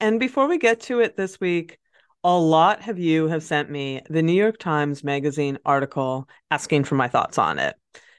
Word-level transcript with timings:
And 0.00 0.18
before 0.18 0.48
we 0.48 0.56
get 0.56 0.80
to 0.82 1.00
it 1.00 1.16
this 1.16 1.38
week, 1.40 1.78
a 2.24 2.36
lot 2.36 2.88
of 2.88 2.98
you 2.98 3.28
have 3.28 3.42
sent 3.42 3.70
me 3.70 4.00
the 4.08 4.22
New 4.22 4.32
York 4.32 4.56
Times 4.58 5.04
Magazine 5.04 5.58
article 5.66 6.26
asking 6.50 6.84
for 6.84 6.94
my 6.94 7.06
thoughts 7.06 7.36
on 7.36 7.58
it. 7.58 7.76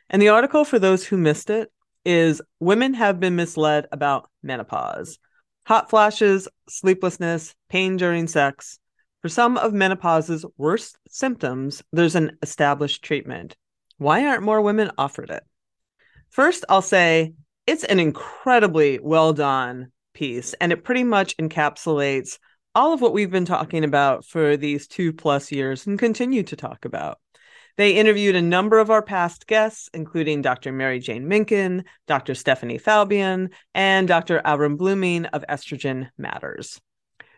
And 0.08 0.22
the 0.22 0.30
article, 0.30 0.64
for 0.64 0.78
those 0.78 1.04
who 1.04 1.18
missed 1.18 1.50
it, 1.50 1.72
is 2.06 2.40
Women 2.60 2.94
Have 2.94 3.20
Been 3.20 3.36
Misled 3.36 3.88
About 3.92 4.30
Menopause. 4.44 5.18
Hot 5.66 5.90
flashes, 5.90 6.48
sleeplessness, 6.70 7.56
pain 7.70 7.98
during 7.98 8.28
sex. 8.28 8.78
For 9.24 9.30
some 9.30 9.58
of 9.58 9.74
menopause's 9.74 10.46
worst 10.58 10.98
symptoms, 11.10 11.84
there's 11.92 12.16
an 12.16 12.38
established 12.44 13.04
treatment. 13.04 13.56
Why 13.98 14.26
aren't 14.26 14.44
more 14.44 14.62
women 14.62 14.92
offered 15.00 15.32
it? 15.32 15.44
First, 16.30 16.64
I'll 16.70 16.82
say 16.82 17.34
it's 17.66 17.84
an 17.84 18.00
incredibly 18.00 19.00
well 19.00 19.34
done 19.34 19.92
piece, 20.14 20.54
and 20.56 20.72
it 20.72 20.84
pretty 20.84 21.04
much 21.04 21.36
encapsulates 21.38 22.38
all 22.74 22.94
of 22.94 23.02
what 23.02 23.14
we've 23.14 23.32
been 23.32 23.46
talking 23.46 23.84
about 23.84 24.26
for 24.26 24.56
these 24.58 24.88
two 24.88 25.12
plus 25.12 25.52
years 25.52 25.88
and 25.88 26.00
continue 26.00 26.44
to 26.44 26.56
talk 26.56 26.86
about. 26.86 27.20
They 27.78 27.96
interviewed 27.96 28.36
a 28.36 28.42
number 28.42 28.80
of 28.80 28.90
our 28.90 29.02
past 29.02 29.48
guests, 29.48 29.90
including 29.94 30.42
Dr. 30.42 30.72
Mary 30.72 31.00
Jane 31.00 31.28
Minkin, 31.28 31.86
Dr. 32.08 32.36
Stephanie 32.36 32.80
Faubion, 32.80 33.50
and 33.74 34.08
Dr. 34.08 34.42
Avrum 34.46 34.78
Bluming 34.78 35.30
of 35.32 35.46
Estrogen 35.50 36.10
Matters. 36.18 36.80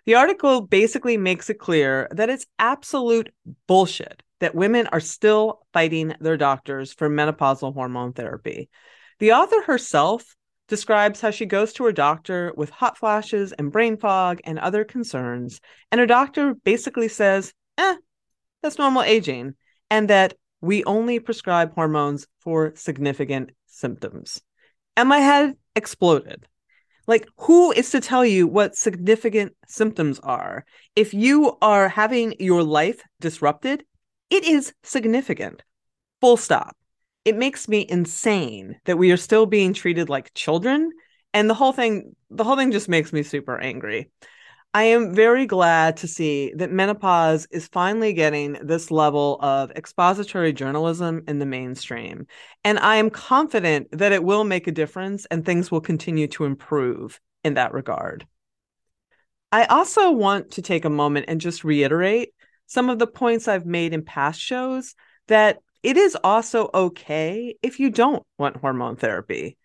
The 0.05 0.15
article 0.15 0.61
basically 0.61 1.17
makes 1.17 1.49
it 1.49 1.59
clear 1.59 2.07
that 2.11 2.29
it's 2.29 2.45
absolute 2.59 3.33
bullshit 3.67 4.21
that 4.41 4.55
women 4.55 4.87
are 4.87 4.99
still 4.99 5.65
fighting 5.71 6.15
their 6.19 6.35
doctors 6.35 6.91
for 6.91 7.09
menopausal 7.09 7.73
hormone 7.73 8.11
therapy. 8.11 8.69
The 9.19 9.31
author 9.31 9.61
herself 9.61 10.35
describes 10.67 11.21
how 11.21 11.31
she 11.31 11.45
goes 11.45 11.73
to 11.73 11.85
her 11.85 11.91
doctor 11.91 12.53
with 12.55 12.69
hot 12.69 12.97
flashes 12.97 13.51
and 13.53 13.71
brain 13.71 13.97
fog 13.97 14.39
and 14.43 14.59
other 14.59 14.83
concerns. 14.83 15.59
And 15.91 15.99
her 15.99 16.07
doctor 16.07 16.53
basically 16.53 17.07
says, 17.07 17.53
eh, 17.77 17.95
that's 18.61 18.77
normal 18.77 19.03
aging, 19.03 19.55
and 19.89 20.09
that 20.09 20.35
we 20.61 20.83
only 20.85 21.19
prescribe 21.19 21.73
hormones 21.73 22.27
for 22.39 22.73
significant 22.75 23.51
symptoms. 23.67 24.41
And 24.95 25.09
my 25.09 25.19
head 25.19 25.55
exploded. 25.75 26.47
Like, 27.05 27.27
who 27.37 27.73
is 27.73 27.89
to 27.91 27.99
tell 27.99 28.25
you 28.25 28.47
what 28.47 28.77
significant 28.77 29.53
symptoms 29.67 30.19
are? 30.19 30.63
If 30.95 31.13
you 31.13 31.57
are 31.61 31.89
having 31.89 32.35
your 32.39 32.63
life 32.63 33.01
disrupted, 33.19 33.83
it 34.29 34.45
is 34.45 34.73
significant. 34.83 35.63
Full 36.21 36.37
stop 36.37 36.77
it 37.25 37.35
makes 37.35 37.67
me 37.67 37.85
insane 37.87 38.79
that 38.85 38.97
we 38.97 39.11
are 39.11 39.17
still 39.17 39.45
being 39.45 39.73
treated 39.73 40.09
like 40.09 40.33
children 40.33 40.91
and 41.33 41.49
the 41.49 41.53
whole 41.53 41.71
thing 41.71 42.15
the 42.29 42.43
whole 42.43 42.55
thing 42.55 42.71
just 42.71 42.89
makes 42.89 43.13
me 43.13 43.23
super 43.23 43.57
angry. 43.57 44.09
I 44.75 44.83
am 44.85 45.13
very 45.13 45.45
glad 45.45 45.97
to 45.97 46.07
see 46.07 46.51
that 46.55 46.71
menopause 46.71 47.47
is 47.51 47.67
finally 47.67 48.11
getting 48.11 48.53
this 48.53 48.89
level 48.89 49.37
of 49.39 49.69
expository 49.71 50.51
journalism 50.51 51.23
in 51.27 51.37
the 51.37 51.45
mainstream 51.45 52.25
and 52.63 52.79
i 52.79 52.95
am 52.95 53.09
confident 53.09 53.87
that 53.91 54.11
it 54.11 54.23
will 54.23 54.43
make 54.43 54.67
a 54.67 54.71
difference 54.71 55.25
and 55.27 55.45
things 55.45 55.71
will 55.71 55.81
continue 55.81 56.27
to 56.27 56.45
improve 56.45 57.19
in 57.43 57.55
that 57.55 57.73
regard. 57.73 58.25
I 59.51 59.65
also 59.65 60.11
want 60.11 60.51
to 60.51 60.63
take 60.63 60.85
a 60.85 60.89
moment 60.89 61.25
and 61.27 61.39
just 61.39 61.63
reiterate 61.63 62.33
some 62.65 62.89
of 62.89 62.97
the 62.97 63.07
points 63.07 63.47
i've 63.47 63.65
made 63.65 63.93
in 63.93 64.03
past 64.03 64.39
shows 64.39 64.95
that 65.27 65.59
it 65.83 65.97
is 65.97 66.17
also 66.23 66.69
okay 66.73 67.55
if 67.61 67.79
you 67.79 67.89
don't 67.89 68.23
want 68.37 68.57
hormone 68.57 68.95
therapy. 68.95 69.57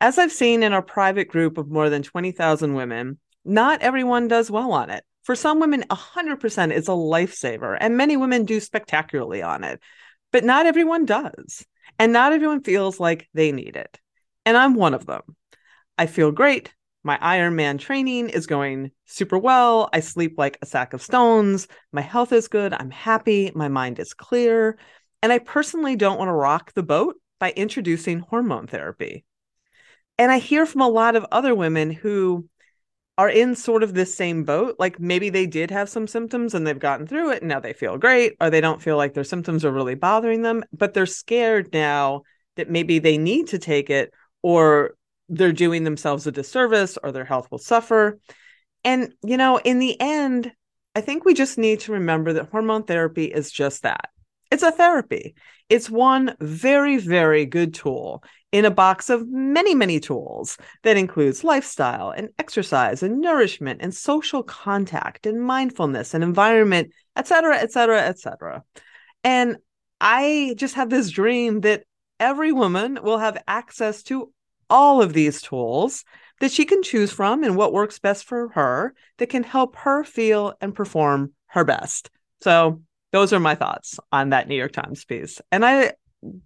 As 0.00 0.18
I've 0.18 0.32
seen 0.32 0.62
in 0.62 0.72
our 0.72 0.82
private 0.82 1.28
group 1.28 1.58
of 1.58 1.70
more 1.70 1.88
than 1.88 2.02
20,000 2.02 2.74
women, 2.74 3.18
not 3.44 3.82
everyone 3.82 4.28
does 4.28 4.50
well 4.50 4.72
on 4.72 4.90
it. 4.90 5.04
For 5.24 5.34
some 5.34 5.60
women, 5.60 5.84
100% 5.88 6.72
is 6.72 6.88
a 6.88 6.92
lifesaver, 6.92 7.76
and 7.80 7.96
many 7.96 8.16
women 8.16 8.44
do 8.44 8.60
spectacularly 8.60 9.42
on 9.42 9.64
it. 9.64 9.80
But 10.32 10.44
not 10.44 10.66
everyone 10.66 11.04
does. 11.04 11.64
And 11.98 12.12
not 12.12 12.32
everyone 12.32 12.62
feels 12.62 12.98
like 12.98 13.28
they 13.32 13.52
need 13.52 13.76
it. 13.76 14.00
And 14.44 14.56
I'm 14.56 14.74
one 14.74 14.94
of 14.94 15.06
them. 15.06 15.22
I 15.96 16.06
feel 16.06 16.32
great. 16.32 16.74
My 17.04 17.18
Ironman 17.18 17.78
training 17.78 18.28
is 18.28 18.46
going 18.46 18.92
super 19.06 19.38
well. 19.38 19.88
I 19.92 20.00
sleep 20.00 20.34
like 20.38 20.58
a 20.62 20.66
sack 20.66 20.94
of 20.94 21.02
stones. 21.02 21.68
My 21.92 22.00
health 22.00 22.32
is 22.32 22.48
good. 22.48 22.72
I'm 22.72 22.90
happy. 22.90 23.52
My 23.54 23.68
mind 23.68 23.98
is 23.98 24.14
clear. 24.14 24.78
And 25.22 25.32
I 25.32 25.38
personally 25.38 25.96
don't 25.96 26.18
want 26.18 26.28
to 26.28 26.32
rock 26.32 26.72
the 26.74 26.82
boat 26.82 27.16
by 27.38 27.52
introducing 27.52 28.20
hormone 28.20 28.66
therapy. 28.66 29.24
And 30.18 30.30
I 30.30 30.38
hear 30.38 30.66
from 30.66 30.80
a 30.80 30.88
lot 30.88 31.16
of 31.16 31.26
other 31.32 31.54
women 31.54 31.90
who 31.90 32.48
are 33.18 33.28
in 33.28 33.54
sort 33.54 33.82
of 33.82 33.94
this 33.94 34.14
same 34.14 34.44
boat. 34.44 34.76
Like 34.78 34.98
maybe 34.98 35.30
they 35.30 35.46
did 35.46 35.70
have 35.70 35.88
some 35.88 36.06
symptoms 36.06 36.54
and 36.54 36.66
they've 36.66 36.78
gotten 36.78 37.06
through 37.06 37.30
it 37.32 37.42
and 37.42 37.48
now 37.48 37.60
they 37.60 37.72
feel 37.72 37.98
great, 37.98 38.34
or 38.40 38.50
they 38.50 38.60
don't 38.60 38.82
feel 38.82 38.96
like 38.96 39.14
their 39.14 39.24
symptoms 39.24 39.64
are 39.64 39.72
really 39.72 39.94
bothering 39.94 40.42
them, 40.42 40.64
but 40.72 40.94
they're 40.94 41.06
scared 41.06 41.72
now 41.72 42.22
that 42.56 42.70
maybe 42.70 42.98
they 42.98 43.18
need 43.18 43.48
to 43.48 43.58
take 43.58 43.90
it 43.90 44.12
or 44.42 44.94
they're 45.28 45.52
doing 45.52 45.84
themselves 45.84 46.26
a 46.26 46.32
disservice 46.32 46.98
or 47.02 47.12
their 47.12 47.24
health 47.24 47.50
will 47.50 47.58
suffer. 47.58 48.18
And, 48.84 49.12
you 49.22 49.36
know, 49.36 49.58
in 49.58 49.78
the 49.78 49.98
end, 50.00 50.52
I 50.94 51.00
think 51.00 51.24
we 51.24 51.34
just 51.34 51.56
need 51.58 51.80
to 51.80 51.92
remember 51.92 52.32
that 52.34 52.50
hormone 52.50 52.84
therapy 52.84 53.24
is 53.24 53.50
just 53.50 53.82
that 53.82 54.10
it's 54.52 54.62
a 54.62 54.70
therapy. 54.70 55.34
It's 55.70 55.88
one 55.88 56.36
very, 56.38 56.98
very 56.98 57.46
good 57.46 57.72
tool 57.72 58.22
in 58.52 58.66
a 58.66 58.70
box 58.70 59.08
of 59.08 59.26
many, 59.26 59.74
many 59.74 59.98
tools 59.98 60.58
that 60.82 60.98
includes 60.98 61.42
lifestyle 61.42 62.10
and 62.10 62.28
exercise 62.38 63.02
and 63.02 63.22
nourishment 63.22 63.80
and 63.80 63.94
social 63.94 64.42
contact 64.42 65.24
and 65.24 65.40
mindfulness 65.40 66.12
and 66.12 66.22
environment, 66.22 66.92
et 67.16 67.26
cetera, 67.26 67.56
et 67.56 67.72
cetera, 67.72 68.02
et 68.02 68.18
cetera. 68.18 68.62
And 69.24 69.56
I 70.02 70.54
just 70.58 70.74
have 70.74 70.90
this 70.90 71.10
dream 71.10 71.62
that 71.62 71.84
every 72.20 72.52
woman 72.52 72.98
will 73.02 73.18
have 73.18 73.42
access 73.48 74.02
to 74.04 74.34
all 74.68 75.00
of 75.00 75.14
these 75.14 75.40
tools 75.40 76.04
that 76.40 76.52
she 76.52 76.66
can 76.66 76.82
choose 76.82 77.10
from 77.10 77.42
and 77.42 77.56
what 77.56 77.72
works 77.72 77.98
best 77.98 78.24
for 78.24 78.50
her 78.50 78.92
that 79.16 79.30
can 79.30 79.44
help 79.44 79.76
her 79.76 80.04
feel 80.04 80.52
and 80.60 80.74
perform 80.74 81.32
her 81.46 81.64
best. 81.64 82.10
So 82.42 82.82
those 83.12 83.32
are 83.32 83.40
my 83.40 83.54
thoughts 83.54 83.98
on 84.10 84.30
that 84.30 84.48
New 84.48 84.56
York 84.56 84.72
Times 84.72 85.04
piece. 85.04 85.40
And 85.50 85.64
I 85.64 85.92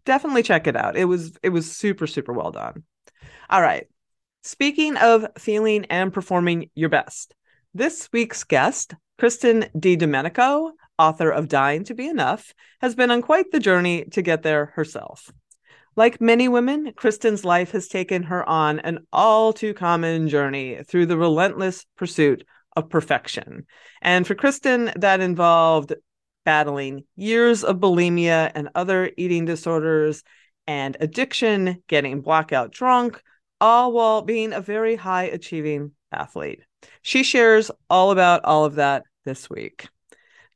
definitely 0.05 0.43
check 0.43 0.67
it 0.67 0.77
out. 0.77 0.97
It 0.97 1.05
was 1.05 1.37
it 1.43 1.51
was 1.51 1.75
super 1.75 2.07
super 2.07 2.33
well 2.33 2.53
done. 2.53 2.83
All 3.49 3.63
right. 3.63 3.87
Speaking 4.43 4.97
of 4.97 5.27
feeling 5.39 5.87
and 5.87 6.13
performing 6.13 6.71
your 6.75 6.89
best. 6.89 7.35
This 7.75 8.09
week's 8.13 8.45
guest, 8.45 8.95
Kristen 9.19 9.67
DiDomenico, 9.77 10.71
author 10.99 11.31
of 11.31 11.49
Dying 11.49 11.85
to 11.85 11.95
Be 11.95 12.07
Enough, 12.07 12.55
has 12.81 12.95
been 12.95 13.11
on 13.11 13.23
quite 13.23 13.51
the 13.51 13.61
journey 13.61 14.05
to 14.13 14.23
get 14.23 14.43
there 14.43 14.67
herself. 14.77 15.31
Like 15.97 16.21
many 16.21 16.49
women, 16.49 16.93
Kristen's 16.95 17.45
life 17.45 17.73
has 17.73 17.89
taken 17.89 18.25
her 18.25 18.47
on 18.49 18.81
an 18.81 19.07
all 19.13 19.53
too 19.53 19.75
common 19.75 20.29
journey 20.29 20.83
through 20.87 21.07
the 21.07 21.17
relentless 21.17 21.85
pursuit 21.97 22.47
of 22.77 22.91
perfection. 22.91 23.67
And 24.03 24.27
for 24.27 24.35
Kristen, 24.35 24.93
that 24.97 25.21
involved 25.21 25.95
battling 26.47 27.05
years 27.17 27.65
of 27.65 27.77
bulimia 27.77 28.53
and 28.55 28.71
other 28.75 29.11
eating 29.19 29.45
disorders 29.45 30.23
and 30.67 30.97
addiction, 31.01 31.83
getting 31.89 32.23
blackout 32.23 32.71
drunk, 32.71 33.21
all 33.61 33.93
while 33.93 34.23
being 34.23 34.53
a 34.53 34.61
very 34.61 34.97
high 34.97 35.25
achieving 35.25 35.91
athlete. 36.13 36.63
She 37.03 37.23
shares 37.23 37.71
all 37.91 38.13
about 38.13 38.45
all 38.45 38.65
of 38.65 38.77
that 38.77 39.03
this 39.25 39.51
week. 39.51 39.89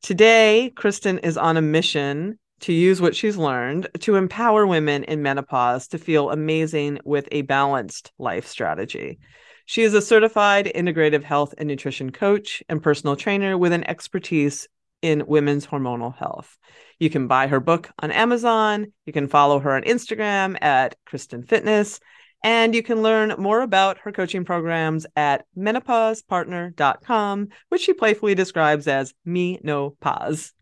Today, 0.00 0.72
Kristen 0.76 1.18
is 1.18 1.36
on 1.36 1.56
a 1.56 1.62
mission 1.62 2.38
to 2.60 2.72
use 2.72 3.00
what 3.00 3.16
she's 3.16 3.36
learned 3.36 3.88
to 4.00 4.16
empower 4.16 4.66
women 4.66 5.04
in 5.04 5.22
menopause 5.22 5.88
to 5.88 5.98
feel 5.98 6.30
amazing 6.30 7.00
with 7.04 7.26
a 7.32 7.42
balanced 7.42 8.12
life 8.18 8.46
strategy. 8.46 9.18
She 9.66 9.82
is 9.82 9.94
a 9.94 10.02
certified 10.02 10.70
integrative 10.74 11.22
health 11.22 11.54
and 11.58 11.68
nutrition 11.68 12.10
coach 12.10 12.62
and 12.68 12.82
personal 12.82 13.16
trainer 13.16 13.56
with 13.56 13.72
an 13.72 13.84
expertise 13.84 14.68
in 15.02 15.26
women's 15.26 15.66
hormonal 15.66 16.16
health. 16.16 16.56
You 16.98 17.10
can 17.10 17.26
buy 17.26 17.46
her 17.46 17.60
book 17.60 17.90
on 17.98 18.10
Amazon. 18.10 18.92
You 19.06 19.12
can 19.12 19.28
follow 19.28 19.58
her 19.58 19.74
on 19.74 19.82
Instagram 19.82 20.56
at 20.62 20.96
Kristen 21.06 21.42
Fitness. 21.42 22.00
And 22.42 22.74
you 22.74 22.82
can 22.82 23.02
learn 23.02 23.34
more 23.38 23.60
about 23.60 23.98
her 23.98 24.12
coaching 24.12 24.44
programs 24.44 25.06
at 25.14 25.44
menopausepartner.com, 25.56 27.48
which 27.68 27.82
she 27.82 27.92
playfully 27.92 28.34
describes 28.34 28.86
as 28.88 29.12
me 29.24 29.60
no 29.62 29.90
pause. 30.00 30.52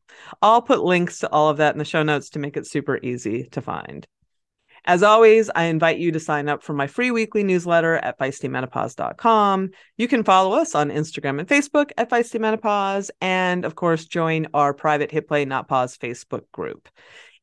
I'll 0.43 0.62
put 0.62 0.82
links 0.82 1.20
to 1.20 1.31
all 1.31 1.49
of 1.49 1.58
that 1.58 1.75
in 1.75 1.79
the 1.79 1.85
show 1.85 2.02
notes 2.02 2.31
to 2.31 2.38
make 2.38 2.56
it 2.56 2.67
super 2.67 2.99
easy 3.02 3.44
to 3.52 3.61
find. 3.61 4.06
As 4.88 5.02
always, 5.02 5.50
I 5.55 5.64
invite 5.64 5.99
you 5.99 6.12
to 6.12 6.19
sign 6.19 6.49
up 6.49 6.62
for 6.62 6.73
my 6.73 6.87
free 6.87 7.11
weekly 7.11 7.44
newsletter 7.44 7.96
at 7.96 8.19
feistymenopause.com. 8.19 9.69
You 9.99 10.08
can 10.08 10.25
follow 10.25 10.56
us 10.56 10.75
on 10.75 10.88
Instagram 10.88 11.38
and 11.38 11.46
Facebook 11.46 11.90
at 11.99 12.08
Feisty 12.08 12.40
Menopause, 12.40 13.11
and 13.20 13.67
of 13.67 13.75
course, 13.75 14.06
join 14.06 14.46
our 14.55 14.73
private 14.73 15.11
Hit 15.11 15.29
Play 15.29 15.44
Not 15.44 15.69
Pause 15.69 15.99
Facebook 15.99 16.50
group. 16.52 16.88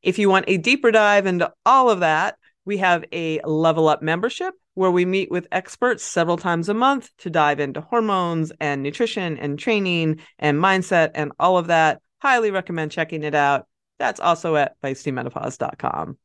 If 0.02 0.18
you 0.18 0.28
want 0.28 0.46
a 0.48 0.56
deeper 0.56 0.90
dive 0.90 1.26
into 1.26 1.52
all 1.64 1.88
of 1.88 2.00
that, 2.00 2.36
we 2.64 2.78
have 2.78 3.04
a 3.12 3.40
level 3.42 3.86
up 3.86 4.02
membership 4.02 4.52
where 4.74 4.90
we 4.90 5.04
meet 5.04 5.30
with 5.30 5.46
experts 5.52 6.02
several 6.02 6.36
times 6.36 6.68
a 6.68 6.74
month 6.74 7.10
to 7.18 7.30
dive 7.30 7.60
into 7.60 7.80
hormones 7.80 8.50
and 8.58 8.82
nutrition 8.82 9.38
and 9.38 9.56
training 9.56 10.18
and 10.40 10.58
mindset 10.58 11.12
and 11.14 11.30
all 11.38 11.58
of 11.58 11.68
that. 11.68 12.00
Highly 12.18 12.50
recommend 12.50 12.90
checking 12.90 13.22
it 13.22 13.36
out. 13.36 13.68
That's 14.00 14.18
also 14.18 14.56
at 14.56 14.80
feistymenopause.com. 14.82 16.18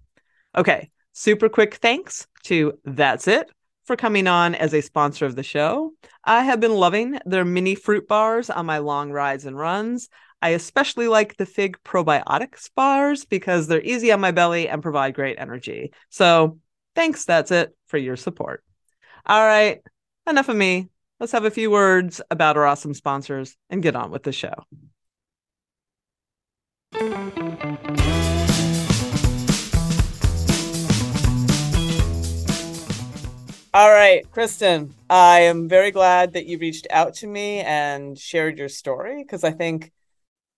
Okay, 0.58 0.90
super 1.14 1.50
quick 1.50 1.76
thanks 1.76 2.28
to 2.44 2.74
That's 2.86 3.28
It 3.28 3.50
for 3.86 3.96
coming 3.96 4.28
on 4.28 4.56
as 4.56 4.74
a 4.74 4.82
sponsor 4.82 5.26
of 5.26 5.36
the 5.36 5.44
show. 5.44 5.92
I 6.24 6.44
have 6.44 6.60
been 6.60 6.74
loving 6.74 7.20
their 7.26 7.46
mini 7.46 7.76
fruit 7.76 8.08
bars 8.08 8.50
on 8.50 8.66
my 8.66 8.78
long 8.78 9.12
rides 9.12 9.46
and 9.46 9.58
runs. 9.58 10.10
I 10.42 10.50
especially 10.50 11.08
like 11.08 11.38
the 11.38 11.46
Fig 11.46 11.78
probiotics 11.84 12.70
bars 12.76 13.26
because 13.26 13.68
they're 13.68 13.82
easy 13.82 14.12
on 14.12 14.20
my 14.20 14.32
belly 14.32 14.68
and 14.68 14.82
provide 14.82 15.14
great 15.14 15.38
energy. 15.40 15.94
So, 16.10 16.60
thanks, 16.96 17.26
that's 17.26 17.52
it 17.52 17.76
for 17.88 17.98
your 17.98 18.16
support. 18.16 18.64
All 19.26 19.46
right, 19.46 19.82
enough 20.28 20.50
of 20.50 20.56
me. 20.56 20.90
Let's 21.20 21.34
have 21.34 21.46
a 21.46 21.52
few 21.52 21.70
words 21.70 22.22
about 22.32 22.58
our 22.58 22.66
awesome 22.66 22.96
sponsors 22.96 23.56
and 23.70 23.84
get 23.84 23.96
on 23.96 24.10
with 24.10 24.24
the 24.24 24.32
show. 24.32 24.56
All 33.74 33.90
right, 33.90 34.30
Kristen, 34.32 34.94
I 35.10 35.42
am 35.44 35.70
very 35.70 35.92
glad 35.92 36.34
that 36.34 36.46
you 36.46 36.58
reached 36.58 36.88
out 36.90 37.14
to 37.16 37.28
me 37.28 37.62
and 37.62 38.20
shared 38.20 38.58
your 38.58 38.68
story 38.68 39.24
because 39.24 39.46
I 39.46 39.52
think, 39.52 39.94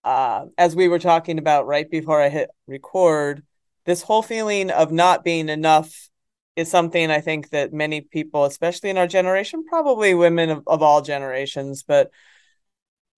uh, 0.04 0.46
as 0.58 0.76
we 0.76 0.88
were 0.88 0.98
talking 0.98 1.38
about 1.38 1.68
right 1.68 1.88
before 1.88 2.20
I 2.20 2.30
hit 2.30 2.50
record, 2.66 3.44
this 3.86 4.02
whole 4.02 4.24
feeling 4.24 4.72
of 4.72 4.92
not 4.92 5.24
being 5.24 5.48
enough 5.50 6.10
is 6.56 6.72
something 6.72 7.12
I 7.12 7.22
think 7.22 7.52
that 7.52 7.72
many 7.72 8.02
people, 8.02 8.46
especially 8.46 8.90
in 8.90 8.98
our 8.98 9.06
generation, 9.06 9.64
probably 9.64 10.16
women 10.16 10.50
of, 10.50 10.64
of 10.66 10.82
all 10.82 11.04
generations, 11.04 11.84
but 11.84 12.10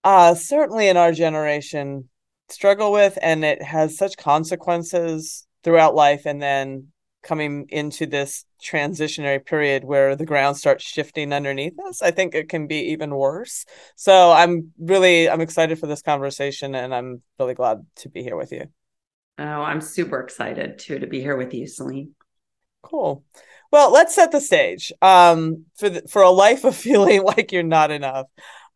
uh, 0.04 0.34
certainly 0.34 0.88
in 0.88 0.98
our 0.98 1.12
generation, 1.12 2.10
struggle 2.50 2.92
with. 2.92 3.18
And 3.22 3.46
it 3.46 3.62
has 3.62 3.96
such 3.96 4.18
consequences 4.18 5.46
throughout 5.64 5.94
life. 5.94 6.26
And 6.26 6.42
then 6.42 6.88
coming 7.26 7.66
into 7.70 8.06
this 8.06 8.44
transitionary 8.62 9.44
period 9.44 9.84
where 9.84 10.16
the 10.16 10.24
ground 10.24 10.56
starts 10.56 10.84
shifting 10.84 11.32
underneath 11.32 11.78
us 11.86 12.00
i 12.00 12.10
think 12.10 12.34
it 12.34 12.48
can 12.48 12.66
be 12.66 12.92
even 12.92 13.14
worse. 13.14 13.64
So 13.96 14.32
i'm 14.32 14.72
really 14.78 15.28
i'm 15.28 15.40
excited 15.40 15.78
for 15.78 15.86
this 15.86 16.02
conversation 16.02 16.74
and 16.74 16.94
i'm 16.94 17.22
really 17.38 17.54
glad 17.54 17.84
to 17.96 18.08
be 18.08 18.22
here 18.22 18.36
with 18.36 18.52
you. 18.52 18.66
Oh 19.38 19.44
i'm 19.44 19.80
super 19.80 20.20
excited 20.20 20.78
too 20.78 20.98
to 21.00 21.06
be 21.06 21.20
here 21.20 21.36
with 21.36 21.52
you 21.52 21.66
Selene. 21.66 22.14
Cool. 22.82 23.24
Well 23.72 23.92
let's 23.92 24.14
set 24.14 24.30
the 24.30 24.40
stage. 24.40 24.92
Um, 25.02 25.66
for 25.76 25.88
the, 25.88 26.02
for 26.08 26.22
a 26.22 26.30
life 26.30 26.64
of 26.64 26.76
feeling 26.86 27.22
like 27.22 27.52
you're 27.52 27.62
not 27.62 27.90
enough 27.90 28.26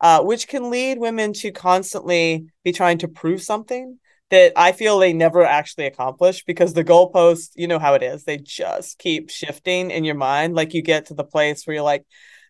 uh, 0.01 0.23
which 0.23 0.47
can 0.47 0.69
lead 0.69 0.97
women 0.97 1.31
to 1.31 1.51
constantly 1.51 2.47
be 2.63 2.73
trying 2.73 2.97
to 2.97 3.07
prove 3.07 3.41
something 3.41 3.99
that 4.31 4.53
I 4.55 4.71
feel 4.71 4.97
they 4.97 5.13
never 5.13 5.43
actually 5.43 5.85
accomplish 5.85 6.43
because 6.45 6.73
the 6.73 6.85
goalposts, 6.85 7.51
you 7.55 7.67
know 7.67 7.79
how 7.79 7.93
it 7.93 8.01
is, 8.01 8.23
they 8.23 8.37
just 8.37 8.97
keep 8.97 9.29
shifting 9.29 9.91
in 9.91 10.05
your 10.05 10.15
mind. 10.15 10.55
Like 10.55 10.73
you 10.73 10.81
get 10.81 11.07
to 11.07 11.13
the 11.13 11.25
place 11.25 11.67
where 11.67 11.75
you're 11.75 11.83
like, 11.83 12.05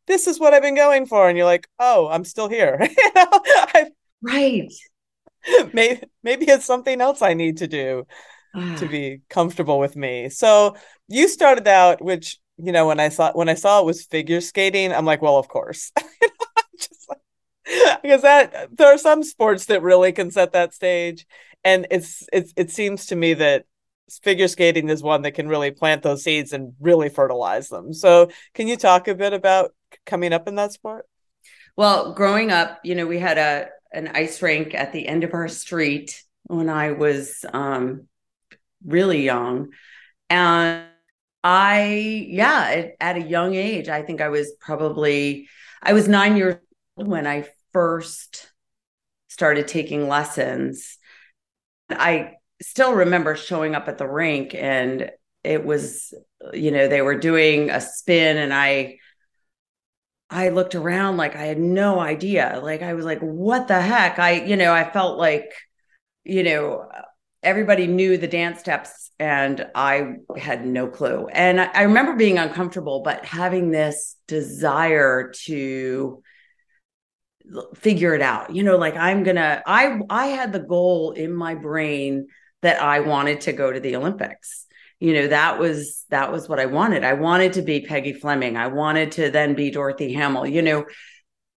this 0.06 0.28
is 0.28 0.40
what 0.40 0.54
I've 0.54 0.62
been 0.62 0.76
going 0.76 1.08
for. 1.08 1.28
And 1.28 1.36
you're 1.36 1.46
like, 1.46 1.68
oh, 1.80 2.08
I'm 2.08 2.24
still 2.24 2.48
here. 2.48 2.80
you 2.98 3.12
know? 3.16 3.42
right. 4.22 4.72
Maybe, 5.74 6.04
maybe 6.22 6.46
it's 6.46 6.68
something 6.68 7.02
else 7.02 7.24
I 7.24 7.34
need 7.34 7.58
to 7.58 7.68
do 7.68 8.06
to 8.54 8.86
ah. 8.86 8.88
be 8.88 9.22
comfortable 9.28 9.80
with 9.80 9.96
me. 9.96 10.30
So 10.30 10.76
you 11.08 11.28
started 11.28 11.68
out, 11.68 12.00
which, 12.00 12.38
you 12.58 12.72
know, 12.72 12.86
when 12.86 13.00
I 13.00 13.10
saw 13.10 13.32
when 13.32 13.50
I 13.50 13.56
saw 13.56 13.80
it 13.80 13.86
was 13.88 14.06
figure 14.06 14.40
skating, 14.40 14.94
I'm 14.94 15.06
like, 15.06 15.24
well, 15.24 15.38
of 15.38 15.48
course. 15.48 15.92
just 16.78 17.10
like, 17.10 18.02
because 18.04 18.22
that 18.22 18.70
there 18.78 18.94
are 18.94 19.00
some 19.00 19.24
sports 19.24 19.66
that 19.66 19.82
really 19.82 20.12
can 20.12 20.30
set 20.30 20.52
that 20.52 20.76
stage 20.76 21.26
and 21.64 21.88
it's 21.92 22.28
it's 22.34 22.54
it 22.56 22.72
seems 22.72 23.08
to 23.08 23.16
me 23.16 23.34
that 23.36 23.66
figure 24.22 24.48
skating 24.48 24.90
is 24.90 25.02
one 25.02 25.22
that 25.22 25.32
can 25.32 25.48
really 25.48 25.72
plant 25.72 26.04
those 26.04 26.24
seeds 26.24 26.54
and 26.54 26.74
really 26.80 27.10
fertilize 27.10 27.70
them. 27.70 27.94
So, 27.94 28.30
can 28.54 28.68
you 28.68 28.78
talk 28.78 29.08
a 29.08 29.16
bit 29.16 29.34
about 29.34 29.74
coming 30.06 30.34
up 30.34 30.48
in 30.48 30.56
that 30.56 30.74
sport? 30.74 31.06
Well, 31.78 32.14
growing 32.14 32.52
up, 32.52 32.80
you 32.84 32.96
know, 32.96 33.08
we 33.08 33.20
had 33.20 33.38
a 33.38 33.70
an 33.94 34.10
ice 34.14 34.42
rink 34.42 34.74
at 34.74 34.94
the 34.94 35.08
end 35.08 35.24
of 35.24 35.34
our 35.34 35.48
street 35.48 36.22
when 36.44 36.70
I 36.70 36.92
was 36.92 37.46
um, 37.54 38.08
really 38.86 39.24
young, 39.24 39.70
and 40.30 40.86
I, 41.44 42.28
yeah, 42.30 42.68
at, 42.70 42.92
at 43.00 43.18
a 43.18 43.28
young 43.28 43.56
age, 43.56 43.90
I 43.90 44.02
think 44.04 44.22
I 44.22 44.30
was 44.30 44.52
probably 44.60 45.48
I 45.82 45.94
was 45.94 46.08
nine 46.08 46.38
years 46.38 46.58
old 46.98 47.08
when 47.08 47.26
I 47.26 47.48
first 47.74 48.52
started 49.28 49.68
taking 49.68 50.08
lessons 50.08 50.98
I 51.94 52.36
still 52.62 52.94
remember 52.94 53.36
showing 53.36 53.76
up 53.76 53.88
at 53.88 53.98
the 53.98 54.08
rink 54.08 54.54
and 54.54 55.12
it 55.44 55.66
was, 55.66 56.14
you 56.54 56.72
know, 56.72 56.88
they 56.88 57.02
were 57.02 57.18
doing 57.18 57.70
a 57.70 57.82
spin 57.82 58.38
and 58.38 58.54
I, 58.54 58.98
I 60.30 60.50
looked 60.50 60.76
around 60.76 61.18
like 61.18 61.36
I 61.36 61.46
had 61.46 61.60
no 61.60 62.00
idea. 62.00 62.60
Like 62.64 62.82
I 62.82 62.94
was 62.94 63.06
like, 63.06 63.20
what 63.20 63.68
the 63.68 63.82
heck? 63.82 64.20
I, 64.20 64.44
you 64.44 64.56
know, 64.56 64.74
I 64.74 64.90
felt 64.90 65.18
like, 65.18 65.52
you 66.24 66.44
know, 66.44 66.88
everybody 67.44 67.88
knew 67.88 68.18
the 68.18 68.28
dance 68.28 68.60
steps 68.60 69.12
and 69.20 69.68
I 69.76 70.16
had 70.38 70.66
no 70.66 70.88
clue. 70.88 71.28
And 71.28 71.60
I, 71.60 71.70
I 71.74 71.82
remember 71.84 72.16
being 72.16 72.38
uncomfortable, 72.38 73.02
but 73.02 73.26
having 73.26 73.72
this 73.72 74.16
desire 74.28 75.32
to 75.46 76.22
figure 77.76 78.14
it 78.14 78.22
out. 78.22 78.56
You 78.56 78.64
know 78.64 78.78
like 78.78 78.96
i'm 78.96 79.24
gonna 79.24 79.62
i 79.66 80.00
i 80.10 80.28
had 80.28 80.54
the 80.54 80.60
goal 80.60 81.12
in 81.12 81.34
my 81.34 81.56
brain 81.56 82.28
that 82.62 82.82
i 82.82 83.00
wanted 83.00 83.42
to 83.42 83.54
go 83.54 83.72
to 83.72 83.80
the 83.80 83.96
olympics. 83.96 84.66
You 85.00 85.14
know 85.14 85.28
that 85.28 85.60
was 85.60 86.06
that 86.10 86.32
was 86.32 86.48
what 86.48 86.60
i 86.60 86.66
wanted. 86.66 87.04
I 87.04 87.14
wanted 87.14 87.54
to 87.54 87.62
be 87.62 87.82
peggy 87.82 88.14
fleming. 88.14 88.58
I 88.58 88.68
wanted 88.68 89.14
to 89.14 89.30
then 89.32 89.56
be 89.56 89.72
dorothy 89.72 90.14
hamill 90.14 90.46
you 90.46 90.62
know 90.62 90.86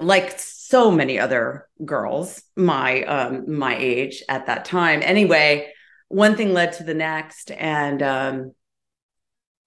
like 0.00 0.34
so 0.38 0.90
many 0.90 1.18
other 1.18 1.68
girls 1.84 2.42
my 2.56 3.02
um 3.04 3.56
my 3.58 3.76
age 3.76 4.22
at 4.28 4.46
that 4.46 4.64
time. 4.64 5.00
Anyway 5.02 5.70
one 6.08 6.36
thing 6.36 6.52
led 6.52 6.72
to 6.74 6.84
the 6.84 6.94
next 6.94 7.50
and 7.50 8.02
um 8.02 8.52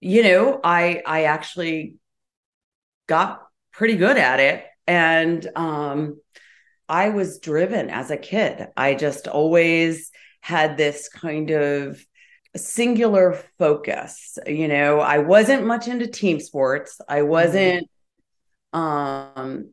you 0.00 0.22
know 0.22 0.60
i 0.62 1.02
i 1.06 1.24
actually 1.24 1.96
got 3.06 3.42
pretty 3.72 3.96
good 3.96 4.16
at 4.16 4.40
it 4.40 4.64
and 4.88 5.46
um, 5.54 6.20
I 6.88 7.10
was 7.10 7.38
driven 7.38 7.90
as 7.90 8.10
a 8.10 8.16
kid. 8.16 8.66
I 8.76 8.94
just 8.94 9.28
always 9.28 10.10
had 10.40 10.76
this 10.76 11.08
kind 11.10 11.50
of 11.50 12.02
singular 12.56 13.38
focus. 13.58 14.38
You 14.46 14.66
know, 14.66 15.00
I 15.00 15.18
wasn't 15.18 15.66
much 15.66 15.86
into 15.86 16.06
team 16.06 16.40
sports. 16.40 17.00
I 17.08 17.20
mm-hmm. 17.20 17.28
wasn't 17.28 17.90
um 18.74 19.70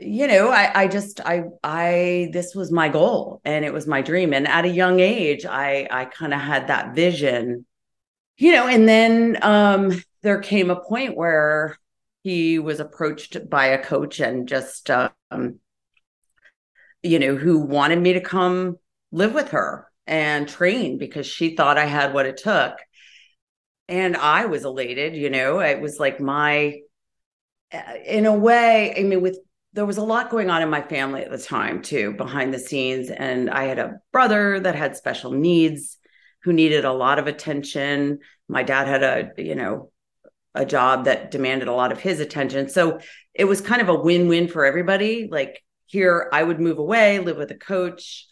you 0.00 0.26
know 0.26 0.48
I, 0.48 0.82
I 0.82 0.88
just 0.88 1.20
i 1.20 1.42
i 1.62 2.30
this 2.32 2.54
was 2.54 2.72
my 2.72 2.88
goal 2.88 3.42
and 3.44 3.66
it 3.66 3.72
was 3.72 3.86
my 3.86 4.00
dream 4.00 4.32
and 4.32 4.48
at 4.48 4.64
a 4.64 4.68
young 4.68 5.00
age 5.00 5.44
i 5.44 5.86
i 5.90 6.06
kind 6.06 6.32
of 6.32 6.40
had 6.40 6.68
that 6.68 6.94
vision 6.94 7.66
you 8.38 8.52
know 8.52 8.66
and 8.66 8.88
then 8.88 9.38
um 9.42 10.02
there 10.22 10.40
came 10.40 10.70
a 10.70 10.80
point 10.80 11.16
where 11.16 11.76
he 12.22 12.58
was 12.58 12.80
approached 12.80 13.50
by 13.50 13.66
a 13.66 13.82
coach 13.82 14.20
and 14.20 14.48
just 14.48 14.90
um, 14.90 15.58
you 17.02 17.18
know 17.18 17.36
who 17.36 17.58
wanted 17.58 18.00
me 18.00 18.14
to 18.14 18.20
come 18.20 18.76
live 19.10 19.34
with 19.34 19.50
her 19.50 19.88
and 20.06 20.48
train 20.48 20.98
because 20.98 21.26
she 21.26 21.56
thought 21.56 21.78
I 21.78 21.86
had 21.86 22.14
what 22.14 22.26
it 22.26 22.36
took. 22.38 22.78
And 23.88 24.16
I 24.16 24.46
was 24.46 24.64
elated 24.64 25.16
you 25.16 25.30
know 25.30 25.60
it 25.60 25.80
was 25.80 25.98
like 25.98 26.20
my 26.20 26.78
uh, 27.72 27.94
in 28.06 28.26
a 28.26 28.34
way 28.34 28.94
I 28.96 29.02
mean 29.02 29.20
with 29.20 29.38
there 29.74 29.86
was 29.86 29.96
a 29.96 30.04
lot 30.04 30.30
going 30.30 30.50
on 30.50 30.62
in 30.62 30.68
my 30.68 30.82
family 30.82 31.22
at 31.22 31.30
the 31.30 31.38
time 31.38 31.80
too 31.82 32.12
behind 32.12 32.52
the 32.52 32.58
scenes. 32.58 33.08
And 33.08 33.48
I 33.48 33.64
had 33.64 33.78
a 33.78 33.94
brother 34.12 34.60
that 34.60 34.74
had 34.74 34.96
special 34.96 35.32
needs 35.32 35.96
who 36.42 36.52
needed 36.52 36.84
a 36.84 36.92
lot 36.92 37.18
of 37.18 37.26
attention. 37.26 38.18
My 38.48 38.62
dad 38.62 38.86
had 38.86 39.02
a 39.02 39.30
you 39.42 39.54
know 39.54 39.91
a 40.54 40.64
job 40.64 41.04
that 41.06 41.30
demanded 41.30 41.68
a 41.68 41.72
lot 41.72 41.92
of 41.92 42.00
his 42.00 42.20
attention. 42.20 42.68
So 42.68 43.00
it 43.34 43.44
was 43.44 43.60
kind 43.60 43.80
of 43.80 43.88
a 43.88 43.94
win-win 43.94 44.48
for 44.48 44.64
everybody. 44.64 45.28
Like 45.30 45.62
here, 45.86 46.28
I 46.32 46.42
would 46.42 46.60
move 46.60 46.78
away, 46.78 47.18
live 47.18 47.36
with 47.36 47.50
a 47.50 47.56
coach, 47.56 48.26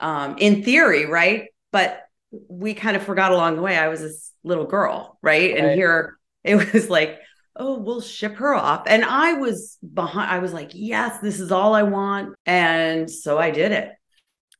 um, 0.00 0.36
in 0.38 0.62
theory, 0.62 1.06
right? 1.06 1.48
But 1.72 2.02
we 2.48 2.74
kind 2.74 2.96
of 2.96 3.02
forgot 3.02 3.32
along 3.32 3.56
the 3.56 3.62
way. 3.62 3.76
I 3.76 3.88
was 3.88 4.00
this 4.00 4.32
little 4.42 4.66
girl, 4.66 5.18
right? 5.22 5.52
right? 5.52 5.58
And 5.58 5.74
here 5.74 6.16
it 6.44 6.72
was 6.72 6.88
like, 6.88 7.20
oh, 7.56 7.78
we'll 7.78 8.00
ship 8.00 8.36
her 8.36 8.54
off. 8.54 8.84
And 8.86 9.04
I 9.04 9.34
was 9.34 9.78
behind, 9.92 10.30
I 10.30 10.38
was 10.40 10.52
like, 10.52 10.70
yes, 10.74 11.20
this 11.20 11.38
is 11.38 11.52
all 11.52 11.74
I 11.74 11.84
want. 11.84 12.34
And 12.46 13.10
so 13.10 13.38
I 13.38 13.50
did 13.50 13.72
it. 13.72 13.92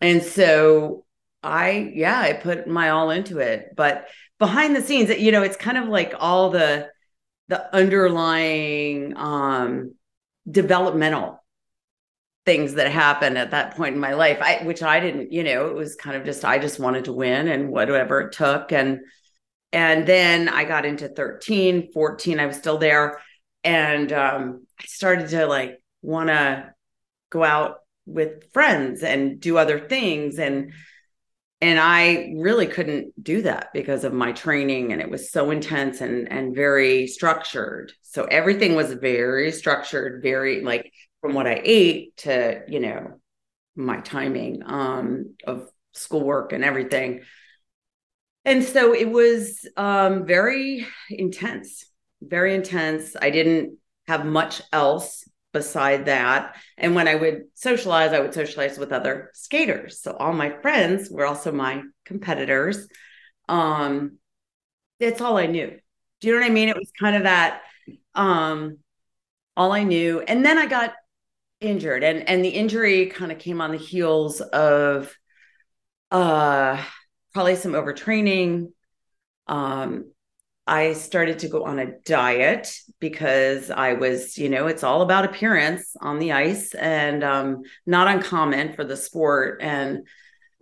And 0.00 0.22
so 0.22 1.04
I, 1.42 1.92
yeah, 1.94 2.18
I 2.18 2.34
put 2.34 2.66
my 2.66 2.90
all 2.90 3.10
into 3.10 3.38
it. 3.38 3.70
But 3.76 4.08
behind 4.38 4.76
the 4.76 4.82
scenes, 4.82 5.10
you 5.10 5.32
know, 5.32 5.42
it's 5.42 5.56
kind 5.56 5.76
of 5.76 5.88
like 5.88 6.14
all 6.18 6.50
the, 6.50 6.88
the 7.48 7.74
underlying 7.74 9.16
um 9.16 9.94
developmental 10.50 11.42
things 12.44 12.74
that 12.74 12.90
happened 12.90 13.38
at 13.38 13.52
that 13.52 13.74
point 13.76 13.94
in 13.94 14.00
my 14.00 14.14
life. 14.14 14.38
I 14.40 14.62
which 14.64 14.82
i 14.82 15.00
didn't 15.00 15.32
you 15.32 15.42
know 15.42 15.68
it 15.68 15.74
was 15.74 15.96
kind 15.96 16.16
of 16.16 16.24
just 16.24 16.44
i 16.44 16.58
just 16.58 16.78
wanted 16.78 17.06
to 17.06 17.12
win 17.12 17.48
and 17.48 17.70
whatever 17.70 18.20
it 18.20 18.32
took. 18.32 18.72
And 18.72 19.00
and 19.72 20.06
then 20.06 20.48
i 20.48 20.64
got 20.64 20.84
into 20.84 21.08
13 21.08 21.92
14 21.92 22.40
i 22.40 22.46
was 22.46 22.56
still 22.56 22.78
there. 22.78 23.20
And 23.62 24.12
um 24.12 24.66
i 24.80 24.84
started 24.86 25.28
to 25.30 25.46
like 25.46 25.80
want 26.02 26.28
to 26.28 26.74
go 27.30 27.42
out 27.42 27.78
with 28.06 28.52
friends 28.52 29.02
and 29.02 29.40
do 29.40 29.56
other 29.56 29.80
things. 29.80 30.38
And 30.38 30.72
and 31.64 31.78
i 31.80 32.32
really 32.36 32.66
couldn't 32.66 33.12
do 33.22 33.42
that 33.42 33.70
because 33.72 34.04
of 34.04 34.12
my 34.12 34.32
training 34.32 34.92
and 34.92 35.00
it 35.00 35.10
was 35.10 35.30
so 35.30 35.50
intense 35.50 36.00
and 36.00 36.30
and 36.30 36.54
very 36.54 37.06
structured 37.06 37.92
so 38.02 38.24
everything 38.24 38.74
was 38.74 38.92
very 38.92 39.50
structured 39.50 40.22
very 40.22 40.62
like 40.62 40.92
from 41.24 41.32
what 41.32 41.46
I 41.46 41.62
ate 41.64 42.18
to, 42.18 42.60
you 42.68 42.80
know, 42.80 43.18
my 43.74 44.00
timing 44.00 44.60
um, 44.66 45.36
of 45.46 45.70
schoolwork 45.92 46.52
and 46.52 46.62
everything. 46.62 47.22
And 48.44 48.62
so 48.62 48.94
it 48.94 49.10
was 49.10 49.66
um, 49.78 50.26
very 50.26 50.86
intense, 51.08 51.86
very 52.20 52.54
intense. 52.54 53.16
I 53.18 53.30
didn't 53.30 53.78
have 54.06 54.26
much 54.26 54.60
else 54.70 55.26
beside 55.54 56.04
that. 56.04 56.56
And 56.76 56.94
when 56.94 57.08
I 57.08 57.14
would 57.14 57.44
socialize, 57.54 58.12
I 58.12 58.20
would 58.20 58.34
socialize 58.34 58.76
with 58.76 58.92
other 58.92 59.30
skaters. 59.32 60.02
So 60.02 60.12
all 60.12 60.34
my 60.34 60.50
friends 60.60 61.08
were 61.10 61.24
also 61.24 61.50
my 61.50 61.82
competitors. 62.04 62.86
Um, 63.48 64.18
it's 65.00 65.22
all 65.22 65.38
I 65.38 65.46
knew. 65.46 65.78
Do 66.20 66.28
you 66.28 66.34
know 66.34 66.40
what 66.40 66.50
I 66.50 66.52
mean? 66.52 66.68
It 66.68 66.76
was 66.76 66.92
kind 67.00 67.16
of 67.16 67.22
that 67.22 67.62
um, 68.14 68.78
all 69.56 69.72
I 69.72 69.84
knew. 69.84 70.20
And 70.20 70.44
then 70.44 70.58
I 70.58 70.66
got 70.66 70.92
injured 71.60 72.04
and 72.04 72.28
and 72.28 72.44
the 72.44 72.50
injury 72.50 73.06
kind 73.06 73.32
of 73.32 73.38
came 73.38 73.60
on 73.60 73.70
the 73.70 73.78
heels 73.78 74.40
of 74.40 75.16
uh 76.10 76.82
probably 77.32 77.56
some 77.56 77.72
overtraining 77.72 78.68
um 79.46 80.12
I 80.66 80.94
started 80.94 81.40
to 81.40 81.48
go 81.48 81.64
on 81.64 81.78
a 81.78 81.98
diet 82.06 82.74
because 82.98 83.70
I 83.70 83.94
was, 83.94 84.38
you 84.38 84.48
know, 84.48 84.66
it's 84.66 84.82
all 84.82 85.02
about 85.02 85.24
appearance 85.24 85.94
on 86.00 86.18
the 86.18 86.32
ice 86.32 86.74
and 86.74 87.22
um 87.22 87.62
not 87.86 88.08
uncommon 88.08 88.72
for 88.74 88.84
the 88.84 88.96
sport 88.96 89.60
and 89.62 90.06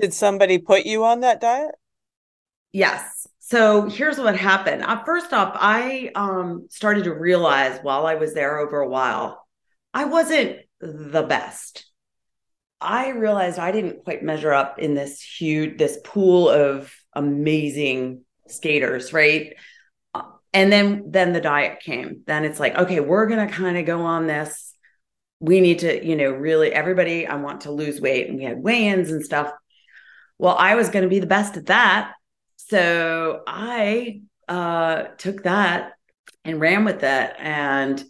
did 0.00 0.12
somebody 0.12 0.58
put 0.58 0.84
you 0.84 1.04
on 1.04 1.20
that 1.20 1.40
diet? 1.40 1.74
Yes. 2.72 3.26
So 3.38 3.88
here's 3.88 4.18
what 4.18 4.36
happened. 4.36 4.82
Uh, 4.82 5.04
first 5.04 5.32
off, 5.32 5.52
I 5.54 6.10
um 6.14 6.66
started 6.70 7.04
to 7.04 7.14
realize 7.14 7.78
while 7.82 8.06
I 8.06 8.16
was 8.16 8.34
there 8.34 8.58
over 8.58 8.80
a 8.80 8.88
while, 8.88 9.46
I 9.94 10.06
wasn't 10.06 10.58
the 10.80 11.22
best. 11.22 11.86
I 12.80 13.10
realized 13.10 13.60
I 13.60 13.70
didn't 13.70 14.02
quite 14.02 14.24
measure 14.24 14.52
up 14.52 14.80
in 14.80 14.94
this 14.94 15.22
huge, 15.22 15.78
this 15.78 15.98
pool 16.02 16.48
of 16.48 16.92
amazing 17.14 18.24
skaters, 18.48 19.12
right? 19.12 19.54
And 20.54 20.70
then 20.70 21.04
then 21.10 21.32
the 21.32 21.40
diet 21.40 21.80
came. 21.80 22.22
Then 22.26 22.44
it's 22.44 22.60
like, 22.60 22.76
okay, 22.76 23.00
we're 23.00 23.26
gonna 23.26 23.48
kind 23.48 23.78
of 23.78 23.86
go 23.86 24.02
on 24.02 24.26
this. 24.26 24.74
We 25.40 25.60
need 25.60 25.80
to, 25.80 26.04
you 26.06 26.16
know, 26.16 26.30
really 26.30 26.72
everybody, 26.72 27.26
I 27.26 27.36
want 27.36 27.62
to 27.62 27.72
lose 27.72 28.00
weight. 28.00 28.28
And 28.28 28.38
we 28.38 28.44
had 28.44 28.62
weigh-ins 28.62 29.10
and 29.10 29.24
stuff. 29.24 29.50
Well, 30.38 30.56
I 30.56 30.74
was 30.74 30.88
gonna 30.90 31.08
be 31.08 31.20
the 31.20 31.26
best 31.26 31.56
at 31.56 31.66
that. 31.66 32.12
So 32.56 33.42
I 33.46 34.22
uh 34.48 35.04
took 35.18 35.44
that 35.44 35.92
and 36.44 36.60
ran 36.60 36.84
with 36.84 37.02
it. 37.02 37.34
And 37.38 38.04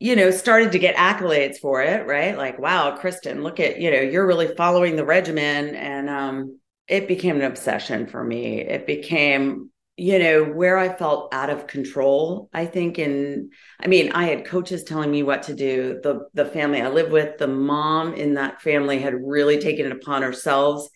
you 0.00 0.16
know, 0.16 0.30
started 0.30 0.72
to 0.72 0.78
get 0.78 0.96
accolades 0.96 1.58
for 1.58 1.80
it, 1.80 2.06
right? 2.06 2.36
Like, 2.36 2.58
wow, 2.58 2.96
Kristen, 2.96 3.42
look 3.42 3.58
at, 3.58 3.80
you 3.80 3.90
know, 3.90 4.00
you're 4.00 4.26
really 4.26 4.54
following 4.54 4.96
the 4.96 5.04
regimen. 5.04 5.74
And 5.74 6.10
um, 6.10 6.58
it 6.86 7.08
became 7.08 7.36
an 7.36 7.42
obsession 7.42 8.06
for 8.06 8.22
me. 8.22 8.60
It 8.60 8.86
became, 8.86 9.70
you 9.96 10.18
know, 10.18 10.44
where 10.44 10.76
I 10.76 10.88
felt 10.88 11.32
out 11.32 11.50
of 11.50 11.68
control, 11.68 12.48
I 12.52 12.66
think. 12.66 12.98
And 12.98 13.52
I 13.78 13.86
mean, 13.86 14.12
I 14.12 14.24
had 14.24 14.44
coaches 14.44 14.82
telling 14.82 15.10
me 15.10 15.22
what 15.22 15.44
to 15.44 15.54
do. 15.54 16.00
The 16.02 16.28
the 16.34 16.44
family 16.44 16.80
I 16.80 16.88
live 16.88 17.10
with, 17.10 17.38
the 17.38 17.46
mom 17.46 18.14
in 18.14 18.34
that 18.34 18.60
family 18.60 18.98
had 18.98 19.14
really 19.14 19.58
taken 19.58 19.86
it 19.86 19.92
upon 19.92 20.22
herself 20.22 20.88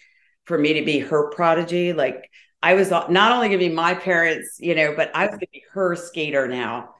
for 0.46 0.58
me 0.58 0.74
to 0.74 0.84
be 0.84 0.98
her 0.98 1.30
prodigy. 1.30 1.92
Like 1.92 2.28
I 2.62 2.74
was 2.74 2.90
not 2.90 3.32
only 3.32 3.48
going 3.48 3.60
to 3.60 3.68
be 3.68 3.74
my 3.74 3.94
parents, 3.94 4.56
you 4.58 4.74
know, 4.74 4.94
but 4.96 5.14
I 5.14 5.26
was 5.26 5.30
going 5.30 5.40
to 5.40 5.46
be 5.52 5.64
her 5.72 5.94
skater 5.94 6.48
now 6.48 6.94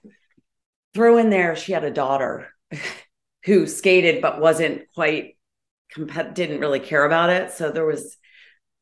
throw 0.95 1.19
in 1.19 1.31
there 1.31 1.57
she 1.57 1.73
had 1.73 1.85
a 1.85 1.91
daughter 1.91 2.49
who 3.45 3.67
skated 3.67 4.21
but 4.21 4.41
wasn't 4.41 4.83
quite 4.95 5.37
didn't 6.35 6.61
really 6.61 6.81
care 6.81 7.05
about 7.05 7.31
it 7.31 7.53
so 7.53 7.71
there 7.71 7.87
was 7.87 8.17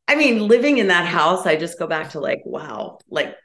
i 0.09 0.15
mean 0.15 0.47
living 0.47 0.79
in 0.79 0.89
that 0.89 1.07
house 1.07 1.47
i 1.47 1.57
just 1.57 1.79
go 1.79 1.87
back 1.87 2.11
to 2.11 2.21
like 2.21 2.43
wow 2.45 2.99
like 3.09 3.37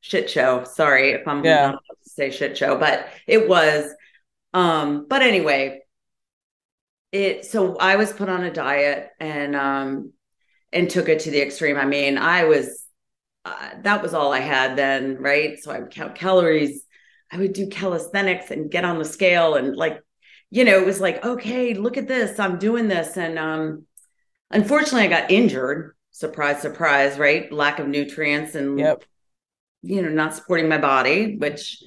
shit 0.00 0.30
show 0.30 0.64
sorry 0.64 1.10
if 1.10 1.26
i'm 1.26 1.44
yeah. 1.44 1.72
not 1.72 1.82
to 2.02 2.10
say 2.10 2.30
shit 2.30 2.56
show 2.56 2.76
but 2.76 3.08
it 3.26 3.48
was 3.48 3.92
um 4.54 5.06
but 5.08 5.22
anyway 5.22 5.80
it 7.12 7.44
so 7.44 7.76
i 7.76 7.96
was 7.96 8.12
put 8.12 8.28
on 8.28 8.44
a 8.44 8.52
diet 8.52 9.10
and 9.18 9.54
um 9.54 10.12
and 10.72 10.88
took 10.88 11.08
it 11.08 11.20
to 11.20 11.30
the 11.30 11.40
extreme 11.40 11.76
i 11.76 11.84
mean 11.84 12.16
i 12.16 12.44
was 12.44 12.84
uh, 13.44 13.70
that 13.82 14.02
was 14.02 14.14
all 14.14 14.32
i 14.32 14.40
had 14.40 14.76
then 14.76 15.16
right 15.18 15.62
so 15.62 15.70
i 15.70 15.78
would 15.78 15.90
count 15.90 16.14
calories 16.14 16.84
I 17.30 17.38
would 17.38 17.52
do 17.52 17.68
calisthenics 17.68 18.50
and 18.50 18.70
get 18.70 18.84
on 18.84 18.98
the 18.98 19.04
scale 19.04 19.54
and 19.54 19.76
like, 19.76 20.00
you 20.50 20.64
know, 20.64 20.78
it 20.78 20.86
was 20.86 21.00
like, 21.00 21.24
okay, 21.24 21.74
look 21.74 21.96
at 21.96 22.08
this, 22.08 22.38
I'm 22.40 22.58
doing 22.58 22.88
this. 22.88 23.16
And 23.16 23.38
um 23.38 23.86
unfortunately 24.50 25.02
I 25.02 25.20
got 25.20 25.30
injured. 25.30 25.94
Surprise, 26.10 26.60
surprise, 26.60 27.18
right? 27.18 27.50
Lack 27.52 27.78
of 27.78 27.86
nutrients 27.86 28.54
and 28.54 28.78
yep. 28.78 29.04
you 29.82 30.02
know, 30.02 30.08
not 30.08 30.34
supporting 30.34 30.68
my 30.68 30.78
body, 30.78 31.36
which 31.36 31.82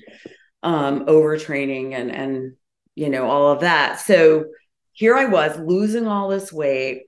um 0.64 1.06
overtraining 1.06 1.94
and 1.94 2.12
and 2.12 2.54
you 2.96 3.10
know, 3.10 3.28
all 3.28 3.52
of 3.52 3.62
that. 3.62 4.00
So 4.00 4.46
here 4.94 5.16
I 5.16 5.26
was 5.26 5.58
losing 5.60 6.08
all 6.08 6.30
this 6.30 6.54
weight, 6.54 7.04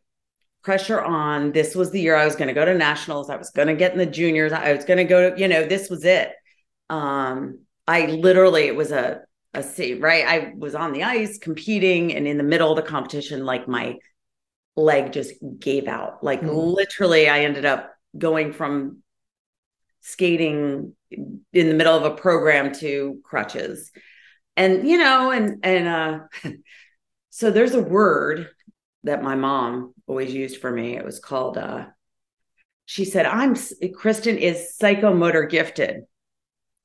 pressure 0.63 1.00
on. 1.00 1.51
This 1.51 1.75
was 1.75 1.91
the 1.91 2.01
year 2.01 2.15
I 2.15 2.25
was 2.25 2.35
going 2.35 2.47
to 2.47 2.53
go 2.53 2.65
to 2.65 2.74
nationals. 2.74 3.29
I 3.29 3.35
was 3.35 3.51
going 3.51 3.67
to 3.67 3.75
get 3.75 3.91
in 3.93 4.00
the 4.00 4.05
juniors. 4.05 4.51
I 4.51 4.74
was 4.74 4.83
going 4.83 4.97
to 4.97 5.03
go 5.03 5.29
to, 5.29 5.39
you 5.39 5.47
know, 5.47 5.65
this 5.65 5.89
was 5.89 6.03
it. 6.03 6.31
Um, 6.89 7.59
I 7.88 8.07
literally 8.07 8.63
it 8.63 8.75
was 8.75 8.91
a 8.91 9.21
a 9.53 9.63
scene, 9.63 10.01
right? 10.01 10.25
I 10.27 10.53
was 10.57 10.75
on 10.75 10.91
the 10.91 11.03
ice 11.03 11.38
competing 11.38 12.13
and 12.13 12.27
in 12.27 12.38
the 12.38 12.43
middle 12.43 12.71
of 12.71 12.75
the 12.75 12.89
competition, 12.89 13.45
like 13.45 13.67
my 13.67 13.95
leg 14.75 15.13
just 15.13 15.34
gave 15.60 15.88
out. 15.88 16.24
Like 16.24 16.41
mm. 16.41 16.75
literally, 16.75 17.29
I 17.29 17.41
ended 17.41 17.65
up 17.65 17.94
going 18.17 18.53
from 18.53 19.01
skating 20.01 20.94
in 21.12 21.44
the 21.53 21.74
middle 21.74 21.96
of 21.96 22.03
a 22.03 22.15
program 22.15 22.74
to 22.75 23.20
crutches. 23.24 23.91
And 24.58 24.88
you 24.88 24.98
know, 24.98 25.32
and 25.32 25.60
and 25.63 25.88
uh 25.88 26.20
so 27.29 27.51
there's 27.51 27.74
a 27.74 27.82
word 27.82 28.50
that 29.03 29.24
my 29.24 29.36
mom 29.36 29.94
always 30.08 30.34
used 30.34 30.62
for 30.62 30.72
me. 30.72 30.96
It 30.96 31.05
was 31.05 31.20
called 31.20 31.58
uh 31.58 31.86
she 32.86 33.05
said, 33.05 33.25
I'm 33.25 33.55
Kristen 33.96 34.38
is 34.38 34.75
psychomotor 34.79 35.50
gifted 35.50 36.03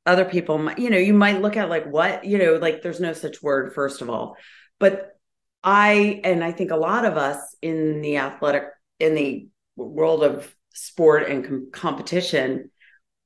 other 0.07 0.25
people 0.25 0.59
might, 0.59 0.79
you 0.79 0.91
know, 0.91 0.99
you 0.99 1.13
might 1.13 1.43
look 1.43 1.57
at 1.57 1.69
like 1.69 1.87
what, 1.87 2.25
you 2.25 2.39
know, 2.39 2.55
like 2.55 2.83
there's 2.83 3.01
no 3.01 3.13
such 3.13 3.43
word, 3.43 3.75
first 3.75 4.03
of 4.03 4.11
all. 4.11 4.37
But 4.79 5.19
I, 5.63 6.21
and 6.25 6.43
I 6.43 6.53
think 6.53 6.71
a 6.71 6.77
lot 6.77 7.05
of 7.05 7.17
us 7.17 7.57
in 7.61 8.01
the 8.01 8.19
athletic, 8.19 8.65
in 8.99 9.15
the 9.15 9.49
world 9.77 10.25
of 10.25 10.55
sport 10.73 11.29
and 11.29 11.45
com- 11.45 11.71
competition, 11.73 12.71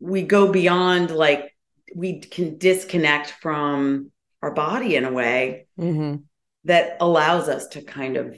we 0.00 0.22
go 0.22 0.50
beyond 0.50 1.10
like 1.10 1.54
we 1.94 2.20
can 2.20 2.58
disconnect 2.58 3.30
from 3.40 4.10
our 4.42 4.52
body 4.52 4.96
in 4.96 5.04
a 5.04 5.12
way 5.12 5.66
mm-hmm. 5.78 6.16
that 6.64 6.96
allows 7.00 7.48
us 7.48 7.68
to 7.68 7.82
kind 7.82 8.16
of 8.16 8.36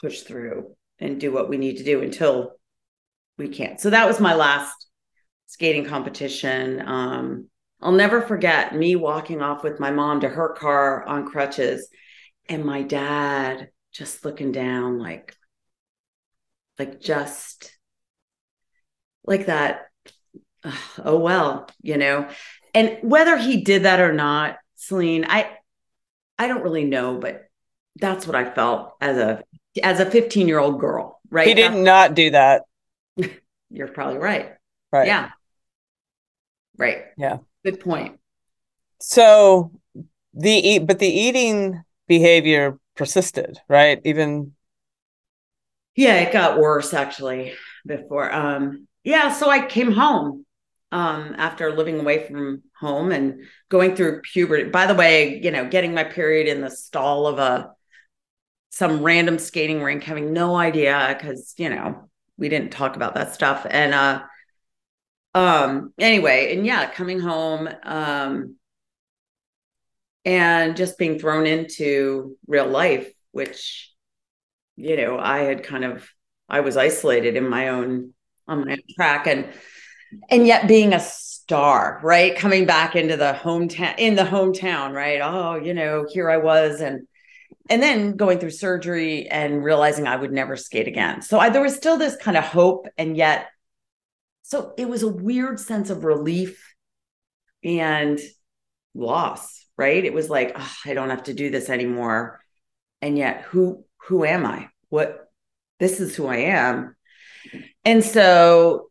push 0.00 0.20
through 0.20 0.74
and 0.98 1.20
do 1.20 1.32
what 1.32 1.48
we 1.48 1.56
need 1.56 1.78
to 1.78 1.84
do 1.84 2.02
until 2.02 2.52
we 3.36 3.48
can't. 3.48 3.80
So 3.80 3.90
that 3.90 4.06
was 4.06 4.20
my 4.20 4.34
last 4.34 4.86
skating 5.46 5.84
competition. 5.84 6.86
Um, 6.86 7.48
I'll 7.82 7.92
never 7.92 8.22
forget 8.22 8.74
me 8.74 8.96
walking 8.96 9.42
off 9.42 9.64
with 9.64 9.80
my 9.80 9.90
mom 9.90 10.20
to 10.20 10.28
her 10.28 10.50
car 10.50 11.04
on 11.04 11.26
crutches 11.26 11.88
and 12.50 12.64
my 12.64 12.82
dad 12.82 13.70
just 13.92 14.24
looking 14.24 14.52
down 14.52 14.98
like 14.98 15.34
like 16.78 17.00
just 17.00 17.74
like 19.24 19.46
that 19.46 19.86
oh 20.98 21.18
well 21.18 21.66
you 21.80 21.96
know? 21.96 22.28
And 22.74 22.98
whether 23.02 23.36
he 23.36 23.62
did 23.62 23.84
that 23.84 24.00
or 24.00 24.12
not 24.12 24.58
Selene 24.76 25.24
i 25.28 25.50
i 26.38 26.46
don't 26.46 26.62
really 26.62 26.84
know 26.84 27.18
but 27.18 27.48
that's 27.96 28.26
what 28.26 28.36
i 28.36 28.48
felt 28.50 28.94
as 29.00 29.16
a 29.16 29.42
as 29.82 30.00
a 30.00 30.10
15 30.10 30.46
year 30.48 30.58
old 30.58 30.78
girl 30.80 31.20
right? 31.30 31.46
He 31.46 31.54
did 31.54 31.72
not 31.72 32.14
do 32.14 32.30
that. 32.30 32.62
You're 33.70 33.88
probably 33.88 34.18
right. 34.18 34.52
Right. 34.92 35.06
Yeah. 35.06 35.30
Right. 36.76 37.02
Yeah. 37.16 37.38
Good 37.64 37.80
point. 37.80 38.18
So 39.00 39.72
the 40.34 40.80
but 40.80 40.98
the 40.98 41.08
eating 41.08 41.82
behavior 42.10 42.76
persisted 42.96 43.58
right? 43.68 44.00
Even 44.04 44.52
yeah 45.96 46.16
it 46.16 46.32
got 46.32 46.58
worse 46.58 46.92
actually 46.92 47.52
before 47.86 48.32
um 48.32 48.86
yeah 49.04 49.32
so 49.32 49.50
i 49.50 49.64
came 49.66 49.92
home 49.92 50.44
um 50.92 51.34
after 51.38 51.74
living 51.74 52.00
away 52.00 52.26
from 52.26 52.62
home 52.78 53.12
and 53.12 53.42
going 53.68 53.94
through 53.94 54.20
puberty. 54.22 54.64
By 54.70 54.86
the 54.86 54.94
way 54.94 55.40
you 55.42 55.50
know 55.50 55.68
getting 55.68 55.94
my 55.94 56.04
period 56.04 56.48
in 56.48 56.62
the 56.62 56.70
stall 56.70 57.26
of 57.26 57.38
a 57.38 57.70
some 58.70 59.02
random 59.02 59.38
skating 59.38 59.82
rink 59.82 60.02
having 60.02 60.32
no 60.32 60.56
idea 60.56 61.14
because 61.16 61.54
you 61.58 61.68
know 61.70 62.08
we 62.38 62.48
didn't 62.48 62.72
talk 62.72 62.96
about 62.96 63.14
that 63.14 63.34
stuff. 63.34 63.66
And 63.70 63.94
uh 63.94 64.22
um 65.34 65.92
anyway 65.98 66.56
and 66.56 66.66
yeah 66.66 66.90
coming 66.90 67.20
home 67.20 67.68
um 67.84 68.56
and 70.24 70.76
just 70.76 70.98
being 70.98 71.18
thrown 71.18 71.46
into 71.46 72.36
real 72.46 72.66
life 72.66 73.10
which 73.32 73.92
you 74.76 74.96
know 74.96 75.18
i 75.18 75.38
had 75.40 75.62
kind 75.62 75.84
of 75.84 76.08
i 76.48 76.60
was 76.60 76.76
isolated 76.76 77.36
in 77.36 77.48
my 77.48 77.68
own 77.68 78.12
on 78.50 78.66
my 78.66 78.72
own 78.72 78.82
track. 78.94 79.26
And 79.26 79.48
and 80.28 80.44
yet 80.44 80.66
being 80.66 80.92
a 80.92 81.00
star 81.00 82.00
right? 82.02 82.36
Coming 82.36 82.66
back 82.66 82.96
into 82.96 83.16
the 83.16 83.38
hometown 83.40 83.94
in 83.96 84.16
the 84.16 84.24
hometown 84.24 84.92
right? 84.92 85.20
Oh 85.22 85.56
you 85.56 85.72
know 85.72 86.06
here 86.10 86.28
i 86.28 86.36
was. 86.36 86.80
And 86.80 87.06
and 87.68 87.82
then 87.82 88.16
going 88.16 88.38
through 88.38 88.50
surgery 88.50 89.28
and 89.28 89.64
realizing 89.64 90.06
i 90.06 90.16
would 90.16 90.32
never 90.32 90.56
skate 90.56 90.88
again. 90.88 91.22
So 91.22 91.38
I, 91.38 91.48
there 91.48 91.62
was 91.62 91.76
still 91.76 91.96
this 91.96 92.16
kind 92.16 92.36
of 92.36 92.44
hope 92.44 92.88
and 92.98 93.16
yet 93.16 93.46
so 94.42 94.74
it 94.76 94.88
was 94.88 95.04
a 95.04 95.08
weird 95.08 95.60
sense 95.60 95.90
of 95.90 96.04
relief 96.04 96.74
and 97.62 98.18
loss 98.94 99.59
right? 99.80 100.04
It 100.04 100.12
was 100.12 100.28
like 100.28 100.52
oh, 100.54 100.74
i 100.84 100.94
don't 100.94 101.10
have 101.10 101.24
to 101.24 101.34
do 101.34 101.50
this 101.50 101.70
anymore. 101.70 102.40
And 103.02 103.16
yet 103.16 103.42
who 103.42 103.84
who 104.08 104.24
am 104.24 104.44
i? 104.46 104.68
What 104.90 105.30
this 105.80 106.00
is 106.00 106.14
who 106.14 106.26
i 106.26 106.36
am. 106.36 106.94
And 107.84 108.04
so 108.04 108.90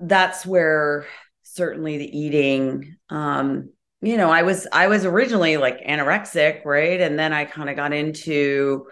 that's 0.00 0.44
where 0.44 1.06
certainly 1.42 1.96
the 1.96 2.18
eating 2.18 2.96
um 3.08 3.70
you 4.02 4.18
know 4.18 4.30
i 4.30 4.42
was 4.42 4.66
i 4.70 4.88
was 4.88 5.06
originally 5.06 5.56
like 5.56 5.80
anorexic 5.80 6.64
right? 6.66 7.00
And 7.00 7.18
then 7.18 7.32
i 7.32 7.46
kind 7.46 7.70
of 7.70 7.76
got 7.76 7.94
into 7.94 8.86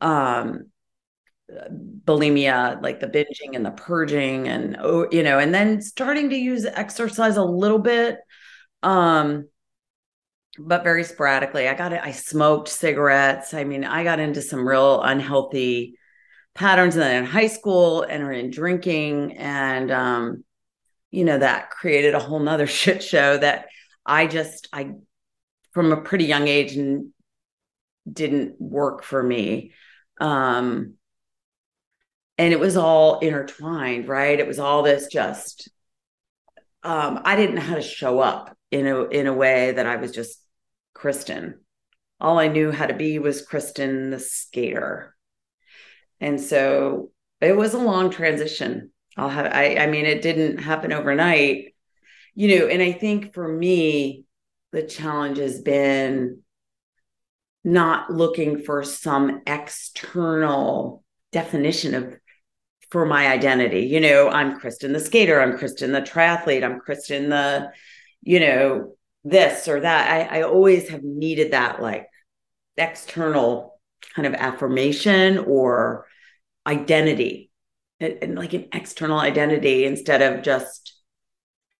um 0.00 0.70
bulimia 2.04 2.80
like 2.82 3.00
the 3.00 3.06
binging 3.06 3.54
and 3.54 3.64
the 3.64 3.70
purging 3.70 4.48
and 4.48 4.76
oh 4.80 5.08
you 5.12 5.22
know 5.22 5.38
and 5.38 5.54
then 5.54 5.80
starting 5.80 6.30
to 6.30 6.36
use 6.36 6.64
exercise 6.64 7.36
a 7.36 7.44
little 7.44 7.78
bit 7.78 8.18
um 8.82 9.48
but 10.58 10.84
very 10.84 11.04
sporadically. 11.04 11.68
I 11.68 11.74
got 11.74 11.92
it 11.92 12.00
i 12.02 12.12
smoked 12.12 12.68
cigarettes. 12.68 13.54
I 13.54 13.64
mean 13.64 13.84
i 13.84 14.04
got 14.04 14.20
into 14.20 14.42
some 14.42 14.66
real 14.66 15.02
unhealthy 15.02 15.98
patterns 16.54 16.96
in 16.96 17.24
high 17.24 17.48
school 17.48 18.02
and 18.02 18.32
in 18.34 18.50
drinking 18.50 19.36
and 19.36 19.90
um 19.90 20.44
you 21.10 21.24
know 21.24 21.38
that 21.38 21.70
created 21.70 22.14
a 22.14 22.18
whole 22.18 22.40
nother 22.40 22.66
shit 22.78 23.02
show 23.02 23.36
that 23.36 23.66
i 24.04 24.26
just 24.26 24.68
i 24.72 24.92
from 25.72 25.92
a 25.92 26.00
pretty 26.00 26.24
young 26.24 26.48
age 26.48 26.76
and 26.76 27.12
didn't 28.10 28.58
work 28.60 29.02
for 29.02 29.22
me. 29.22 29.72
Um 30.20 30.94
and 32.38 32.52
it 32.52 32.60
was 32.60 32.76
all 32.76 33.18
intertwined 33.20 34.08
right? 34.08 34.38
It 34.38 34.46
was 34.46 34.58
all 34.58 34.82
this 34.82 35.08
just 35.12 35.70
um 36.86 37.20
i 37.24 37.36
didn't 37.36 37.56
know 37.56 37.62
how 37.62 37.74
to 37.74 37.82
show 37.82 38.20
up 38.20 38.56
in 38.70 38.86
a 38.86 39.04
in 39.06 39.26
a 39.26 39.32
way 39.32 39.72
that 39.72 39.86
i 39.86 39.96
was 39.96 40.12
just 40.12 40.40
kristen 40.96 41.60
all 42.20 42.38
i 42.38 42.48
knew 42.48 42.72
how 42.72 42.86
to 42.86 42.94
be 42.94 43.18
was 43.18 43.46
kristen 43.46 44.10
the 44.10 44.18
skater 44.18 45.14
and 46.20 46.40
so 46.40 47.10
it 47.40 47.56
was 47.56 47.74
a 47.74 47.78
long 47.78 48.10
transition. 48.10 48.90
I'll 49.16 49.28
have 49.28 49.46
I 49.46 49.76
I 49.76 49.86
mean 49.86 50.06
it 50.06 50.22
didn't 50.22 50.58
happen 50.58 50.92
overnight. 50.92 51.74
You 52.34 52.58
know, 52.58 52.66
and 52.66 52.82
I 52.82 52.92
think 52.92 53.34
for 53.34 53.46
me 53.46 54.24
the 54.72 54.82
challenge 54.82 55.38
has 55.38 55.60
been 55.60 56.42
not 57.64 58.10
looking 58.10 58.62
for 58.62 58.84
some 58.84 59.42
external 59.46 61.02
definition 61.32 61.94
of 61.94 62.14
for 62.90 63.04
my 63.04 63.28
identity. 63.28 63.80
You 63.80 64.00
know, 64.00 64.28
I'm 64.28 64.60
Kristen 64.60 64.92
the 64.92 65.00
skater, 65.00 65.40
I'm 65.40 65.58
Kristen 65.58 65.92
the 65.92 66.02
triathlete, 66.02 66.62
I'm 66.62 66.78
Kristen 66.78 67.30
the, 67.30 67.70
you 68.22 68.38
know, 68.38 68.95
this 69.26 69.68
or 69.68 69.80
that. 69.80 70.30
I, 70.32 70.38
I 70.38 70.42
always 70.42 70.88
have 70.88 71.02
needed 71.02 71.52
that 71.52 71.82
like 71.82 72.06
external 72.76 73.80
kind 74.14 74.26
of 74.26 74.34
affirmation 74.34 75.38
or 75.38 76.06
identity 76.66 77.50
and, 78.00 78.18
and 78.22 78.34
like 78.36 78.52
an 78.52 78.68
external 78.72 79.18
identity 79.18 79.84
instead 79.84 80.22
of 80.22 80.42
just 80.42 80.94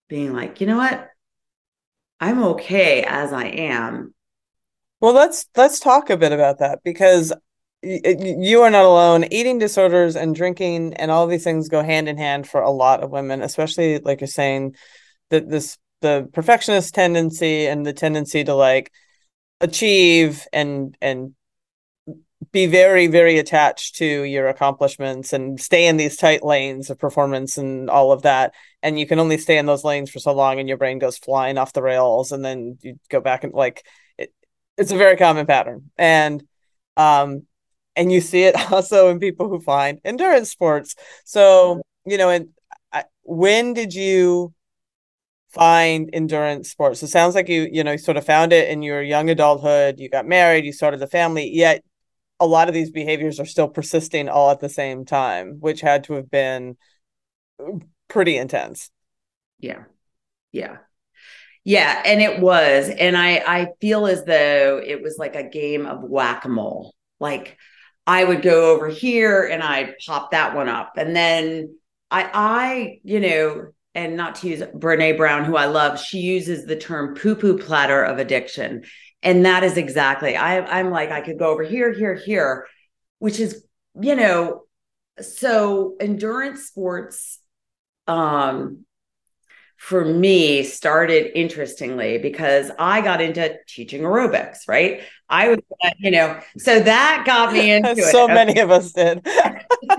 being 0.09 0.33
like, 0.33 0.61
you 0.61 0.67
know 0.67 0.77
what? 0.77 1.09
I'm 2.21 2.43
okay 2.43 3.03
as 3.03 3.33
I 3.33 3.47
am. 3.47 4.15
Well, 5.01 5.13
let's 5.13 5.47
let's 5.57 5.79
talk 5.79 6.09
a 6.09 6.17
bit 6.17 6.33
about 6.33 6.61
that 6.61 6.81
because 6.83 7.33
you 7.83 8.63
are 8.63 8.71
not 8.71 8.85
alone. 8.85 9.27
Eating 9.31 9.59
disorders 9.59 10.17
and 10.17 10.35
drinking 10.35 10.95
and 10.95 11.11
all 11.11 11.27
these 11.27 11.45
things 11.45 11.69
go 11.69 11.83
hand 11.83 12.09
in 12.09 12.17
hand 12.17 12.49
for 12.49 12.63
a 12.63 12.71
lot 12.71 13.03
of 13.03 13.11
women, 13.11 13.43
especially 13.43 13.99
like 13.99 14.21
you're 14.21 14.29
saying 14.29 14.75
that 15.29 15.51
this 15.51 15.77
the 16.01 16.29
perfectionist 16.33 16.95
tendency 16.95 17.67
and 17.67 17.85
the 17.85 17.93
tendency 17.93 18.45
to 18.45 18.55
like 18.55 18.93
achieve 19.61 20.47
and 20.53 20.97
and 21.01 21.35
be 22.53 22.67
very 22.67 23.07
very 23.07 23.39
attached 23.39 23.97
to 23.97 24.23
your 24.23 24.49
accomplishments 24.49 25.33
and 25.33 25.61
stay 25.61 25.87
in 25.87 25.97
these 25.97 26.17
tight 26.17 26.45
lanes 26.45 26.91
of 26.91 26.99
performance 26.99 27.59
and 27.59 27.91
all 27.91 28.13
of 28.13 28.23
that. 28.23 28.55
And 28.83 28.99
you 28.99 29.07
can 29.07 29.19
only 29.19 29.39
stay 29.39 29.59
in 29.59 29.67
those 29.67 29.85
lanes 29.85 30.11
for 30.11 30.19
so 30.19 30.33
long 30.33 30.61
and 30.61 30.69
your 30.69 30.79
brain 30.79 30.99
goes 30.99 31.19
flying 31.19 31.59
off 31.59 31.73
the 31.73 31.83
rails 31.83 32.33
and 32.33 32.45
then 32.45 32.79
you 32.83 32.99
go 33.09 33.21
back 33.21 33.45
and 33.45 33.53
like 33.53 33.85
it, 34.19 34.33
it's 34.77 34.93
a 34.93 34.97
very 34.97 35.17
common 35.17 35.47
pattern. 35.47 35.91
And 35.97 36.43
um 36.97 37.47
and 37.97 38.13
you 38.13 38.21
see 38.21 38.45
it 38.45 38.55
also 38.73 39.09
in 39.09 39.19
people 39.19 39.49
who 39.49 39.61
find 39.61 40.01
endurance 40.05 40.51
sports. 40.51 40.95
So 41.25 41.83
you 42.05 42.19
know 42.19 42.31
and 42.31 42.49
I, 42.93 43.05
when 43.23 43.73
did 43.73 43.95
you 43.95 44.55
find 45.51 46.11
endurance 46.13 46.71
sports 46.71 47.03
it 47.03 47.09
sounds 47.09 47.35
like 47.35 47.49
you 47.49 47.69
you 47.71 47.83
know 47.85 47.97
sort 47.97 48.17
of 48.17 48.27
found 48.27 48.53
it 48.53 48.69
in 48.69 48.83
your 48.83 49.03
young 49.03 49.31
adulthood 49.31 49.99
you 49.99 50.09
got 50.09 50.27
married 50.27 50.65
you 50.65 50.73
started 50.73 51.01
a 51.03 51.07
family 51.07 51.49
yet 51.49 51.83
a 52.41 52.47
lot 52.47 52.69
of 52.69 52.75
these 52.75 52.91
behaviors 52.91 53.41
are 53.41 53.47
still 53.47 53.69
persisting 53.69 54.29
all 54.29 54.51
at 54.51 54.61
the 54.61 54.69
same 54.69 55.05
time, 55.05 55.57
which 55.61 55.81
had 55.81 56.05
to 56.05 56.15
have 56.15 56.31
been 56.31 56.77
uh, 57.61 57.79
pretty 58.09 58.37
intense. 58.37 58.91
Yeah. 59.59 59.85
Yeah. 60.53 60.79
Yeah, 61.65 62.01
and 62.05 62.23
it 62.23 62.41
was. 62.41 62.89
And 62.89 63.17
I 63.17 63.43
I 63.45 63.69
feel 63.81 64.07
as 64.07 64.25
though 64.25 64.81
it 64.85 65.03
was 65.03 65.17
like 65.19 65.35
a 65.35 65.43
game 65.49 65.85
of 65.85 66.03
whack-a-mole. 66.03 66.95
Like 67.19 67.59
I 68.07 68.23
would 68.23 68.43
go 68.43 68.73
over 68.73 68.89
here 68.89 69.43
and 69.45 69.65
I'd 69.65 69.97
pop 70.07 70.31
that 70.31 70.55
one 70.55 70.69
up. 70.69 70.93
And 70.97 71.17
then 71.17 71.77
I 72.09 72.31
I, 72.33 73.01
you 73.03 73.19
know, 73.19 73.73
and 73.97 74.15
not 74.15 74.37
to 74.37 74.49
use 74.49 74.61
Brene 74.61 75.17
Brown, 75.17 75.45
who 75.45 75.57
I 75.57 75.65
love, 75.67 75.99
she 75.99 76.19
uses 76.19 76.67
the 76.67 76.77
term 76.77 77.15
poo-poo 77.15 77.59
platter 77.59 78.05
of 78.05 78.19
addiction. 78.19 78.85
And 79.23 79.47
that 79.47 79.65
is 79.65 79.79
exactly, 79.79 80.37
I, 80.37 80.61
I'm 80.61 80.91
like, 80.91 81.11
I 81.11 81.23
could 81.23 81.39
go 81.39 81.51
over 81.51 81.63
here, 81.63 81.93
here, 81.93 82.15
here, 82.15 82.67
which 83.19 83.41
is, 83.41 83.65
you 83.99 84.15
know, 84.15 84.65
so 85.19 85.97
endurance 85.99 86.65
sports, 86.65 87.41
um, 88.07 88.85
for 89.79 90.05
me 90.05 90.63
started 90.63 91.39
interestingly 91.39 92.19
because 92.19 92.71
I 92.79 93.01
got 93.01 93.21
into 93.21 93.57
teaching 93.67 94.03
aerobics, 94.03 94.69
right? 94.69 95.03
I 95.29 95.49
was, 95.49 95.59
you 95.99 96.11
know, 96.11 96.39
so 96.59 96.81
that 96.81 97.25
got 97.27 97.53
me 97.53 97.71
into 97.73 98.03
so 98.03 98.29
it. 98.29 98.35
many 98.35 98.53
okay. 98.53 98.61
of 98.61 98.71
us 98.71 98.93
did. 98.93 99.27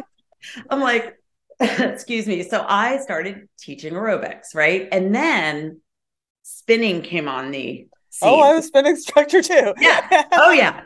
I'm 0.70 0.82
like, 0.82 1.16
excuse 1.80 2.28
me. 2.28 2.44
So 2.44 2.66
I 2.68 2.98
started 2.98 3.48
teaching 3.60 3.94
aerobics, 3.94 4.54
right? 4.54 4.88
And 4.92 5.14
then 5.14 5.82
spinning 6.44 7.02
came 7.02 7.28
on 7.28 7.52
the 7.52 7.88
scene. 8.10 8.30
Oh, 8.30 8.42
I 8.42 8.54
was 8.54 8.68
spin 8.68 8.86
instructor 8.86 9.42
too. 9.42 9.74
yeah. 9.80 10.24
Oh 10.34 10.52
yeah. 10.52 10.82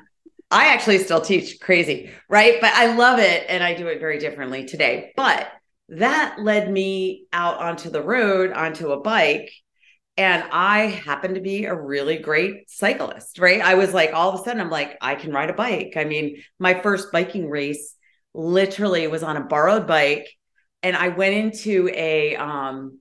I 0.49 0.73
actually 0.73 0.99
still 0.99 1.21
teach 1.21 1.59
crazy, 1.61 2.11
right? 2.29 2.59
But 2.59 2.73
I 2.73 2.95
love 2.95 3.19
it 3.19 3.45
and 3.47 3.63
I 3.63 3.73
do 3.73 3.87
it 3.87 3.99
very 3.99 4.19
differently 4.19 4.65
today. 4.65 5.13
But 5.15 5.49
that 5.89 6.37
led 6.39 6.69
me 6.71 7.25
out 7.31 7.59
onto 7.59 7.89
the 7.89 8.01
road, 8.01 8.51
onto 8.51 8.91
a 8.91 9.01
bike. 9.01 9.51
And 10.17 10.43
I 10.51 10.87
happen 10.87 11.35
to 11.35 11.41
be 11.41 11.65
a 11.65 11.75
really 11.75 12.17
great 12.17 12.69
cyclist, 12.69 13.39
right? 13.39 13.61
I 13.61 13.75
was 13.75 13.93
like, 13.93 14.13
all 14.13 14.33
of 14.33 14.39
a 14.39 14.43
sudden, 14.43 14.61
I'm 14.61 14.69
like, 14.69 14.97
I 15.01 15.15
can 15.15 15.31
ride 15.31 15.49
a 15.49 15.53
bike. 15.53 15.93
I 15.95 16.03
mean, 16.03 16.43
my 16.59 16.81
first 16.81 17.11
biking 17.13 17.49
race 17.49 17.95
literally 18.33 19.07
was 19.07 19.23
on 19.23 19.37
a 19.37 19.45
borrowed 19.45 19.87
bike. 19.87 20.27
And 20.83 20.95
I 20.95 21.09
went 21.09 21.33
into 21.35 21.89
a, 21.93 22.35
um, 22.35 22.99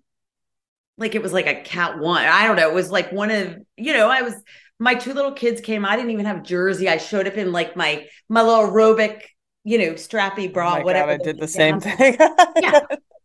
like 0.99 1.15
it 1.15 1.23
was 1.23 1.33
like 1.33 1.47
a 1.47 1.63
cat 1.63 1.99
one. 1.99 2.25
I 2.25 2.47
don't 2.47 2.57
know. 2.57 2.69
It 2.69 2.75
was 2.75 2.91
like 2.91 3.11
one 3.11 3.31
of, 3.31 3.57
you 3.77 3.95
know, 3.95 4.09
I 4.09 4.23
was 4.23 4.35
my 4.79 4.95
two 4.95 5.15
little 5.15 5.33
kids 5.33 5.61
came. 5.61 5.85
I 5.85 5.97
didn't 5.97 6.11
even 6.11 6.27
have 6.27 6.43
jersey. 6.43 6.89
I 6.89 6.99
showed 6.99 7.27
up 7.27 7.35
in 7.35 7.53
like 7.53 7.77
my 7.77 8.07
my 8.29 8.43
little 8.43 8.67
aerobic, 8.67 9.23
you 9.65 9.79
know, 9.79 9.93
strappy 9.93 10.53
bra, 10.53 10.79
oh 10.79 10.85
whatever. 10.85 11.17
God, 11.17 11.21
I 11.21 11.25
did 11.25 11.41
the 11.41 11.49
same 11.49 11.81
thing. 11.81 12.17
yeah. 12.61 12.81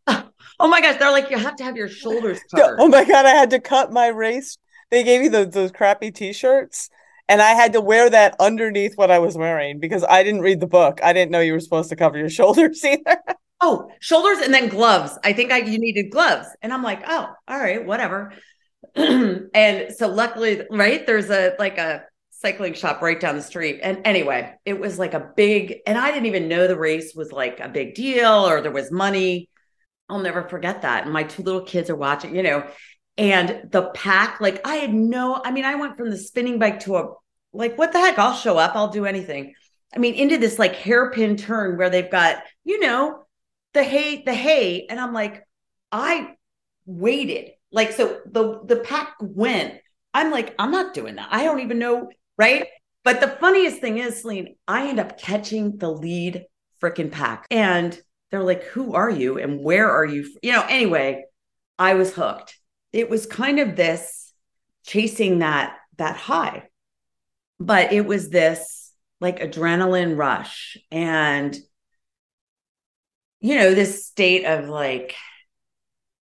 Oh 0.58 0.70
my 0.70 0.80
gosh, 0.80 0.98
they're 0.98 1.12
like 1.12 1.30
you 1.30 1.38
have 1.38 1.58
to 1.58 1.66
have 1.66 1.76
your 1.76 1.90
shoulders 1.90 2.40
covered. 2.50 2.78
Oh 2.80 2.88
my 2.88 3.04
god, 3.04 3.26
I 3.26 3.32
had 3.32 3.50
to 3.50 3.60
cut 3.60 3.92
my 3.92 4.08
race. 4.08 4.58
They 4.90 5.04
gave 5.04 5.20
me 5.20 5.28
those 5.28 5.50
those 5.50 5.72
crappy 5.72 6.12
t-shirts 6.12 6.90
and 7.28 7.42
I 7.42 7.52
had 7.52 7.74
to 7.74 7.82
wear 7.82 8.10
that 8.10 8.36
underneath 8.40 8.96
what 8.96 9.12
I 9.12 9.20
was 9.20 9.38
wearing 9.38 9.80
because 9.80 10.06
I 10.08 10.24
didn't 10.24 10.42
read 10.42 10.60
the 10.60 10.68
book. 10.68 11.00
I 11.04 11.12
didn't 11.12 11.32
know 11.32 11.40
you 11.40 11.54
were 11.54 11.60
supposed 11.60 11.90
to 11.90 11.96
cover 11.96 12.18
your 12.18 12.30
shoulders 12.30 12.84
either. 12.86 13.18
Oh, 13.62 13.90
shoulders 14.00 14.40
and 14.40 14.54
then 14.54 14.70
gloves. 14.70 15.18
I 15.24 15.34
think 15.34 15.52
I 15.52 15.60
you 15.60 15.80
needed 15.80 16.12
gloves. 16.12 16.48
And 16.62 16.74
I'm 16.74 16.84
like, 16.84 17.02
"Oh, 17.08 17.30
all 17.48 17.60
right, 17.60 17.86
whatever." 17.86 18.34
and 18.96 19.94
so 19.96 20.08
luckily, 20.08 20.62
right, 20.70 21.06
there's 21.06 21.30
a 21.30 21.56
like 21.60 21.78
a 21.78 22.04
cycling 22.30 22.74
shop 22.74 23.02
right 23.02 23.20
down 23.20 23.36
the 23.36 23.42
street. 23.42 23.80
And 23.82 24.02
anyway, 24.06 24.54
it 24.66 24.80
was 24.80 25.00
like 25.00 25.14
a 25.14 25.32
big, 25.36 25.78
and 25.88 25.98
I 25.98 26.12
didn't 26.12 26.28
even 26.28 26.48
know 26.48 26.68
the 26.68 26.78
race 26.78 27.14
was 27.16 27.32
like 27.32 27.60
a 27.60 27.70
big 27.70 27.96
deal 27.96 28.48
or 28.48 28.62
there 28.62 28.72
was 28.72 28.92
money. 28.92 29.50
I'll 30.10 30.20
never 30.20 30.48
forget 30.48 30.84
that. 30.84 31.06
And 31.06 31.14
my 31.14 31.24
two 31.24 31.42
little 31.42 31.64
kids 31.64 31.90
are 31.90 31.96
watching, 31.96 32.36
you 32.36 32.44
know, 32.44 32.68
and 33.18 33.68
the 33.72 33.90
pack, 33.96 34.42
like 34.42 34.66
I 34.68 34.76
had 34.76 34.94
no, 34.94 35.42
I 35.44 35.52
mean, 35.52 35.66
I 35.66 35.76
went 35.76 35.98
from 35.98 36.12
the 36.12 36.18
spinning 36.18 36.60
bike 36.60 36.82
to 36.82 36.98
a, 36.98 37.14
like, 37.54 37.78
what 37.78 37.94
the 37.94 38.00
heck? 38.00 38.20
I'll 38.20 38.36
show 38.36 38.58
up, 38.58 38.76
I'll 38.76 38.90
do 38.90 39.06
anything. 39.06 39.56
I 39.96 40.00
mean, 40.00 40.14
into 40.14 40.38
this 40.38 40.60
like 40.60 40.76
hairpin 40.76 41.38
turn 41.38 41.78
where 41.78 41.90
they've 41.90 42.12
got, 42.12 42.44
you 42.64 42.80
know, 42.80 43.25
the 43.76 43.84
hay, 43.84 44.24
the 44.24 44.34
hay. 44.34 44.88
And 44.90 45.00
I'm 45.00 45.14
like, 45.14 45.46
I 45.92 46.36
waited 46.88 47.52
like 47.72 47.92
so 47.92 48.22
the 48.26 48.62
the 48.66 48.78
pack 48.78 49.16
went. 49.20 49.76
I'm 50.14 50.32
like, 50.32 50.56
I'm 50.58 50.72
not 50.72 50.94
doing 50.94 51.16
that. 51.16 51.28
I 51.30 51.44
don't 51.44 51.60
even 51.60 51.78
know, 51.78 52.10
right? 52.38 52.68
But 53.04 53.20
the 53.20 53.28
funniest 53.28 53.82
thing 53.82 53.98
is, 53.98 54.22
Selene, 54.22 54.56
I 54.68 54.88
end 54.88 55.00
up 55.00 55.20
catching 55.20 55.78
the 55.78 55.92
lead 55.92 56.46
freaking 56.82 57.12
pack. 57.12 57.46
And 57.52 58.00
they're 58.32 58.44
like, 58.44 58.64
who 58.64 58.96
are 58.96 59.10
you? 59.10 59.38
And 59.38 59.62
where 59.62 59.92
are 59.92 60.06
you? 60.06 60.26
You 60.42 60.54
know, 60.54 60.66
anyway, 60.68 61.26
I 61.78 61.96
was 61.96 62.14
hooked. 62.14 62.58
It 62.94 63.10
was 63.10 63.26
kind 63.26 63.60
of 63.60 63.76
this 63.76 64.32
chasing 64.86 65.40
that 65.40 65.78
that 65.98 66.16
high. 66.16 66.70
But 67.60 67.92
it 67.92 68.06
was 68.06 68.30
this 68.30 68.94
like 69.20 69.40
adrenaline 69.40 70.18
rush 70.18 70.78
and 70.92 71.56
you 73.46 73.56
know, 73.56 73.74
this 73.74 74.06
state 74.06 74.46
of 74.46 74.68
like 74.68 75.16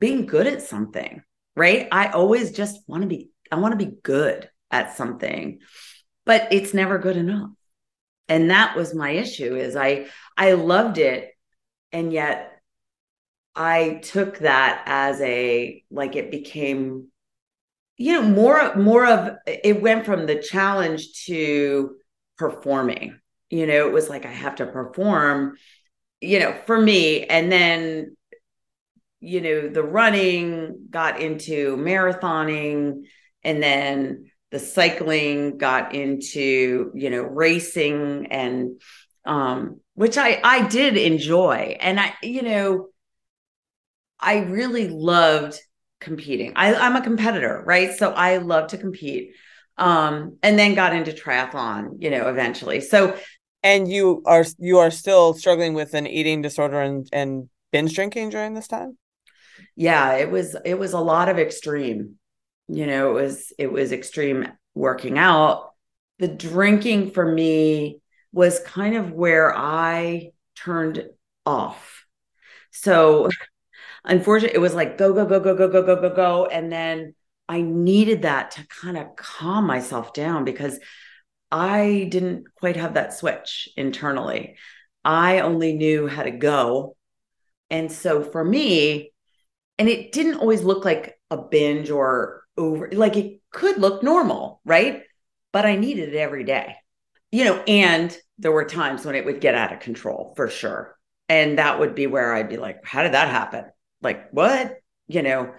being 0.00 0.26
good 0.26 0.46
at 0.46 0.62
something 0.62 1.22
right? 1.56 1.88
I 1.92 2.08
always 2.08 2.52
just 2.52 2.80
want 2.88 3.02
to 3.02 3.08
be, 3.08 3.30
I 3.50 3.56
want 3.56 3.78
to 3.78 3.84
be 3.84 3.96
good 4.02 4.48
at 4.70 4.96
something, 4.96 5.60
but 6.24 6.52
it's 6.52 6.74
never 6.74 6.98
good 6.98 7.16
enough. 7.16 7.50
And 8.28 8.50
that 8.50 8.76
was 8.76 8.94
my 8.94 9.10
issue 9.10 9.54
is 9.54 9.76
I 9.76 10.06
I 10.36 10.52
loved 10.52 10.96
it 10.96 11.30
and 11.92 12.10
yet 12.10 12.52
I 13.54 14.00
took 14.02 14.38
that 14.38 14.82
as 14.86 15.20
a 15.20 15.84
like 15.90 16.16
it 16.16 16.30
became 16.30 17.08
you 17.98 18.14
know 18.14 18.22
more 18.22 18.74
more 18.76 19.06
of 19.06 19.36
it 19.46 19.82
went 19.82 20.06
from 20.06 20.24
the 20.24 20.36
challenge 20.36 21.26
to 21.26 21.96
performing. 22.38 23.20
You 23.50 23.66
know, 23.66 23.86
it 23.86 23.92
was 23.92 24.08
like 24.08 24.24
I 24.24 24.32
have 24.32 24.56
to 24.56 24.66
perform 24.66 25.58
you 26.20 26.38
know 26.38 26.56
for 26.66 26.80
me 26.80 27.24
and 27.24 27.50
then 27.50 28.16
you 29.24 29.40
know, 29.40 29.68
the 29.68 29.82
running 29.82 30.88
got 30.90 31.18
into 31.18 31.78
marathoning 31.78 33.04
and 33.42 33.62
then 33.62 34.30
the 34.50 34.58
cycling 34.58 35.56
got 35.56 35.94
into, 35.94 36.92
you 36.94 37.08
know, 37.08 37.22
racing 37.22 38.26
and 38.30 38.80
um 39.24 39.80
which 39.94 40.18
I 40.18 40.40
I 40.44 40.68
did 40.68 40.98
enjoy. 40.98 41.78
And 41.80 41.98
I, 41.98 42.14
you 42.22 42.42
know, 42.42 42.88
I 44.20 44.40
really 44.40 44.88
loved 44.88 45.58
competing. 46.00 46.52
I, 46.54 46.74
I'm 46.74 46.96
a 46.96 47.02
competitor, 47.02 47.62
right? 47.64 47.96
So 47.96 48.10
I 48.12 48.36
love 48.36 48.68
to 48.68 48.78
compete. 48.78 49.30
Um, 49.76 50.36
and 50.42 50.56
then 50.56 50.74
got 50.74 50.94
into 50.94 51.10
triathlon, 51.12 51.96
you 51.98 52.10
know, 52.10 52.28
eventually. 52.28 52.80
So 52.80 53.16
and 53.64 53.88
you 53.88 54.22
are 54.26 54.44
you 54.58 54.78
are 54.78 54.92
still 54.92 55.34
struggling 55.34 55.74
with 55.74 55.94
an 55.94 56.06
eating 56.06 56.42
disorder 56.42 56.80
and, 56.80 57.08
and 57.12 57.48
binge 57.72 57.96
drinking 57.96 58.30
during 58.30 58.54
this 58.54 58.68
time? 58.68 58.96
yeah, 59.76 60.14
it 60.14 60.30
was 60.30 60.56
it 60.64 60.78
was 60.78 60.92
a 60.92 61.00
lot 61.00 61.28
of 61.28 61.38
extreme. 61.38 62.16
You 62.68 62.86
know, 62.86 63.10
it 63.10 63.22
was 63.22 63.52
it 63.58 63.72
was 63.72 63.92
extreme 63.92 64.48
working 64.74 65.18
out. 65.18 65.72
The 66.18 66.28
drinking 66.28 67.10
for 67.10 67.24
me 67.24 68.00
was 68.32 68.60
kind 68.60 68.96
of 68.96 69.12
where 69.12 69.56
I 69.56 70.32
turned 70.56 71.04
off. 71.44 72.04
So 72.70 73.28
unfortunately, 74.04 74.56
it 74.56 74.60
was 74.60 74.74
like 74.74 74.98
go, 74.98 75.12
go, 75.12 75.26
go, 75.26 75.40
go, 75.40 75.54
go, 75.54 75.68
go, 75.68 75.82
go, 75.82 76.00
go, 76.00 76.14
go. 76.14 76.46
And 76.46 76.70
then 76.72 77.14
I 77.48 77.62
needed 77.62 78.22
that 78.22 78.52
to 78.52 78.66
kind 78.68 78.96
of 78.96 79.16
calm 79.16 79.66
myself 79.66 80.12
down 80.12 80.44
because 80.44 80.78
I 81.50 82.08
didn't 82.10 82.46
quite 82.56 82.76
have 82.76 82.94
that 82.94 83.12
switch 83.12 83.68
internally. 83.76 84.56
I 85.04 85.40
only 85.40 85.74
knew 85.74 86.06
how 86.06 86.22
to 86.22 86.30
go. 86.30 86.96
And 87.70 87.90
so 87.90 88.22
for 88.22 88.44
me, 88.44 89.12
and 89.78 89.88
it 89.88 90.12
didn't 90.12 90.36
always 90.36 90.62
look 90.62 90.84
like 90.84 91.18
a 91.30 91.36
binge 91.36 91.90
or 91.90 92.42
over 92.56 92.88
like 92.92 93.16
it 93.16 93.40
could 93.50 93.78
look 93.78 94.02
normal 94.02 94.60
right 94.64 95.02
but 95.52 95.66
i 95.66 95.76
needed 95.76 96.10
it 96.10 96.16
every 96.16 96.44
day 96.44 96.76
you 97.32 97.44
know 97.44 97.56
and 97.66 98.16
there 98.38 98.52
were 98.52 98.64
times 98.64 99.04
when 99.04 99.14
it 99.14 99.24
would 99.24 99.40
get 99.40 99.54
out 99.54 99.72
of 99.72 99.80
control 99.80 100.32
for 100.36 100.48
sure 100.48 100.96
and 101.28 101.58
that 101.58 101.80
would 101.80 101.94
be 101.94 102.06
where 102.06 102.32
i'd 102.34 102.48
be 102.48 102.56
like 102.56 102.78
how 102.84 103.02
did 103.02 103.12
that 103.12 103.28
happen 103.28 103.64
like 104.02 104.30
what 104.30 104.76
you 105.08 105.22
know 105.22 105.52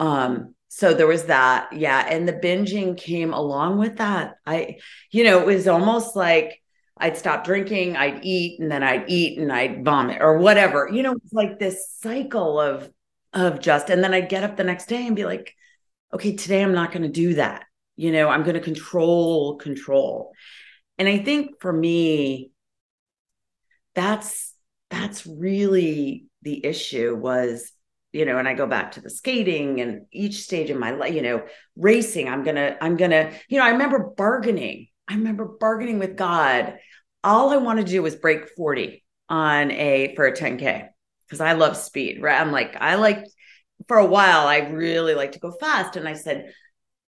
um 0.00 0.54
so 0.68 0.92
there 0.92 1.06
was 1.06 1.24
that 1.24 1.72
yeah 1.72 2.06
and 2.08 2.28
the 2.28 2.32
binging 2.32 2.96
came 2.96 3.32
along 3.32 3.78
with 3.78 3.96
that 3.96 4.34
i 4.46 4.76
you 5.10 5.24
know 5.24 5.40
it 5.40 5.46
was 5.46 5.66
almost 5.66 6.16
like 6.16 6.60
I'd 6.98 7.16
stop 7.16 7.44
drinking, 7.44 7.96
I'd 7.96 8.24
eat, 8.24 8.58
and 8.58 8.70
then 8.70 8.82
I'd 8.82 9.08
eat 9.10 9.38
and 9.38 9.52
I'd 9.52 9.84
vomit 9.84 10.22
or 10.22 10.38
whatever. 10.38 10.88
You 10.90 11.02
know, 11.02 11.12
it's 11.12 11.32
like 11.32 11.58
this 11.58 11.90
cycle 12.00 12.58
of 12.60 12.90
of 13.34 13.60
just, 13.60 13.90
and 13.90 14.02
then 14.02 14.14
I'd 14.14 14.30
get 14.30 14.44
up 14.44 14.56
the 14.56 14.64
next 14.64 14.86
day 14.86 15.06
and 15.06 15.14
be 15.14 15.26
like, 15.26 15.54
okay, 16.12 16.36
today 16.36 16.62
I'm 16.62 16.72
not 16.72 16.90
going 16.90 17.02
to 17.02 17.08
do 17.08 17.34
that. 17.34 17.66
You 17.96 18.12
know, 18.12 18.28
I'm 18.28 18.44
going 18.44 18.54
to 18.54 18.60
control 18.60 19.56
control. 19.56 20.32
And 20.98 21.06
I 21.06 21.18
think 21.18 21.60
for 21.60 21.72
me, 21.72 22.52
that's 23.94 24.54
that's 24.90 25.26
really 25.26 26.26
the 26.42 26.64
issue 26.64 27.14
was 27.14 27.72
you 28.12 28.24
know 28.24 28.38
and 28.38 28.48
i 28.48 28.54
go 28.54 28.66
back 28.66 28.92
to 28.92 29.00
the 29.00 29.10
skating 29.10 29.80
and 29.80 30.06
each 30.12 30.42
stage 30.42 30.70
in 30.70 30.78
my 30.78 30.90
life 30.90 31.14
you 31.14 31.22
know 31.22 31.44
racing 31.76 32.28
i'm 32.28 32.44
gonna 32.44 32.76
i'm 32.80 32.96
gonna 32.96 33.32
you 33.48 33.58
know 33.58 33.64
i 33.64 33.70
remember 33.70 34.12
bargaining 34.16 34.88
i 35.08 35.14
remember 35.14 35.44
bargaining 35.44 35.98
with 35.98 36.16
god 36.16 36.78
all 37.24 37.50
i 37.50 37.56
wanted 37.56 37.86
to 37.86 37.92
do 37.92 38.02
was 38.02 38.16
break 38.16 38.48
40 38.50 39.04
on 39.28 39.70
a 39.72 40.14
for 40.14 40.26
a 40.26 40.32
10k 40.32 40.88
because 41.26 41.40
I 41.40 41.52
love 41.52 41.76
speed, 41.76 42.22
right? 42.22 42.40
I'm 42.40 42.52
like, 42.52 42.76
I 42.76 42.94
like 42.94 43.24
for 43.88 43.98
a 43.98 44.06
while, 44.06 44.46
I 44.46 44.58
really 44.58 45.14
like 45.14 45.32
to 45.32 45.38
go 45.38 45.50
fast. 45.50 45.96
And 45.96 46.08
I 46.08 46.14
said, 46.14 46.52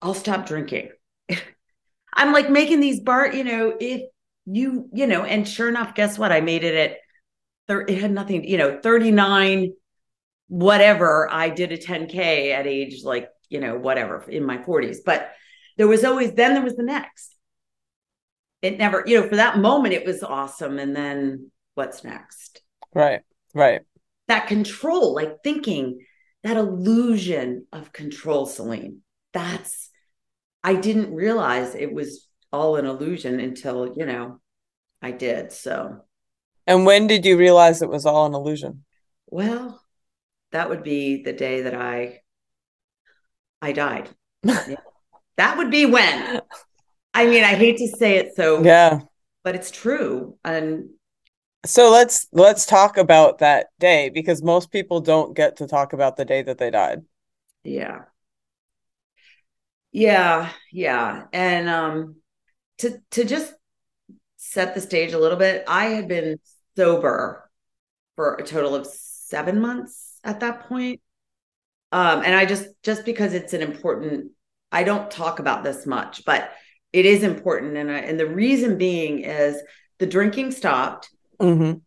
I'll 0.01 0.15
stop 0.15 0.47
drinking. 0.47 0.91
I'm 2.15 2.33
like 2.33 2.51
making 2.51 2.81
these 2.81 3.01
bar, 3.01 3.33
you 3.33 3.45
know, 3.45 3.75
if 3.79 4.03
you, 4.47 4.89
you 4.93 5.07
know, 5.07 5.25
and 5.25 5.49
sure 5.49 5.69
enough, 5.69 5.95
guess 5.95 6.19
what? 6.19 6.33
I 6.33 6.41
made 6.41 6.65
it 6.65 6.75
at 6.75 6.97
thir- 7.69 7.87
it 7.89 8.01
had 8.01 8.13
nothing, 8.13 8.45
you 8.45 8.57
know, 8.57 8.79
39, 8.83 9.73
whatever. 10.55 11.29
I 11.31 11.49
did 11.49 11.73
a 11.73 11.79
10K 11.79 12.53
at 12.53 12.67
age 12.67 13.03
like, 13.05 13.29
you 13.49 13.61
know, 13.61 13.77
whatever 13.77 14.23
in 14.29 14.45
my 14.45 14.59
40s. 14.59 14.99
But 15.05 15.31
there 15.77 15.89
was 15.89 16.05
always 16.05 16.33
then 16.33 16.55
there 16.55 16.63
was 16.63 16.77
the 16.77 16.83
next. 16.85 17.37
It 18.63 18.79
never, 18.79 19.05
you 19.07 19.21
know, 19.21 19.29
for 19.29 19.37
that 19.37 19.59
moment 19.59 19.95
it 19.95 20.07
was 20.07 20.23
awesome. 20.23 20.79
And 20.79 20.97
then 20.97 21.51
what's 21.75 22.05
next? 22.05 22.63
Right. 22.95 23.21
Right 23.53 23.83
that 24.29 24.47
control, 24.47 25.15
like 25.15 25.43
thinking 25.43 26.05
that 26.43 26.57
illusion 26.57 27.67
of 27.73 27.93
control, 27.93 28.47
Selene. 28.47 29.01
that's 29.33 29.91
I 30.63 30.75
didn't 30.75 31.15
realize 31.15 31.75
it 31.75 31.93
was 31.93 32.27
all 32.53 32.77
an 32.77 32.87
illusion 32.87 33.39
until, 33.41 33.95
you 33.97 34.07
know, 34.07 34.41
I 35.03 35.11
did. 35.11 35.53
So 35.53 36.01
And 36.67 36.87
when 36.87 37.07
did 37.07 37.27
you 37.27 37.37
realize 37.37 37.83
it 37.83 37.89
was 37.89 38.07
all 38.07 38.27
an 38.27 38.35
illusion? 38.35 38.85
Well, 39.27 39.83
that 40.55 40.71
would 40.71 40.85
be 40.85 41.23
the 41.23 41.33
day 41.33 41.63
that 41.63 41.75
I 41.75 42.21
I 43.61 43.73
died. 43.73 44.09
yeah. 44.45 44.77
That 45.37 45.59
would 45.59 45.71
be 45.71 45.85
when. 45.85 46.41
I 47.13 47.27
mean, 47.27 47.43
I 47.43 47.55
hate 47.57 47.79
to 47.79 47.89
say 47.89 48.19
it 48.19 48.37
so 48.37 48.63
Yeah. 48.63 49.01
But 49.43 49.57
it's 49.57 49.73
true. 49.73 50.39
And 50.45 50.91
so 51.67 51.91
let's 51.91 52.29
let's 52.33 52.67
talk 52.67 52.97
about 52.97 53.39
that 53.39 53.67
day 53.81 54.11
because 54.11 54.43
most 54.43 54.71
people 54.71 55.01
don't 55.01 55.35
get 55.35 55.57
to 55.57 55.67
talk 55.67 55.93
about 55.93 56.17
the 56.17 56.25
day 56.25 56.43
that 56.43 56.59
they 56.59 56.71
died. 56.71 57.03
Yeah. 57.65 58.03
Yeah, 59.91 60.53
yeah. 60.71 61.25
And 61.33 61.69
um 61.69 62.17
to 62.79 63.01
to 63.11 63.25
just 63.25 63.53
set 64.37 64.77
the 64.77 64.81
stage 64.81 65.15
a 65.15 65.19
little 65.19 65.39
bit, 65.39 65.65
I 65.67 65.87
had 65.87 66.07
been 66.07 66.39
sober 66.77 67.51
for 68.15 68.37
a 68.37 68.45
total 68.47 68.77
of 68.77 68.87
7 68.87 69.61
months 69.61 70.04
at 70.25 70.41
that 70.41 70.69
point. 70.69 71.01
Um 71.93 72.23
and 72.25 72.35
I 72.35 72.47
just 72.47 72.67
just 72.83 73.05
because 73.05 73.35
it's 73.35 73.53
an 73.53 73.63
important 73.63 74.33
I 74.73 74.83
don't 74.83 75.11
talk 75.11 75.39
about 75.39 75.63
this 75.63 75.87
much, 75.87 76.25
but 76.25 76.51
it 76.93 77.07
is 77.07 77.23
important 77.23 77.77
and 77.77 77.91
I, 77.91 77.99
and 77.99 78.19
the 78.19 78.27
reason 78.27 78.79
being 78.79 79.21
is 79.21 79.61
the 79.99 80.07
drinking 80.07 80.51
stopped 80.51 81.11
Mm-hmm. 81.41 81.79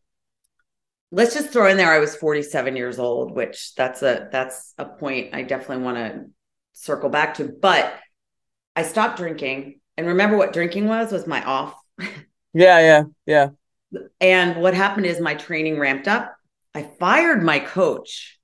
Let's 1.12 1.34
just 1.34 1.52
throw 1.52 1.70
in 1.70 1.78
there 1.78 1.92
I 1.92 2.00
was 2.00 2.16
47 2.16 2.76
years 2.76 3.00
old, 3.00 3.32
which 3.32 3.74
that's 3.76 4.02
a 4.02 4.28
that's 4.32 4.74
a 4.78 4.86
point 4.86 5.34
I 5.34 5.44
definitely 5.44 5.84
want 5.84 5.98
to 5.98 6.26
circle 6.74 7.10
back 7.10 7.36
to. 7.36 7.46
But 7.46 7.94
I 8.76 8.84
stopped 8.84 9.18
drinking. 9.18 9.80
And 9.96 10.08
remember 10.08 10.38
what 10.38 10.54
drinking 10.54 10.88
was 10.88 11.12
was 11.12 11.26
my 11.26 11.44
off. 11.44 11.74
yeah, 12.00 12.12
yeah, 12.54 13.04
yeah. 13.26 13.50
And 14.22 14.62
what 14.62 14.74
happened 14.74 15.06
is 15.06 15.20
my 15.20 15.34
training 15.34 15.80
ramped 15.80 16.08
up. 16.08 16.36
I 16.78 16.84
fired 17.00 17.44
my 17.44 17.60
coach 17.60 18.40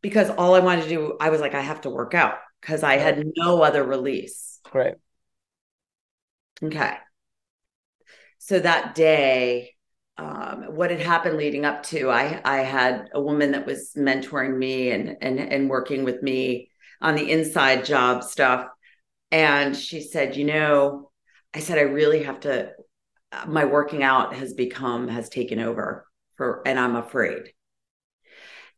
because 0.00 0.30
all 0.30 0.54
I 0.54 0.60
wanted 0.60 0.82
to 0.82 0.88
do, 0.88 1.16
I 1.20 1.30
was 1.30 1.40
like, 1.40 1.54
I 1.54 1.60
have 1.60 1.82
to 1.82 1.90
work 1.90 2.14
out 2.14 2.38
because 2.60 2.82
I 2.82 2.98
had 2.98 3.24
no 3.36 3.62
other 3.62 3.84
release. 3.84 4.60
Right. 4.74 4.94
Okay 6.62 6.96
so 8.42 8.58
that 8.58 8.94
day 8.96 9.72
um, 10.18 10.64
what 10.74 10.90
had 10.90 11.00
happened 11.00 11.36
leading 11.36 11.64
up 11.64 11.84
to 11.84 12.10
I 12.10 12.40
I 12.44 12.58
had 12.58 13.08
a 13.14 13.20
woman 13.20 13.52
that 13.52 13.66
was 13.66 13.92
mentoring 13.96 14.58
me 14.58 14.90
and 14.90 15.16
and 15.20 15.38
and 15.38 15.70
working 15.70 16.04
with 16.04 16.22
me 16.22 16.68
on 17.00 17.14
the 17.14 17.30
inside 17.30 17.84
job 17.84 18.24
stuff 18.24 18.66
and 19.30 19.76
she 19.76 20.00
said 20.00 20.36
you 20.36 20.44
know 20.44 21.10
I 21.54 21.60
said 21.60 21.78
I 21.78 21.82
really 21.82 22.24
have 22.24 22.40
to 22.40 22.72
my 23.46 23.64
working 23.64 24.02
out 24.02 24.34
has 24.34 24.52
become 24.54 25.06
has 25.06 25.28
taken 25.28 25.60
over 25.60 26.06
for 26.36 26.62
and 26.66 26.78
I'm 26.78 26.96
afraid 26.96 27.52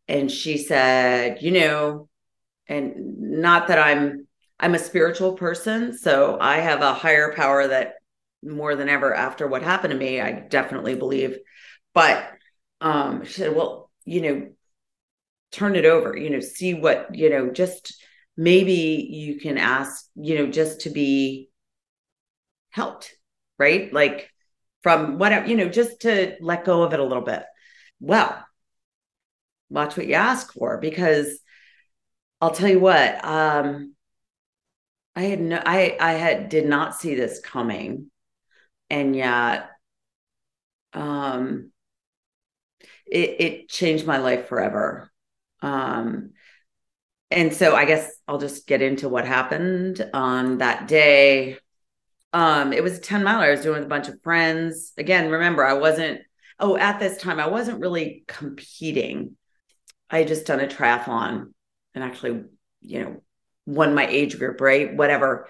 and 0.09 0.31
she 0.31 0.59
said 0.59 1.39
you 1.41 1.51
know 1.51 2.09
and 2.69 2.95
not 3.19 3.69
that 3.69 3.79
I'm 3.79 4.27
I'm 4.59 4.75
a 4.75 4.79
spiritual 4.79 5.35
person 5.35 5.97
so 5.97 6.39
I 6.41 6.59
have 6.59 6.81
a 6.81 6.95
higher 6.95 7.33
power 7.35 7.67
that 7.69 7.95
more 8.45 8.77
than 8.77 8.89
ever 8.89 9.15
after 9.15 9.47
what 9.47 9.63
happened 9.63 9.93
to 9.93 9.99
me, 9.99 10.21
I 10.21 10.33
definitely 10.33 10.95
believe. 10.95 11.39
But 11.93 12.31
um, 12.81 13.25
she 13.25 13.33
said, 13.33 13.57
well, 13.57 13.91
you 14.05 14.21
know, 14.21 14.49
turn 15.53 15.77
it 15.77 15.85
over, 15.85 16.17
you 16.17 16.31
know, 16.31 16.41
see 16.41 16.75
what, 16.75 17.15
you 17.15 17.31
know, 17.31 17.51
just 17.51 17.95
maybe 18.37 19.09
you 19.11 19.39
can 19.39 19.57
ask, 19.57 20.07
you 20.17 20.37
know, 20.37 20.47
just 20.51 20.83
to 20.83 20.91
be 20.91 21.49
helped, 22.71 23.15
right? 23.59 23.93
Like 23.93 24.31
from 24.85 25.19
whatever, 25.19 25.47
you 25.47 25.57
know, 25.57 25.69
just 25.69 26.03
to 26.03 26.37
let 26.41 26.65
go 26.65 26.85
of 26.85 26.93
it 26.93 27.01
a 27.01 27.05
little 27.05 27.25
bit. 27.25 27.43
Well, 27.99 28.47
watch 29.71 29.97
what 29.97 30.07
you 30.07 30.15
ask 30.15 30.53
for 30.53 30.79
because 30.79 31.41
I'll 32.41 32.53
tell 32.53 32.69
you 32.69 32.79
what, 32.79 33.25
um, 33.25 33.95
I 35.17 35.23
had 35.23 35.41
no, 35.41 35.61
I, 35.65 35.97
I 35.99 36.13
had, 36.13 36.51
did 36.51 36.67
not 36.67 36.95
see 36.95 37.15
this 37.15 37.41
coming 37.41 38.11
and 38.91 39.17
yet 39.17 39.71
um 40.93 41.71
it, 43.07 43.37
it 43.41 43.69
changed 43.69 44.07
my 44.07 44.19
life 44.19 44.47
forever 44.49 45.11
um 45.63 46.31
and 47.31 47.55
so 47.55 47.75
i 47.75 47.85
guess 47.85 48.13
i'll 48.29 48.39
just 48.39 48.67
get 48.67 48.83
into 48.83 49.09
what 49.09 49.27
happened 49.27 50.09
on 50.13 50.59
that 50.59 50.87
day 50.89 51.57
um 52.35 52.73
it 52.73 52.83
was 52.83 52.99
a 52.99 53.01
10 53.01 53.25
mile 53.25 53.41
i 53.41 53.51
was 53.51 53.63
doing 53.63 53.77
with 53.77 53.85
a 53.85 53.89
bunch 53.89 54.09
of 54.09 54.23
friends. 54.23 54.93
Again 54.99 55.31
remember 55.31 55.65
i 55.65 55.75
wasn't 55.75 56.21
oh 56.61 56.77
at 56.77 57.01
this 57.01 57.17
time 57.17 57.41
i 57.41 57.47
wasn't 57.47 57.81
really 57.81 58.25
competing. 58.27 59.37
I 60.11 60.19
had 60.19 60.29
just 60.29 60.47
done 60.47 60.61
a 60.61 60.67
triathlon 60.67 61.53
and 61.95 62.05
actually 62.05 62.43
you 62.83 63.03
know 63.03 63.23
won 63.65 63.95
my 63.95 64.07
age 64.07 64.39
group 64.39 64.61
right? 64.61 64.95
Whatever. 64.95 65.49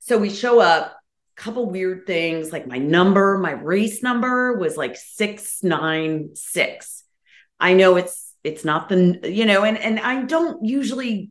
So 0.00 0.18
we 0.18 0.30
show 0.30 0.58
up 0.58 0.98
couple 1.34 1.70
weird 1.70 2.06
things 2.06 2.52
like 2.52 2.66
my 2.66 2.76
number 2.76 3.38
my 3.38 3.52
race 3.52 4.02
number 4.02 4.58
was 4.58 4.76
like 4.76 4.96
696 4.96 7.04
i 7.58 7.72
know 7.72 7.96
it's 7.96 8.34
it's 8.44 8.66
not 8.66 8.90
the 8.90 9.18
you 9.24 9.46
know 9.46 9.64
and 9.64 9.78
and 9.78 9.98
i 9.98 10.20
don't 10.22 10.62
usually 10.64 11.30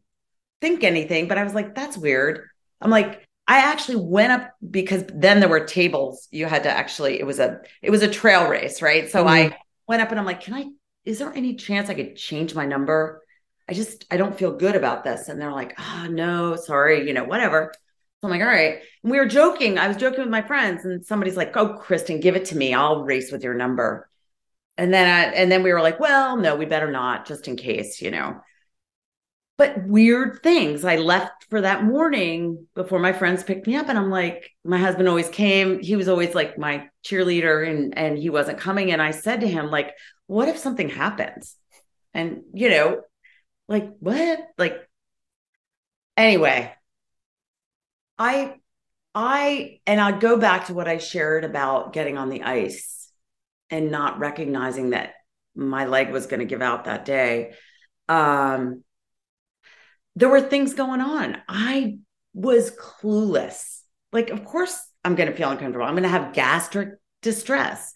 think 0.59 0.83
anything 0.83 1.27
but 1.27 1.37
i 1.37 1.43
was 1.43 1.53
like 1.53 1.75
that's 1.75 1.97
weird. 1.97 2.47
I'm 2.81 2.89
like 2.89 3.27
i 3.47 3.57
actually 3.57 3.95
went 3.95 4.31
up 4.31 4.51
because 4.69 5.03
then 5.13 5.39
there 5.39 5.49
were 5.49 5.65
tables 5.65 6.27
you 6.31 6.45
had 6.45 6.63
to 6.63 6.69
actually 6.69 7.19
it 7.19 7.25
was 7.25 7.39
a 7.39 7.59
it 7.81 7.89
was 7.89 8.01
a 8.01 8.07
trail 8.07 8.49
race 8.49 8.81
right 8.81 9.09
so 9.09 9.19
mm-hmm. 9.19 9.53
i 9.53 9.57
went 9.87 10.01
up 10.01 10.09
and 10.11 10.19
i'm 10.19 10.25
like 10.25 10.41
can 10.41 10.53
i 10.53 10.65
is 11.05 11.19
there 11.19 11.33
any 11.33 11.55
chance 11.55 11.89
i 11.89 11.93
could 11.93 12.15
change 12.15 12.55
my 12.55 12.65
number 12.65 13.21
i 13.69 13.73
just 13.73 14.05
i 14.11 14.17
don't 14.17 14.37
feel 14.37 14.55
good 14.55 14.75
about 14.75 15.03
this 15.03 15.29
and 15.29 15.41
they're 15.41 15.51
like 15.51 15.73
oh 15.79 16.07
no 16.09 16.55
sorry 16.55 17.07
you 17.07 17.13
know 17.13 17.23
whatever 17.23 17.71
so 18.21 18.27
I'm 18.27 18.31
like, 18.37 18.41
all 18.41 18.53
right. 18.53 18.81
And 19.01 19.11
we 19.11 19.17
were 19.17 19.25
joking. 19.25 19.79
I 19.79 19.87
was 19.87 19.97
joking 19.97 20.19
with 20.19 20.29
my 20.29 20.43
friends, 20.43 20.85
and 20.85 21.03
somebody's 21.03 21.35
like, 21.35 21.57
"Oh, 21.57 21.73
Kristen, 21.73 22.19
give 22.19 22.35
it 22.35 22.45
to 22.45 22.57
me. 22.57 22.71
I'll 22.73 23.03
race 23.03 23.31
with 23.31 23.43
your 23.43 23.55
number." 23.55 24.07
And 24.77 24.93
then, 24.93 25.07
I, 25.07 25.35
and 25.35 25.51
then 25.51 25.63
we 25.63 25.73
were 25.73 25.81
like, 25.81 25.99
"Well, 25.99 26.37
no, 26.37 26.55
we 26.55 26.65
better 26.65 26.91
not, 26.91 27.25
just 27.25 27.47
in 27.47 27.55
case, 27.55 27.99
you 27.99 28.11
know." 28.11 28.39
But 29.61 29.85
weird 29.85 30.41
things. 30.41 30.83
I 30.83 30.95
left 30.95 31.45
for 31.51 31.61
that 31.61 31.83
morning 31.83 32.67
before 32.73 32.97
my 32.97 33.13
friends 33.13 33.43
picked 33.43 33.67
me 33.67 33.75
up, 33.75 33.89
and 33.89 33.97
I'm 33.97 34.09
like, 34.09 34.49
my 34.63 34.79
husband 34.79 35.07
always 35.07 35.29
came. 35.29 35.79
He 35.79 35.95
was 35.95 36.07
always 36.07 36.33
like 36.33 36.57
my 36.57 36.89
cheerleader, 37.05 37.69
and 37.69 37.95
and 37.97 38.17
he 38.17 38.31
wasn't 38.31 38.57
coming. 38.57 38.91
And 38.91 39.01
I 39.01 39.11
said 39.11 39.41
to 39.41 39.47
him, 39.47 39.69
like, 39.69 39.93
"What 40.25 40.47
if 40.47 40.57
something 40.57 40.89
happens?" 40.89 41.55
And 42.13 42.41
you 42.53 42.69
know, 42.69 43.01
like 43.67 43.89
what? 43.99 44.39
Like 44.57 44.87
anyway 46.17 46.73
I 48.17 48.55
I 49.15 49.79
and 49.87 49.99
I'll 49.99 50.19
go 50.19 50.37
back 50.37 50.67
to 50.67 50.73
what 50.73 50.87
I 50.87 50.97
shared 50.99 51.43
about 51.43 51.93
getting 51.93 52.17
on 52.17 52.29
the 52.29 52.43
ice 52.43 53.11
and 53.69 53.91
not 53.91 54.19
recognizing 54.19 54.91
that 54.91 55.13
my 55.55 55.85
leg 55.85 56.11
was 56.11 56.27
going 56.27 56.39
to 56.39 56.45
give 56.45 56.61
out 56.61 56.85
that 56.85 57.05
day. 57.05 57.53
Um 58.07 58.83
there 60.15 60.29
were 60.29 60.41
things 60.41 60.73
going 60.73 61.01
on. 61.01 61.37
I 61.47 61.99
was 62.33 62.71
clueless. 62.71 63.81
Like 64.11 64.29
of 64.29 64.45
course 64.45 64.79
I'm 65.03 65.15
going 65.15 65.29
to 65.29 65.35
feel 65.35 65.49
uncomfortable. 65.49 65.85
I'm 65.85 65.93
going 65.93 66.03
to 66.03 66.09
have 66.09 66.33
gastric 66.33 66.89
distress. 67.21 67.93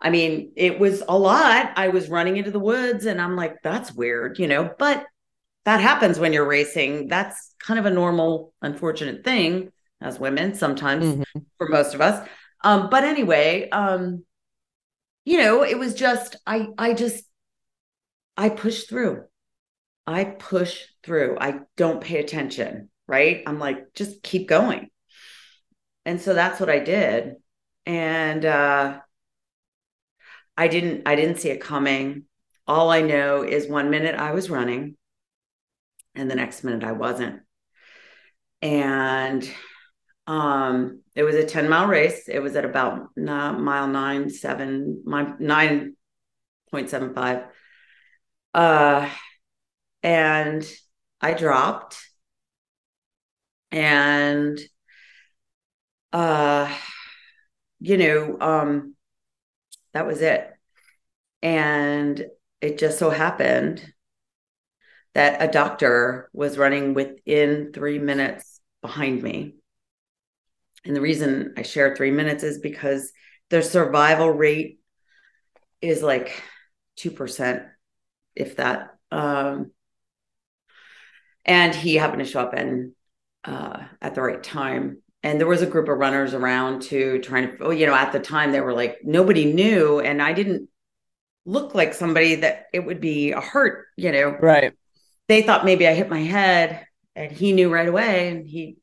I 0.00 0.10
mean, 0.10 0.52
it 0.56 0.78
was 0.78 1.02
a 1.08 1.16
lot. 1.16 1.72
I 1.76 1.88
was 1.88 2.08
running 2.08 2.36
into 2.36 2.50
the 2.50 2.60
woods 2.60 3.06
and 3.06 3.20
I'm 3.20 3.36
like 3.36 3.56
that's 3.62 3.92
weird, 3.92 4.38
you 4.38 4.46
know, 4.46 4.70
but 4.78 5.06
that 5.64 5.80
happens 5.80 6.18
when 6.18 6.32
you're 6.32 6.46
racing. 6.46 7.08
That's 7.08 7.54
kind 7.58 7.78
of 7.78 7.86
a 7.86 7.90
normal, 7.90 8.52
unfortunate 8.60 9.24
thing 9.24 9.72
as 10.00 10.18
women 10.18 10.54
sometimes 10.54 11.04
mm-hmm. 11.04 11.38
for 11.56 11.68
most 11.68 11.94
of 11.94 12.00
us. 12.00 12.28
Um, 12.62 12.90
but 12.90 13.04
anyway, 13.04 13.68
um, 13.70 14.24
you 15.24 15.38
know, 15.38 15.62
it 15.64 15.78
was 15.78 15.94
just 15.94 16.36
I 16.46 16.68
I 16.76 16.92
just 16.92 17.24
I 18.36 18.50
push 18.50 18.84
through. 18.84 19.24
I 20.06 20.24
push 20.24 20.84
through. 21.04 21.36
I 21.40 21.60
don't 21.76 22.00
pay 22.00 22.18
attention, 22.18 22.90
right? 23.06 23.42
I'm 23.46 23.58
like, 23.58 23.94
just 23.94 24.22
keep 24.22 24.48
going. 24.48 24.90
And 26.04 26.20
so 26.20 26.34
that's 26.34 26.60
what 26.60 26.70
I 26.70 26.80
did. 26.80 27.34
And 27.86 28.44
uh 28.44 29.00
I 30.56 30.68
didn't 30.68 31.02
I 31.06 31.16
didn't 31.16 31.38
see 31.38 31.50
it 31.50 31.60
coming. 31.60 32.24
All 32.66 32.90
I 32.90 33.02
know 33.02 33.42
is 33.42 33.68
one 33.68 33.90
minute 33.90 34.14
I 34.14 34.32
was 34.32 34.48
running 34.48 34.96
and 36.14 36.30
the 36.30 36.34
next 36.34 36.64
minute 36.64 36.84
I 36.84 36.92
wasn't. 36.92 37.40
And 38.62 39.46
um, 40.26 41.02
it 41.14 41.22
was 41.22 41.34
a 41.34 41.44
10 41.44 41.68
mile 41.68 41.86
race. 41.86 42.28
It 42.28 42.40
was 42.40 42.56
at 42.56 42.64
about 42.64 43.14
mile 43.16 43.88
nine, 43.88 44.30
seven, 44.30 45.02
my 45.04 45.24
9.75. 45.24 47.46
Uh, 48.54 49.10
and 50.02 50.66
I 51.24 51.32
dropped 51.32 51.96
and 53.72 54.60
uh 56.12 56.72
you 57.80 57.96
know 57.96 58.36
um 58.40 58.94
that 59.92 60.06
was 60.06 60.20
it 60.22 60.52
and 61.42 62.26
it 62.60 62.78
just 62.78 62.98
so 62.98 63.10
happened 63.10 63.84
that 65.14 65.42
a 65.42 65.50
doctor 65.50 66.28
was 66.32 66.58
running 66.58 66.94
within 66.94 67.72
three 67.72 67.98
minutes 67.98 68.60
behind 68.82 69.22
me. 69.22 69.54
And 70.84 70.94
the 70.94 71.00
reason 71.00 71.54
I 71.56 71.62
share 71.62 71.94
three 71.94 72.10
minutes 72.10 72.42
is 72.42 72.58
because 72.58 73.12
their 73.48 73.62
survival 73.62 74.28
rate 74.30 74.80
is 75.80 76.02
like 76.02 76.42
2%, 76.96 77.62
if 78.34 78.56
that. 78.56 78.90
Um, 79.10 79.70
and 81.44 81.74
he 81.74 81.96
happened 81.96 82.24
to 82.24 82.30
show 82.30 82.40
up 82.40 82.54
and 82.54 82.92
uh, 83.44 83.84
at 84.00 84.14
the 84.14 84.22
right 84.22 84.42
time. 84.42 85.02
And 85.22 85.40
there 85.40 85.46
was 85.46 85.62
a 85.62 85.66
group 85.66 85.88
of 85.88 85.98
runners 85.98 86.34
around 86.34 86.82
too, 86.82 87.18
trying 87.20 87.56
to, 87.56 87.72
you 87.72 87.86
know, 87.86 87.94
at 87.94 88.12
the 88.12 88.20
time 88.20 88.52
they 88.52 88.60
were 88.60 88.74
like, 88.74 88.98
nobody 89.04 89.52
knew. 89.52 90.00
And 90.00 90.20
I 90.20 90.32
didn't 90.32 90.68
look 91.46 91.74
like 91.74 91.94
somebody 91.94 92.36
that 92.36 92.66
it 92.72 92.80
would 92.80 93.00
be 93.00 93.32
a 93.32 93.40
hurt, 93.40 93.86
you 93.96 94.12
know. 94.12 94.30
Right. 94.30 94.72
They 95.28 95.42
thought 95.42 95.64
maybe 95.64 95.86
I 95.86 95.94
hit 95.94 96.10
my 96.10 96.20
head 96.20 96.86
and 97.16 97.32
he 97.32 97.52
knew 97.52 97.72
right 97.72 97.88
away 97.88 98.28
and 98.28 98.46
he 98.46 98.76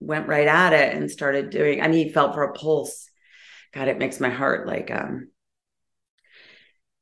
went 0.00 0.28
right 0.28 0.48
at 0.48 0.72
it 0.72 0.94
and 0.94 1.10
started 1.10 1.50
doing 1.50 1.80
I 1.80 1.88
mean 1.88 2.06
he 2.06 2.12
felt 2.12 2.34
for 2.34 2.42
a 2.42 2.52
pulse. 2.52 3.08
God, 3.72 3.88
it 3.88 3.98
makes 3.98 4.20
my 4.20 4.30
heart 4.30 4.66
like 4.66 4.90
um 4.90 5.28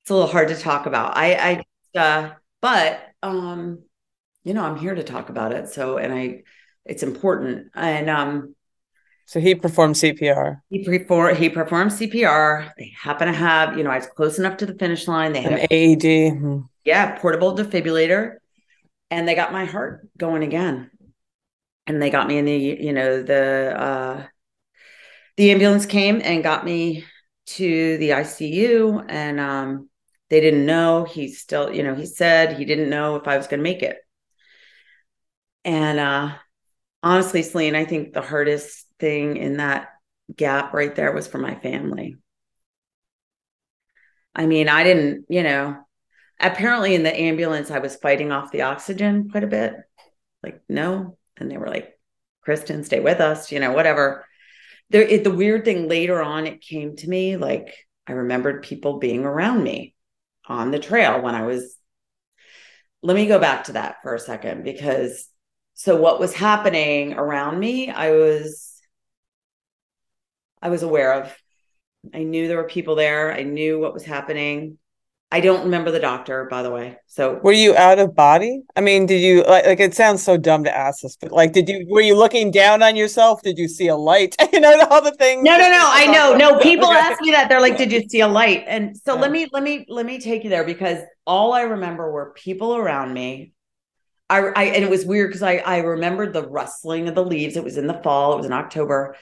it's 0.02 0.10
a 0.10 0.14
little 0.14 0.28
hard 0.28 0.48
to 0.48 0.56
talk 0.56 0.86
about. 0.86 1.16
I 1.16 1.62
I 1.94 1.98
uh 1.98 2.30
but 2.60 3.00
um 3.22 3.82
you 4.44 4.54
know, 4.54 4.64
I'm 4.64 4.76
here 4.76 4.94
to 4.94 5.02
talk 5.02 5.28
about 5.28 5.52
it. 5.52 5.68
So 5.68 5.98
and 5.98 6.12
I 6.12 6.42
it's 6.84 7.02
important. 7.02 7.68
And 7.74 8.08
um 8.08 8.54
so 9.26 9.38
he 9.38 9.54
performed 9.54 9.96
CPR. 9.96 10.60
He 10.70 10.84
performed 10.84 11.38
he 11.38 11.48
performed 11.48 11.92
CPR. 11.92 12.72
They 12.76 12.92
happen 13.00 13.28
to 13.28 13.32
have, 13.32 13.78
you 13.78 13.84
know, 13.84 13.90
I 13.90 13.98
was 13.98 14.06
close 14.06 14.38
enough 14.38 14.56
to 14.58 14.66
the 14.66 14.74
finish 14.74 15.06
line. 15.06 15.32
They 15.32 15.42
had 15.42 15.52
an 15.52 15.66
AED. 15.70 16.30
Hmm. 16.30 16.60
Yeah, 16.84 17.16
portable 17.18 17.56
defibrillator. 17.56 18.36
And 19.10 19.28
they 19.28 19.34
got 19.34 19.52
my 19.52 19.66
heart 19.66 20.08
going 20.16 20.42
again. 20.42 20.90
And 21.86 22.00
they 22.00 22.10
got 22.10 22.28
me 22.28 22.38
in 22.38 22.44
the, 22.44 22.56
you 22.56 22.92
know, 22.92 23.22
the 23.22 23.74
uh 23.78 24.26
the 25.36 25.50
ambulance 25.52 25.86
came 25.86 26.20
and 26.22 26.42
got 26.42 26.64
me 26.64 27.04
to 27.46 27.98
the 27.98 28.10
ICU 28.10 29.04
and 29.08 29.38
um 29.40 29.88
they 30.28 30.40
didn't 30.40 30.64
know. 30.64 31.04
He 31.04 31.28
still, 31.28 31.72
you 31.72 31.82
know, 31.82 31.94
he 31.94 32.06
said 32.06 32.56
he 32.56 32.64
didn't 32.64 32.88
know 32.88 33.16
if 33.16 33.26
I 33.26 33.36
was 33.36 33.48
going 33.48 33.58
to 33.58 33.64
make 33.64 33.82
it. 33.82 33.98
And 35.64 35.98
uh 35.98 36.34
honestly, 37.02 37.42
Selene, 37.42 37.74
I 37.74 37.84
think 37.84 38.12
the 38.12 38.22
hardest 38.22 38.86
thing 38.98 39.36
in 39.36 39.56
that 39.58 39.88
gap 40.34 40.72
right 40.72 40.94
there 40.94 41.12
was 41.12 41.26
for 41.26 41.38
my 41.38 41.54
family. 41.54 42.16
I 44.34 44.46
mean, 44.46 44.68
I 44.68 44.84
didn't, 44.84 45.26
you 45.28 45.42
know, 45.42 45.76
apparently 46.38 46.94
in 46.94 47.02
the 47.02 47.14
ambulance, 47.14 47.70
I 47.70 47.80
was 47.80 47.96
fighting 47.96 48.32
off 48.32 48.52
the 48.52 48.62
oxygen 48.62 49.28
quite 49.30 49.44
a 49.44 49.48
bit. 49.48 49.74
Like, 50.42 50.62
no. 50.68 51.18
And 51.36 51.50
they 51.50 51.58
were 51.58 51.68
like, 51.68 51.98
Kristen, 52.42 52.84
stay 52.84 53.00
with 53.00 53.20
us, 53.20 53.50
you 53.50 53.60
know, 53.60 53.72
whatever. 53.72 54.24
There, 54.90 55.02
it, 55.02 55.24
the 55.24 55.30
weird 55.30 55.64
thing 55.64 55.88
later 55.88 56.22
on, 56.22 56.46
it 56.46 56.60
came 56.60 56.96
to 56.96 57.08
me 57.08 57.36
like 57.36 57.74
I 58.06 58.12
remembered 58.12 58.62
people 58.62 58.98
being 58.98 59.24
around 59.24 59.62
me 59.62 59.94
on 60.46 60.70
the 60.70 60.78
trail 60.78 61.20
when 61.20 61.34
I 61.34 61.44
was. 61.44 61.76
Let 63.02 63.14
me 63.14 63.26
go 63.26 63.38
back 63.38 63.64
to 63.64 63.72
that 63.72 63.96
for 64.02 64.14
a 64.14 64.18
second 64.18 64.62
because 64.62 65.29
so 65.80 65.96
what 65.96 66.20
was 66.20 66.34
happening 66.34 67.14
around 67.14 67.58
me, 67.58 67.88
I 67.88 68.10
was 68.10 68.82
I 70.60 70.68
was 70.68 70.82
aware 70.82 71.14
of. 71.14 71.34
I 72.12 72.22
knew 72.22 72.48
there 72.48 72.58
were 72.58 72.64
people 72.68 72.96
there. 72.96 73.32
I 73.32 73.44
knew 73.44 73.80
what 73.80 73.94
was 73.94 74.04
happening. 74.04 74.76
I 75.32 75.40
don't 75.40 75.64
remember 75.64 75.90
the 75.90 75.98
doctor, 75.98 76.44
by 76.50 76.62
the 76.62 76.70
way. 76.70 76.98
So 77.06 77.40
were 77.42 77.52
you 77.52 77.74
out 77.78 77.98
of 77.98 78.14
body? 78.14 78.60
I 78.76 78.82
mean, 78.82 79.06
did 79.06 79.22
you 79.22 79.42
like 79.44 79.64
like 79.64 79.80
it 79.80 79.94
sounds 79.94 80.22
so 80.22 80.36
dumb 80.36 80.64
to 80.64 80.76
ask 80.76 81.00
this, 81.00 81.16
but 81.16 81.32
like 81.32 81.54
did 81.54 81.66
you 81.66 81.86
were 81.88 82.02
you 82.02 82.14
looking 82.14 82.50
down 82.50 82.82
on 82.82 82.94
yourself? 82.94 83.40
Did 83.40 83.56
you 83.56 83.66
see 83.66 83.88
a 83.88 83.96
light? 83.96 84.36
you 84.52 84.60
know, 84.60 84.86
all 84.90 85.00
the 85.00 85.12
things. 85.12 85.42
No, 85.42 85.52
no, 85.52 85.70
no. 85.70 85.88
I 85.90 86.06
know. 86.08 86.36
No, 86.36 86.58
people 86.62 86.88
okay. 86.88 86.98
ask 86.98 87.22
me 87.22 87.30
that. 87.30 87.48
They're 87.48 87.58
like, 87.58 87.78
did 87.78 87.90
you 87.90 88.06
see 88.06 88.20
a 88.20 88.28
light? 88.28 88.64
And 88.66 88.98
so 88.98 89.14
yeah. 89.14 89.20
let 89.22 89.32
me 89.32 89.48
let 89.50 89.62
me 89.62 89.86
let 89.88 90.04
me 90.04 90.20
take 90.20 90.44
you 90.44 90.50
there 90.50 90.64
because 90.64 90.98
all 91.26 91.54
I 91.54 91.62
remember 91.62 92.12
were 92.12 92.34
people 92.36 92.76
around 92.76 93.14
me. 93.14 93.54
I, 94.30 94.38
I 94.38 94.64
and 94.64 94.84
it 94.84 94.90
was 94.90 95.04
weird 95.04 95.28
because 95.28 95.42
I 95.42 95.56
I 95.56 95.78
remembered 95.78 96.32
the 96.32 96.48
rustling 96.48 97.08
of 97.08 97.14
the 97.14 97.24
leaves. 97.24 97.56
It 97.56 97.64
was 97.64 97.76
in 97.76 97.86
the 97.86 98.00
fall, 98.02 98.32
it 98.34 98.38
was 98.38 98.46
in 98.46 98.52
October 98.52 99.16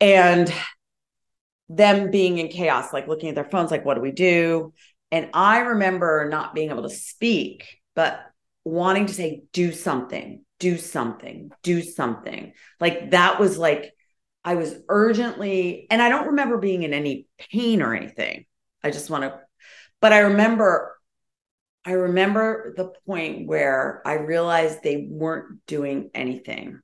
and 0.00 0.52
them 1.68 2.10
being 2.10 2.38
in 2.38 2.48
chaos, 2.48 2.92
like 2.92 3.08
looking 3.08 3.28
at 3.28 3.34
their 3.34 3.44
phones, 3.44 3.70
like, 3.70 3.84
what 3.84 3.94
do 3.94 4.00
we 4.00 4.12
do? 4.12 4.72
And 5.10 5.30
I 5.34 5.60
remember 5.60 6.28
not 6.30 6.54
being 6.54 6.70
able 6.70 6.82
to 6.82 6.90
speak, 6.90 7.80
but 7.94 8.20
wanting 8.64 9.06
to 9.06 9.14
say, 9.14 9.42
do 9.52 9.72
something, 9.72 10.44
do 10.58 10.76
something, 10.76 11.50
do 11.62 11.82
something. 11.82 12.52
Like 12.80 13.10
that 13.12 13.40
was 13.40 13.58
like, 13.58 13.92
I 14.44 14.54
was 14.54 14.76
urgently, 14.88 15.86
and 15.90 16.00
I 16.00 16.08
don't 16.08 16.28
remember 16.28 16.58
being 16.58 16.84
in 16.84 16.94
any 16.94 17.26
pain 17.50 17.82
or 17.82 17.94
anything. 17.94 18.46
I 18.82 18.90
just 18.90 19.10
want 19.10 19.24
to, 19.24 19.40
but 20.00 20.12
I 20.12 20.18
remember, 20.18 20.95
I 21.86 21.92
remember 21.92 22.74
the 22.76 22.90
point 23.06 23.46
where 23.46 24.02
I 24.04 24.14
realized 24.14 24.82
they 24.82 25.06
weren't 25.08 25.64
doing 25.66 26.10
anything 26.14 26.80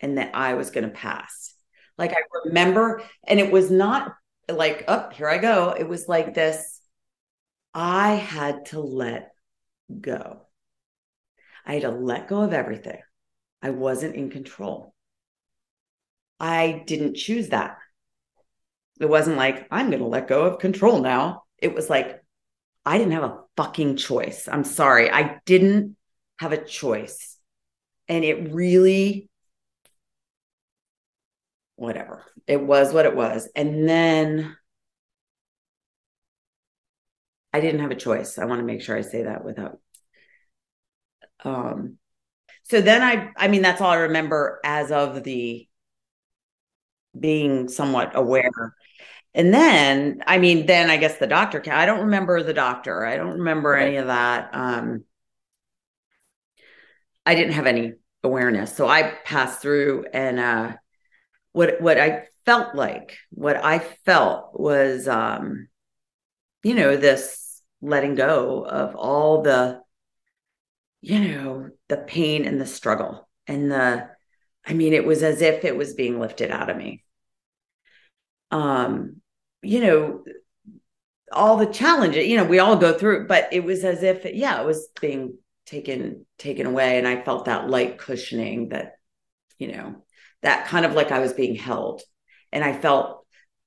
and 0.00 0.18
that 0.18 0.34
I 0.34 0.54
was 0.54 0.70
going 0.70 0.84
to 0.84 0.90
pass. 0.90 1.54
Like 1.96 2.12
I 2.12 2.22
remember, 2.44 3.02
and 3.28 3.38
it 3.38 3.52
was 3.52 3.70
not 3.70 4.12
like, 4.48 4.84
oh, 4.88 5.08
here 5.14 5.28
I 5.28 5.38
go. 5.38 5.70
It 5.78 5.88
was 5.88 6.08
like 6.08 6.34
this. 6.34 6.80
I 7.72 8.14
had 8.14 8.66
to 8.66 8.80
let 8.80 9.30
go. 10.00 10.40
I 11.64 11.74
had 11.74 11.82
to 11.82 11.90
let 11.90 12.26
go 12.26 12.42
of 12.42 12.52
everything. 12.52 12.98
I 13.62 13.70
wasn't 13.70 14.16
in 14.16 14.30
control. 14.30 14.94
I 16.40 16.82
didn't 16.86 17.14
choose 17.14 17.50
that. 17.50 17.76
It 18.98 19.08
wasn't 19.08 19.36
like, 19.36 19.68
I'm 19.70 19.90
going 19.90 20.00
to 20.00 20.08
let 20.08 20.26
go 20.26 20.42
of 20.46 20.58
control 20.58 21.00
now. 21.00 21.44
It 21.58 21.72
was 21.72 21.88
like, 21.88 22.19
I 22.86 22.98
didn't 22.98 23.12
have 23.12 23.24
a 23.24 23.38
fucking 23.56 23.96
choice. 23.96 24.48
I'm 24.50 24.64
sorry. 24.64 25.10
I 25.10 25.40
didn't 25.44 25.96
have 26.38 26.52
a 26.52 26.64
choice. 26.64 27.36
And 28.08 28.24
it 28.24 28.52
really 28.52 29.28
whatever. 31.76 32.24
It 32.46 32.60
was 32.62 32.92
what 32.92 33.06
it 33.06 33.16
was. 33.16 33.48
And 33.56 33.88
then 33.88 34.56
I 37.52 37.60
didn't 37.60 37.80
have 37.80 37.90
a 37.90 37.96
choice. 37.96 38.38
I 38.38 38.44
want 38.44 38.60
to 38.60 38.66
make 38.66 38.82
sure 38.82 38.96
I 38.96 39.00
say 39.02 39.22
that 39.24 39.44
without 39.44 39.80
um 41.44 41.96
so 42.64 42.80
then 42.80 43.02
I 43.02 43.30
I 43.36 43.48
mean 43.48 43.62
that's 43.62 43.80
all 43.80 43.90
I 43.90 43.96
remember 43.98 44.60
as 44.64 44.92
of 44.92 45.24
the 45.24 45.68
being 47.18 47.68
somewhat 47.68 48.12
aware. 48.14 48.74
And 49.34 49.54
then 49.54 50.22
I 50.26 50.38
mean 50.38 50.66
then 50.66 50.90
I 50.90 50.96
guess 50.96 51.18
the 51.18 51.26
doctor 51.26 51.62
I 51.70 51.86
don't 51.86 52.04
remember 52.06 52.42
the 52.42 52.54
doctor. 52.54 53.04
I 53.04 53.16
don't 53.16 53.38
remember 53.38 53.74
any 53.74 53.96
of 53.96 54.08
that. 54.08 54.50
Um 54.52 55.04
I 57.26 57.34
didn't 57.34 57.52
have 57.52 57.66
any 57.66 57.94
awareness. 58.22 58.74
So 58.74 58.88
I 58.88 59.14
passed 59.24 59.60
through 59.60 60.06
and 60.12 60.38
uh 60.38 60.76
what 61.52 61.80
what 61.80 61.98
I 61.98 62.28
felt 62.46 62.74
like, 62.74 63.18
what 63.30 63.56
I 63.56 63.78
felt 63.78 64.58
was 64.58 65.08
um, 65.08 65.68
you 66.62 66.74
know, 66.74 66.96
this 66.96 67.62
letting 67.82 68.14
go 68.14 68.64
of 68.64 68.94
all 68.96 69.42
the, 69.42 69.80
you 71.00 71.18
know, 71.20 71.70
the 71.88 71.96
pain 71.96 72.44
and 72.44 72.60
the 72.60 72.66
struggle 72.66 73.28
and 73.46 73.70
the 73.70 74.08
I 74.66 74.74
mean, 74.74 74.92
it 74.92 75.06
was 75.06 75.22
as 75.22 75.40
if 75.42 75.64
it 75.64 75.76
was 75.76 75.94
being 75.94 76.20
lifted 76.20 76.50
out 76.50 76.68
of 76.70 76.76
me. 76.76 77.02
Um, 78.50 79.19
you 79.62 79.80
know, 79.80 80.24
all 81.32 81.56
the 81.56 81.66
challenges, 81.66 82.26
you 82.26 82.36
know, 82.36 82.44
we 82.44 82.58
all 82.58 82.76
go 82.76 82.92
through, 82.92 83.26
but 83.28 83.48
it 83.52 83.62
was 83.62 83.84
as 83.84 84.02
if, 84.02 84.24
yeah, 84.24 84.60
it 84.60 84.66
was 84.66 84.88
being 85.00 85.38
taken 85.66 86.26
taken 86.38 86.66
away, 86.66 86.98
and 86.98 87.06
I 87.06 87.22
felt 87.22 87.44
that 87.44 87.68
light 87.68 87.98
cushioning 87.98 88.70
that, 88.70 88.94
you 89.58 89.72
know, 89.72 90.04
that 90.42 90.66
kind 90.66 90.84
of 90.84 90.94
like 90.94 91.12
I 91.12 91.20
was 91.20 91.32
being 91.32 91.54
held. 91.54 92.02
And 92.50 92.64
I 92.64 92.72
felt 92.72 93.24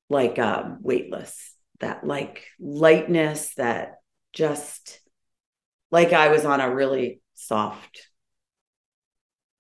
like 0.10 0.38
um, 0.40 0.80
weightless, 0.82 1.56
that 1.80 2.06
like 2.06 2.46
lightness, 2.60 3.54
that 3.56 3.96
just 4.34 5.00
like 5.92 6.12
I 6.12 6.30
was 6.30 6.44
on 6.44 6.60
a 6.60 6.74
really 6.74 7.22
soft 7.36 8.10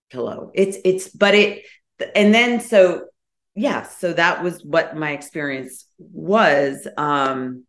pillow. 0.09 0.51
It's, 0.53 0.77
it's, 0.84 1.07
but 1.07 1.36
it, 1.36 1.63
and 2.15 2.34
then 2.34 2.59
so, 2.59 3.05
yeah, 3.55 3.84
so 3.84 4.11
that 4.13 4.43
was 4.43 4.63
what 4.65 4.97
my 4.97 5.11
experience 5.11 5.86
was. 6.12 6.88
Um, 6.97 7.66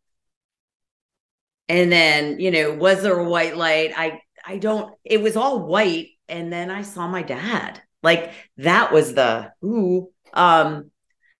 and 1.69 1.91
then, 1.91 2.41
you 2.41 2.51
know, 2.51 2.75
was 2.75 3.03
there 3.03 3.19
a 3.19 3.29
white 3.29 3.57
light? 3.57 3.93
I, 3.97 4.21
I 4.47 4.59
don't, 4.59 4.95
it 5.05 5.23
was 5.23 5.37
all 5.37 5.67
white. 5.67 6.09
And 6.29 6.53
then 6.53 6.71
I 6.71 6.83
saw 6.83 7.07
my 7.07 7.23
dad 7.23 7.83
Like 8.05 8.33
that 8.59 8.93
was 8.93 9.15
the 9.15 9.51
ooh. 9.65 10.11
Um, 10.35 10.91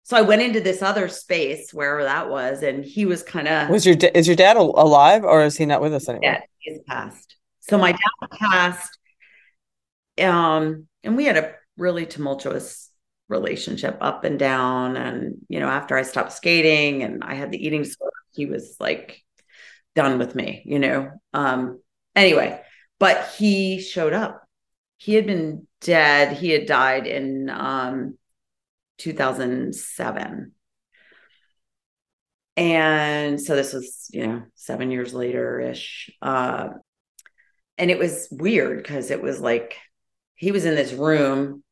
so 0.03 0.17
I 0.17 0.23
went 0.23 0.43
into 0.43 0.61
this 0.61 0.83
other 0.83 1.09
space 1.09 1.73
wherever 1.73 2.05
that 2.05 2.29
was, 2.31 2.63
and 2.63 2.85
he 2.85 3.05
was 3.05 3.23
kind 3.23 3.47
of 3.47 3.69
was 3.69 3.87
your 3.87 3.97
is 4.15 4.27
your 4.27 4.37
dad 4.37 4.57
alive 4.57 5.25
or 5.25 5.45
is 5.45 5.57
he 5.57 5.67
not 5.67 5.83
with 5.83 5.95
us 5.95 6.09
anymore? 6.09 6.33
Yeah, 6.33 6.41
he's 6.59 6.81
passed. 6.87 7.37
So 7.61 7.79
my 7.79 7.93
dad 7.93 8.29
passed, 8.33 8.99
um, 10.21 10.87
and 11.03 11.17
we 11.17 11.25
had 11.25 11.37
a 11.37 11.55
really 11.77 12.07
tumultuous 12.07 12.91
relationship 13.29 13.97
up 14.01 14.25
and 14.25 14.39
down. 14.39 14.97
And 14.97 15.37
you 15.49 15.61
know, 15.61 15.69
after 15.69 15.97
I 15.97 16.03
stopped 16.03 16.33
skating 16.33 17.03
and 17.03 17.25
I 17.25 17.35
had 17.35 17.51
the 17.51 17.65
eating 17.65 17.83
disorder, 17.83 18.13
he 18.33 18.47
was 18.47 18.77
like 18.81 19.23
done 19.95 20.19
with 20.19 20.35
me. 20.35 20.63
You 20.67 20.79
know, 20.79 21.11
um, 21.33 21.81
anyway, 22.15 22.61
but 22.99 23.33
he 23.37 23.81
showed 23.81 24.13
up. 24.13 24.43
He 24.97 25.15
had 25.15 25.27
been 25.27 25.67
dead. 25.81 26.37
He 26.37 26.51
had 26.51 26.67
died 26.67 27.07
in 27.07 27.51
um 27.51 28.19
2007. 28.99 30.53
And 32.57 33.41
so 33.41 33.57
this 33.57 33.73
was, 33.73 34.09
you 34.13 34.27
know, 34.27 34.43
seven 34.55 34.91
years 34.93 35.13
later 35.13 35.59
ish. 35.59 36.11
Uh, 36.23 36.69
and 37.79 37.91
it 37.91 37.99
was 37.99 38.29
weird 38.31 38.79
because 38.79 39.11
it 39.11 39.21
was 39.21 39.41
like 39.41 39.77
he 40.37 40.53
was 40.53 40.65
in 40.65 40.77
this 40.77 40.93
room 40.93 41.64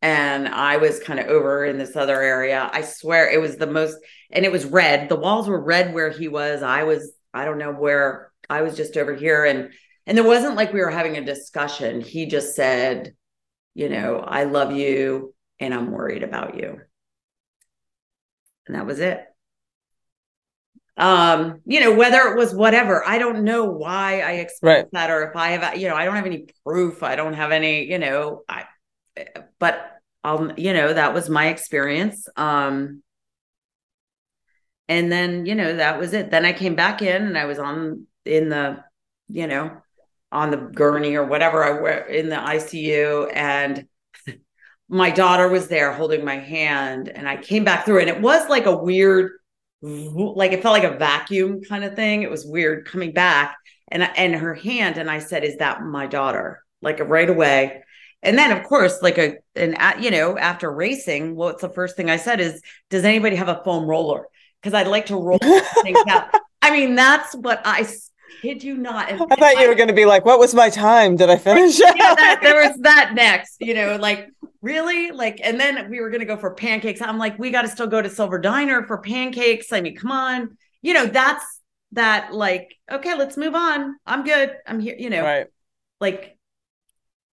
and 0.00 0.48
I 0.48 0.76
was 0.76 1.00
kind 1.00 1.18
of 1.18 1.26
over 1.26 1.64
in 1.64 1.78
this 1.78 1.96
other 1.96 2.20
area. 2.20 2.70
I 2.72 2.82
swear 2.82 3.28
it 3.28 3.40
was 3.40 3.56
the 3.56 3.66
most, 3.66 3.96
and 4.30 4.44
it 4.44 4.52
was 4.52 4.64
red. 4.64 5.08
The 5.08 5.16
walls 5.16 5.48
were 5.48 5.60
red 5.60 5.92
where 5.92 6.10
he 6.10 6.28
was. 6.28 6.62
I 6.62 6.84
was, 6.84 7.12
I 7.34 7.44
don't 7.44 7.58
know 7.58 7.72
where 7.72 8.30
I 8.48 8.62
was 8.62 8.76
just 8.76 8.96
over 8.96 9.14
here. 9.14 9.44
And, 9.44 9.72
and 10.06 10.16
there 10.16 10.24
wasn't 10.24 10.56
like 10.56 10.72
we 10.72 10.80
were 10.80 10.90
having 10.90 11.16
a 11.16 11.24
discussion. 11.24 12.00
He 12.00 12.26
just 12.26 12.54
said, 12.54 13.14
you 13.74 13.88
know, 13.88 14.18
I 14.18 14.44
love 14.44 14.72
you 14.72 15.34
and 15.60 15.74
I'm 15.74 15.90
worried 15.90 16.22
about 16.22 16.56
you. 16.56 16.80
And 18.66 18.76
that 18.76 18.86
was 18.86 19.00
it. 19.00 19.24
Um, 20.96 21.60
you 21.64 21.80
know, 21.80 21.94
whether 21.94 22.18
it 22.22 22.36
was 22.36 22.52
whatever, 22.52 23.06
I 23.06 23.18
don't 23.18 23.44
know 23.44 23.66
why 23.66 24.20
I 24.20 24.32
expressed 24.32 24.62
right. 24.62 24.92
that 24.92 25.10
or 25.10 25.28
if 25.30 25.36
I 25.36 25.50
have, 25.50 25.76
you 25.78 25.88
know, 25.88 25.94
I 25.94 26.04
don't 26.04 26.16
have 26.16 26.26
any 26.26 26.46
proof. 26.64 27.02
I 27.02 27.14
don't 27.14 27.34
have 27.34 27.52
any, 27.52 27.84
you 27.84 27.98
know, 27.98 28.42
I, 28.48 28.64
but 29.58 29.98
um, 30.24 30.52
you 30.56 30.72
know, 30.72 30.92
that 30.92 31.14
was 31.14 31.28
my 31.28 31.48
experience. 31.48 32.28
Um, 32.36 33.02
and 34.88 35.12
then, 35.12 35.46
you 35.46 35.54
know, 35.54 35.76
that 35.76 35.98
was 35.98 36.12
it. 36.12 36.30
Then 36.30 36.44
I 36.44 36.52
came 36.52 36.74
back 36.74 37.02
in 37.02 37.26
and 37.26 37.38
I 37.38 37.44
was 37.44 37.58
on 37.58 38.06
in 38.24 38.48
the, 38.48 38.82
you 39.28 39.46
know, 39.46 39.82
on 40.32 40.50
the 40.50 40.56
gurney 40.56 41.14
or 41.14 41.24
whatever 41.24 41.62
I 41.64 41.80
were 41.80 41.90
in 41.90 42.28
the 42.28 42.36
ICU 42.36 43.30
and 43.34 43.86
my 44.88 45.10
daughter 45.10 45.48
was 45.48 45.68
there 45.68 45.92
holding 45.92 46.24
my 46.24 46.38
hand 46.38 47.08
and 47.08 47.28
I 47.28 47.36
came 47.36 47.64
back 47.64 47.84
through 47.84 48.00
and 48.00 48.08
it 48.08 48.20
was 48.20 48.48
like 48.48 48.66
a 48.66 48.76
weird 48.76 49.32
like 49.80 50.50
it 50.50 50.60
felt 50.60 50.72
like 50.72 50.90
a 50.90 50.98
vacuum 50.98 51.62
kind 51.62 51.84
of 51.84 51.94
thing. 51.94 52.22
It 52.22 52.30
was 52.30 52.44
weird 52.44 52.86
coming 52.86 53.12
back 53.12 53.56
and 53.88 54.02
and 54.02 54.34
her 54.34 54.54
hand 54.54 54.98
and 54.98 55.10
I 55.10 55.20
said 55.20 55.44
is 55.44 55.58
that 55.58 55.82
my 55.82 56.06
daughter? 56.06 56.62
Like 56.82 57.00
right 57.00 57.28
away. 57.28 57.82
And 58.22 58.36
then 58.36 58.50
of 58.50 58.64
course 58.64 59.00
like 59.02 59.18
a 59.18 59.36
an 59.54 59.76
you 60.02 60.10
know 60.10 60.36
after 60.36 60.70
racing 60.70 61.36
what's 61.36 61.62
the 61.62 61.68
first 61.68 61.96
thing 61.96 62.10
I 62.10 62.16
said 62.16 62.40
is 62.40 62.60
does 62.90 63.04
anybody 63.04 63.36
have 63.36 63.48
a 63.48 63.62
foam 63.64 63.86
roller? 63.86 64.26
Cuz 64.62 64.74
I'd 64.74 64.88
like 64.88 65.06
to 65.06 65.16
roll 65.16 65.38
things 65.82 65.98
out. 66.08 66.34
I 66.60 66.70
mean 66.70 66.94
that's 66.94 67.34
what 67.34 67.62
I 67.64 67.86
kid 68.40 68.62
you 68.62 68.76
not. 68.76 69.10
And 69.10 69.20
I 69.30 69.36
thought 69.36 69.60
you 69.60 69.68
were 69.68 69.74
going 69.74 69.88
to 69.88 69.94
be 69.94 70.04
like, 70.04 70.24
"What 70.24 70.38
was 70.38 70.54
my 70.54 70.70
time? 70.70 71.16
Did 71.16 71.30
I 71.30 71.36
finish?" 71.36 71.78
yeah, 71.80 71.92
that, 71.96 72.40
there 72.42 72.68
was 72.68 72.76
that 72.80 73.12
next. 73.14 73.56
You 73.60 73.74
know, 73.74 73.96
like 73.96 74.28
really, 74.62 75.10
like, 75.10 75.40
and 75.42 75.58
then 75.58 75.90
we 75.90 76.00
were 76.00 76.10
going 76.10 76.20
to 76.20 76.26
go 76.26 76.36
for 76.36 76.54
pancakes. 76.54 77.00
I'm 77.00 77.18
like, 77.18 77.38
we 77.38 77.50
got 77.50 77.62
to 77.62 77.68
still 77.68 77.86
go 77.86 78.00
to 78.00 78.10
Silver 78.10 78.38
Diner 78.38 78.86
for 78.86 78.98
pancakes. 78.98 79.72
I 79.72 79.80
mean, 79.80 79.96
come 79.96 80.12
on. 80.12 80.56
You 80.82 80.94
know, 80.94 81.06
that's 81.06 81.44
that. 81.92 82.32
Like, 82.32 82.74
okay, 82.90 83.16
let's 83.16 83.36
move 83.36 83.54
on. 83.54 83.96
I'm 84.06 84.24
good. 84.24 84.56
I'm 84.66 84.80
here. 84.80 84.96
You 84.98 85.10
know, 85.10 85.22
right? 85.22 85.46
Like, 86.00 86.36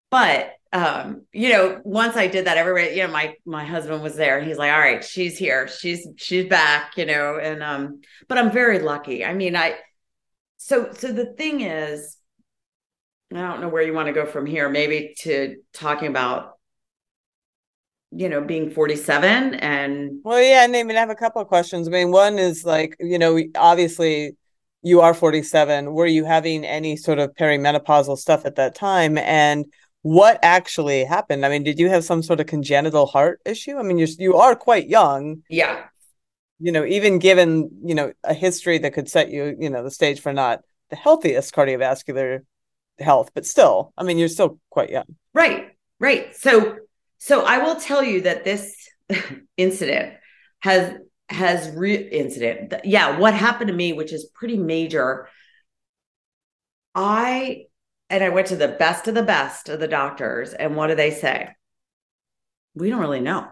but 0.10 0.54
um, 0.76 1.22
you 1.32 1.50
know, 1.50 1.80
once 1.84 2.18
I 2.18 2.28
did 2.28 2.46
that, 2.46 2.58
everybody, 2.58 2.96
you 2.96 3.08
know, 3.08 3.12
my 3.12 3.36
my 3.46 3.64
husband 3.64 4.04
was 4.04 4.16
there. 4.16 4.38
And 4.38 4.48
he's 4.48 4.58
like, 4.58 4.72
all 4.72 4.80
right, 4.80 5.04
she's 5.04 5.38
here, 5.38 5.68
she's 5.68 6.08
she's 6.18 6.46
back, 6.48 6.98
you 6.98 7.06
know, 7.06 7.40
and 7.42 7.64
um, 7.64 8.02
but 8.28 8.38
I'm 8.38 8.52
very 8.52 8.80
lucky. 8.80 9.24
I 9.24 9.34
mean, 9.34 9.56
I 9.56 9.76
so 10.58 10.92
so 10.94 11.12
the 11.12 11.26
thing 11.26 11.62
is 11.62 12.18
i 13.34 13.38
don't 13.38 13.62
know 13.62 13.70
where 13.70 13.84
you 13.84 13.94
want 13.94 14.08
to 14.08 14.14
go 14.14 14.26
from 14.26 14.46
here 14.46 14.68
maybe 14.68 15.14
to 15.20 15.58
talking 15.74 16.08
about 16.08 16.54
you 18.12 18.30
know 18.30 18.42
being 18.42 18.72
47 18.72 19.56
and 19.56 20.22
well 20.24 20.42
yeah 20.42 20.64
and 20.64 20.76
i 20.76 20.82
mean 20.84 20.98
i 20.98 21.00
have 21.00 21.10
a 21.10 21.16
couple 21.16 21.42
of 21.42 21.48
questions. 21.48 21.88
I 21.88 21.92
mean 21.92 22.12
one 22.12 22.40
is 22.40 22.66
like 22.66 22.96
you 23.00 23.20
know 23.20 23.40
obviously 23.56 24.36
you 24.82 25.02
are 25.02 25.14
47 25.14 25.94
were 25.94 26.06
you 26.06 26.26
having 26.26 26.64
any 26.64 26.96
sort 26.96 27.20
of 27.20 27.34
perimenopausal 27.36 28.18
stuff 28.18 28.46
at 28.46 28.56
that 28.56 28.76
time? 28.76 29.18
And 29.18 29.66
what 30.06 30.38
actually 30.44 31.04
happened 31.04 31.46
i 31.46 31.50
mean 31.50 31.64
did 31.64 31.80
you 31.80 31.90
have 31.90 32.04
some 32.04 32.22
sort 32.22 32.40
of 32.40 32.46
congenital 32.46 33.06
heart 33.08 33.42
issue 33.46 33.78
i 33.78 33.82
mean 33.82 33.98
you 33.98 34.08
you 34.20 34.36
are 34.36 34.56
quite 34.56 34.88
young 34.88 35.42
yeah 35.50 35.86
you 36.60 36.72
know, 36.72 36.86
even 36.86 37.20
given, 37.20 37.70
you 37.84 37.96
know, 37.96 38.14
a 38.24 38.34
history 38.34 38.78
that 38.80 38.94
could 38.94 39.10
set 39.10 39.30
you, 39.30 39.56
you 39.60 39.70
know, 39.70 39.84
the 39.84 39.92
stage 39.92 40.22
for 40.22 40.32
not 40.32 40.62
the 40.90 40.96
healthiest 40.96 41.54
cardiovascular 41.54 42.40
health, 43.00 43.32
but 43.34 43.46
still, 43.46 43.94
I 43.98 44.04
mean, 44.04 44.18
you're 44.18 44.30
still 44.30 44.60
quite 44.70 44.90
young. 44.90 45.16
Right. 45.34 45.72
Right. 46.00 46.36
So 46.36 46.78
so 47.18 47.44
I 47.46 47.60
will 47.60 47.76
tell 47.76 48.04
you 48.04 48.22
that 48.22 48.44
this 48.44 48.90
incident 49.58 50.16
has 50.60 50.98
has 51.30 51.70
re 51.76 51.96
incident. 51.96 52.74
Yeah, 52.84 53.18
what 53.18 53.34
happened 53.34 53.70
to 53.70 53.74
me, 53.74 53.94
which 53.94 54.14
is 54.14 54.30
pretty 54.34 54.58
major. 54.58 55.28
I 56.94 57.66
and 58.10 58.24
I 58.24 58.30
went 58.30 58.48
to 58.48 58.56
the 58.56 58.68
best 58.68 59.08
of 59.08 59.16
the 59.16 59.24
best 59.24 59.70
of 59.70 59.80
the 59.80 59.88
doctors, 59.88 60.54
and 60.54 60.76
what 60.76 60.88
do 60.88 60.96
they 60.96 61.12
say? 61.12 61.50
We 62.76 62.90
don't 62.90 63.02
really 63.02 63.22
know. 63.22 63.48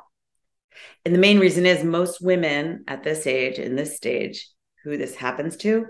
And 1.05 1.13
the 1.13 1.19
main 1.19 1.39
reason 1.39 1.65
is 1.65 1.83
most 1.83 2.21
women 2.21 2.83
at 2.87 3.03
this 3.03 3.27
age, 3.27 3.59
in 3.59 3.75
this 3.75 3.95
stage, 3.95 4.49
who 4.83 4.97
this 4.97 5.15
happens 5.15 5.57
to, 5.57 5.87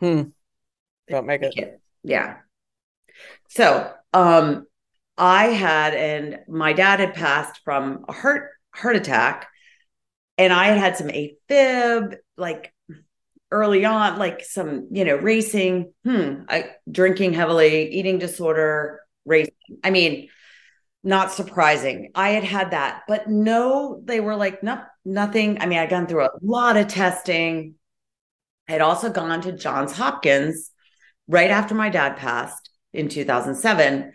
hmm, 0.00 0.22
don't 1.08 1.26
make 1.26 1.42
it. 1.42 1.54
it. 1.56 1.80
Yeah. 2.02 2.38
So, 3.48 3.92
um, 4.12 4.66
I 5.16 5.46
had, 5.46 5.94
and 5.94 6.40
my 6.48 6.72
dad 6.72 7.00
had 7.00 7.14
passed 7.14 7.60
from 7.64 8.04
a 8.08 8.12
heart 8.12 8.50
heart 8.74 8.96
attack, 8.96 9.48
and 10.38 10.52
I 10.52 10.68
had 10.68 10.78
had 10.78 10.96
some 10.96 11.08
AFib, 11.08 12.16
like 12.36 12.72
early 13.50 13.84
on, 13.84 14.18
like 14.18 14.44
some, 14.44 14.88
you 14.90 15.04
know, 15.04 15.16
racing, 15.16 15.92
hmm, 16.04 16.42
I, 16.48 16.70
drinking 16.90 17.32
heavily, 17.32 17.90
eating 17.90 18.18
disorder, 18.18 19.00
racing. 19.24 19.54
I 19.82 19.90
mean, 19.90 20.28
not 21.02 21.32
surprising. 21.32 22.10
I 22.14 22.30
had 22.30 22.44
had 22.44 22.70
that, 22.72 23.02
but 23.08 23.28
no, 23.28 24.00
they 24.04 24.20
were 24.20 24.36
like, 24.36 24.62
nope, 24.62 24.80
nothing. 25.04 25.60
I 25.60 25.66
mean, 25.66 25.78
I'd 25.78 25.90
gone 25.90 26.06
through 26.06 26.24
a 26.24 26.30
lot 26.42 26.76
of 26.76 26.88
testing. 26.88 27.74
I 28.68 28.72
had 28.72 28.82
also 28.82 29.10
gone 29.10 29.40
to 29.42 29.52
Johns 29.52 29.92
Hopkins 29.92 30.70
right 31.26 31.50
after 31.50 31.74
my 31.74 31.88
dad 31.88 32.16
passed 32.16 32.70
in 32.92 33.08
2007 33.08 34.12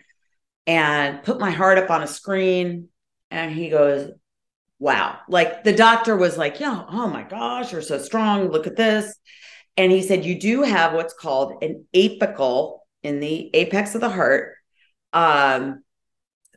and 0.66 1.22
put 1.22 1.40
my 1.40 1.50
heart 1.50 1.78
up 1.78 1.90
on 1.90 2.02
a 2.02 2.06
screen. 2.06 2.88
And 3.30 3.52
he 3.52 3.68
goes, 3.68 4.12
wow. 4.78 5.18
Like 5.28 5.64
the 5.64 5.72
doctor 5.72 6.16
was 6.16 6.36
like, 6.36 6.60
yeah, 6.60 6.84
oh 6.88 7.08
my 7.08 7.22
gosh, 7.22 7.72
you're 7.72 7.82
so 7.82 7.98
strong. 7.98 8.48
Look 8.48 8.66
at 8.66 8.76
this. 8.76 9.14
And 9.76 9.92
he 9.92 10.02
said, 10.02 10.24
you 10.24 10.40
do 10.40 10.62
have 10.62 10.94
what's 10.94 11.14
called 11.14 11.62
an 11.62 11.84
apical 11.94 12.78
in 13.02 13.20
the 13.20 13.50
apex 13.54 13.94
of 13.94 14.00
the 14.00 14.08
heart. 14.08 14.54
Um, 15.12 15.82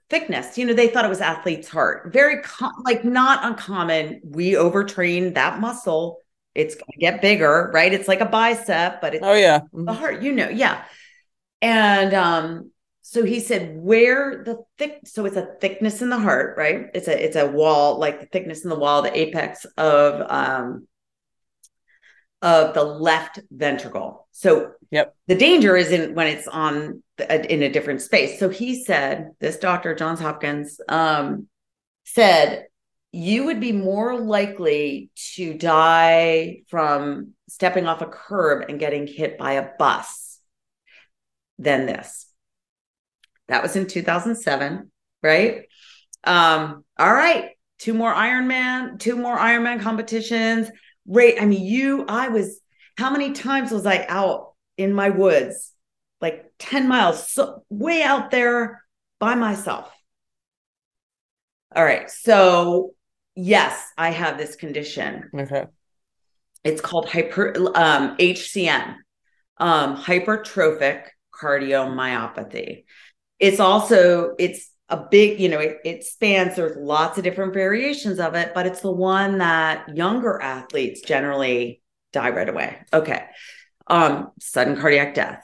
thickness. 0.09 0.57
You 0.57 0.65
know, 0.65 0.73
they 0.73 0.87
thought 0.87 1.05
it 1.05 1.09
was 1.09 1.21
athlete's 1.21 1.67
heart. 1.67 2.11
Very 2.11 2.41
com- 2.41 2.83
like 2.85 3.05
not 3.05 3.45
uncommon. 3.45 4.21
We 4.23 4.53
overtrain 4.53 5.35
that 5.35 5.59
muscle. 5.59 6.19
It's 6.55 6.75
going 6.75 6.91
to 6.93 6.99
get 6.99 7.21
bigger, 7.21 7.69
right? 7.73 7.93
It's 7.93 8.07
like 8.07 8.21
a 8.21 8.25
bicep, 8.25 9.01
but 9.01 9.15
it's 9.15 9.25
oh 9.25 9.33
yeah, 9.33 9.59
mm-hmm. 9.59 9.85
the 9.85 9.93
heart. 9.93 10.21
You 10.21 10.33
know, 10.33 10.49
yeah. 10.49 10.83
And 11.61 12.13
um, 12.13 12.71
so 13.09 13.25
he 13.25 13.39
said, 13.39 13.75
where 13.75 14.43
the 14.43 14.63
thick. 14.77 14.99
So 15.05 15.25
it's 15.25 15.35
a 15.35 15.55
thickness 15.59 16.03
in 16.03 16.11
the 16.11 16.19
heart, 16.19 16.55
right? 16.59 16.91
It's 16.93 17.07
a 17.07 17.25
it's 17.25 17.35
a 17.35 17.47
wall, 17.47 17.97
like 17.97 18.19
the 18.19 18.27
thickness 18.27 18.63
in 18.63 18.69
the 18.69 18.77
wall, 18.77 19.01
the 19.01 19.17
apex 19.17 19.65
of 19.77 20.29
um 20.29 20.87
of 22.43 22.75
the 22.75 22.83
left 22.83 23.39
ventricle. 23.49 24.27
So 24.31 24.73
yep. 24.91 25.15
the 25.25 25.33
danger 25.33 25.75
is 25.75 25.91
in 25.91 26.13
when 26.13 26.27
it's 26.27 26.47
on 26.47 27.01
the, 27.17 27.51
in 27.51 27.63
a 27.63 27.71
different 27.71 28.01
space. 28.01 28.37
So 28.37 28.47
he 28.47 28.83
said, 28.83 29.31
this 29.39 29.57
doctor, 29.57 29.95
Johns 29.95 30.19
Hopkins, 30.19 30.79
um, 30.87 31.47
said 32.05 32.67
you 33.11 33.45
would 33.45 33.59
be 33.59 33.71
more 33.71 34.19
likely 34.19 35.09
to 35.33 35.55
die 35.55 36.61
from 36.67 37.29
stepping 37.47 37.87
off 37.87 38.03
a 38.03 38.05
curb 38.05 38.69
and 38.69 38.79
getting 38.79 39.07
hit 39.07 39.39
by 39.39 39.53
a 39.53 39.69
bus 39.79 40.39
than 41.57 41.87
this. 41.87 42.27
That 43.49 43.63
was 43.63 43.75
in 43.75 43.87
2007, 43.87 44.91
right? 45.21 45.65
Um, 46.23 46.85
all 46.97 47.13
right, 47.13 47.51
two 47.79 47.93
more 47.93 48.13
Ironman, 48.13 48.99
two 48.99 49.15
more 49.15 49.37
Ironman 49.37 49.81
competitions. 49.81 50.69
Right. 51.07 51.41
I 51.41 51.45
mean, 51.45 51.65
you, 51.65 52.05
I 52.07 52.29
was, 52.29 52.61
how 52.97 53.09
many 53.09 53.31
times 53.31 53.71
was 53.71 53.85
I 53.85 54.05
out 54.07 54.53
in 54.77 54.93
my 54.93 55.09
woods, 55.09 55.73
like 56.21 56.45
10 56.59 56.87
miles, 56.87 57.31
so 57.31 57.63
way 57.69 58.03
out 58.03 58.29
there 58.29 58.83
by 59.19 59.33
myself? 59.33 59.91
All 61.75 61.83
right. 61.83 62.09
So, 62.09 62.93
yes, 63.35 63.83
I 63.97 64.11
have 64.11 64.37
this 64.37 64.55
condition. 64.55 65.29
Okay. 65.33 65.65
It's 66.63 66.81
called 66.81 67.09
hyper 67.09 67.55
um, 67.75 68.17
HCM, 68.17 68.95
um, 69.57 69.95
hypertrophic 69.95 71.05
cardiomyopathy. 71.33 72.83
It's 73.39 73.59
also 73.59 74.35
it's 74.37 74.69
a 74.89 74.97
big, 74.97 75.39
you 75.39 75.49
know, 75.49 75.59
it, 75.59 75.77
it 75.85 76.03
spans. 76.03 76.55
There's 76.55 76.77
lots 76.77 77.17
of 77.17 77.23
different 77.23 77.53
variations 77.53 78.19
of 78.19 78.35
it, 78.35 78.53
but 78.53 78.65
it's 78.65 78.81
the 78.81 78.91
one 78.91 79.37
that 79.37 79.95
younger 79.95 80.41
athletes 80.41 81.01
generally 81.01 81.81
die 82.11 82.29
right 82.31 82.49
away. 82.49 82.77
Okay, 82.91 83.23
um, 83.87 84.31
sudden 84.39 84.75
cardiac 84.77 85.13
death. 85.13 85.43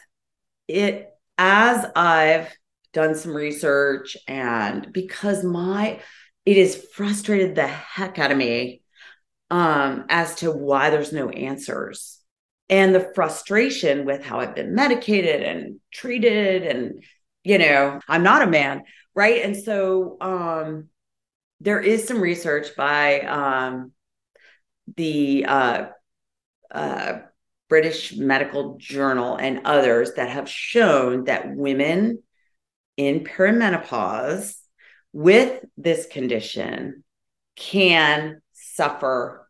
It 0.68 1.10
as 1.38 1.86
I've 1.96 2.56
done 2.94 3.16
some 3.16 3.36
research 3.36 4.18
and 4.28 4.92
because 4.94 5.44
my 5.44 6.00
it 6.46 6.58
has 6.58 6.76
frustrated 6.94 7.56
the 7.56 7.68
heck 7.68 8.18
out 8.20 8.32
of 8.32 8.38
me 8.38 8.82
um, 9.52 10.06
as 10.10 10.36
to 10.36 10.52
why 10.52 10.90
there's 10.90 11.12
no 11.12 11.30
answers 11.30 12.20
and 12.70 12.96
the 12.96 13.12
frustration 13.14 14.06
with 14.06 14.24
how 14.24 14.40
I've 14.40 14.56
been 14.56 14.74
medicated 14.74 15.44
and 15.44 15.80
treated 15.92 16.64
and 16.64 17.04
you 17.46 17.58
know 17.58 18.00
I'm 18.08 18.24
not 18.24 18.42
a 18.42 18.48
man 18.48 18.84
right 19.16 19.44
and 19.44 19.56
so 19.56 20.18
um, 20.20 20.90
there 21.62 21.80
is 21.80 22.08
some 22.08 22.20
research 22.20 22.76
by 22.76 23.22
um, 23.22 23.92
the 24.98 25.46
uh, 25.46 25.86
uh, 26.72 27.20
British 27.70 28.16
Medical 28.16 28.78
Journal 28.78 29.38
and 29.38 29.62
others 29.66 30.14
that 30.14 30.30
have 30.30 30.50
shown 30.50 31.26
that 31.26 31.56
women 31.56 32.22
in 32.98 33.22
perimenopause 33.22 34.56
with 35.14 35.64
this 35.78 36.06
condition 36.08 37.04
can 37.56 38.42
suffer 38.54 39.50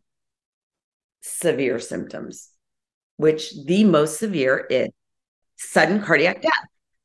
severe 1.22 1.80
symptoms, 1.80 2.50
which 3.18 3.52
the 3.66 3.84
most 3.84 4.20
severe 4.20 4.66
is 4.70 4.90
sudden 5.58 6.02
cardiac 6.02 6.42
death. 6.42 6.54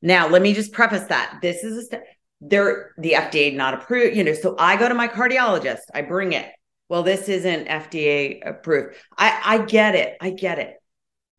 Now, 0.01 0.27
let 0.27 0.41
me 0.41 0.53
just 0.53 0.71
preface 0.71 1.03
that 1.05 1.39
this 1.41 1.63
is 1.63 1.77
a 1.77 1.85
st- 1.85 2.03
they're 2.41 2.93
the 2.97 3.11
FDA 3.11 3.55
not 3.55 3.75
approved, 3.75 4.15
you 4.15 4.23
know. 4.23 4.33
So 4.33 4.55
I 4.57 4.75
go 4.77 4.89
to 4.89 4.95
my 4.95 5.07
cardiologist, 5.07 5.81
I 5.93 6.01
bring 6.01 6.33
it. 6.33 6.51
Well, 6.89 7.03
this 7.03 7.29
isn't 7.29 7.67
FDA 7.67 8.41
approved. 8.45 8.95
I 9.17 9.41
I 9.43 9.57
get 9.65 9.95
it. 9.95 10.17
I 10.19 10.31
get 10.31 10.59
it. 10.59 10.75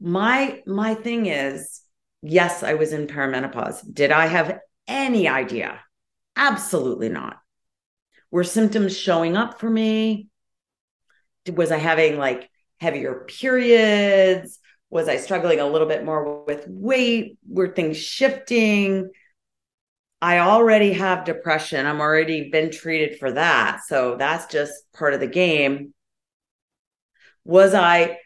My 0.01 0.63
my 0.67 0.95
thing 0.95 1.27
is, 1.27 1.83
yes, 2.23 2.63
I 2.63 2.75
was 2.75 2.93
in 2.93 3.07
perimenopause. 3.07 3.83
Did 3.93 4.13
I 4.13 4.27
have 4.27 4.59
any 4.87 5.29
idea 5.29 5.81
Absolutely 6.37 7.09
not. 7.09 7.37
Were 8.31 8.45
symptoms 8.45 8.97
showing 8.97 9.37
up 9.37 9.61
for 9.61 9.69
me? 9.69 10.29
Was 11.53 11.71
I 11.71 11.77
having 11.77 12.19
like 12.19 12.51
heavier 12.81 13.27
periods? 13.29 14.59
Was 14.93 15.09
I 15.09 15.17
struggling 15.17 15.59
a 15.59 15.67
little 15.67 15.89
bit 15.89 16.05
more 16.05 16.45
with 16.45 16.67
weight? 16.69 17.39
Were 17.49 17.69
things 17.69 17.97
shifting? 17.97 19.11
I 20.21 20.41
already 20.41 20.93
have 20.93 21.25
depression. 21.25 21.87
I'm 21.87 22.03
already 22.03 22.51
been 22.51 22.71
treated 22.71 23.19
for 23.19 23.33
that. 23.33 23.81
So 23.87 24.17
that's 24.17 24.53
just 24.53 24.75
part 24.93 25.15
of 25.15 25.21
the 25.21 25.27
game. 25.27 25.95
Was 27.45 27.73
I 27.73 28.19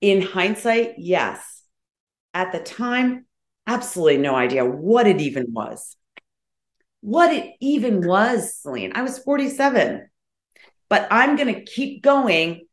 in 0.00 0.22
hindsight? 0.22 0.94
Yes. 0.98 1.64
At 2.32 2.52
the 2.52 2.60
time, 2.60 3.26
absolutely 3.66 4.18
no 4.18 4.36
idea 4.36 4.64
what 4.64 5.08
it 5.08 5.20
even 5.20 5.52
was 5.52 5.96
what 7.02 7.32
it 7.32 7.54
even 7.60 8.06
was, 8.06 8.54
Selene. 8.54 8.92
I 8.94 9.02
was 9.02 9.18
47, 9.18 10.08
but 10.88 11.08
I'm 11.10 11.34
going 11.34 11.52
to 11.52 11.64
keep 11.64 12.00
going 12.00 12.66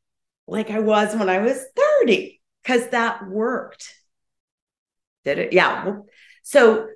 like 0.47 0.69
I 0.69 0.79
was 0.79 1.15
when 1.15 1.29
I 1.29 1.39
was 1.39 1.65
30 1.75 2.38
because 2.63 2.89
that 2.89 3.27
worked. 3.27 3.93
Did 5.25 5.39
it? 5.39 5.53
Yeah. 5.53 5.97
So 6.43 6.87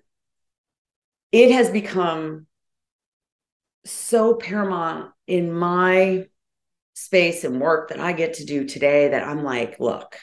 it 1.32 1.51
has 1.51 1.70
become 1.70 2.47
so 3.86 4.36
paramount 4.36 5.11
in 5.28 5.51
my 5.51 6.28
space 6.93 7.43
and 7.43 7.59
work 7.59 7.89
that 7.89 7.99
I 7.99 8.14
get 8.14 8.36
to 8.36 8.45
do 8.45 8.66
today 8.66 9.09
that 9.09 9.28
I'm 9.28 9.43
like, 9.43 9.80
look, 9.80 10.18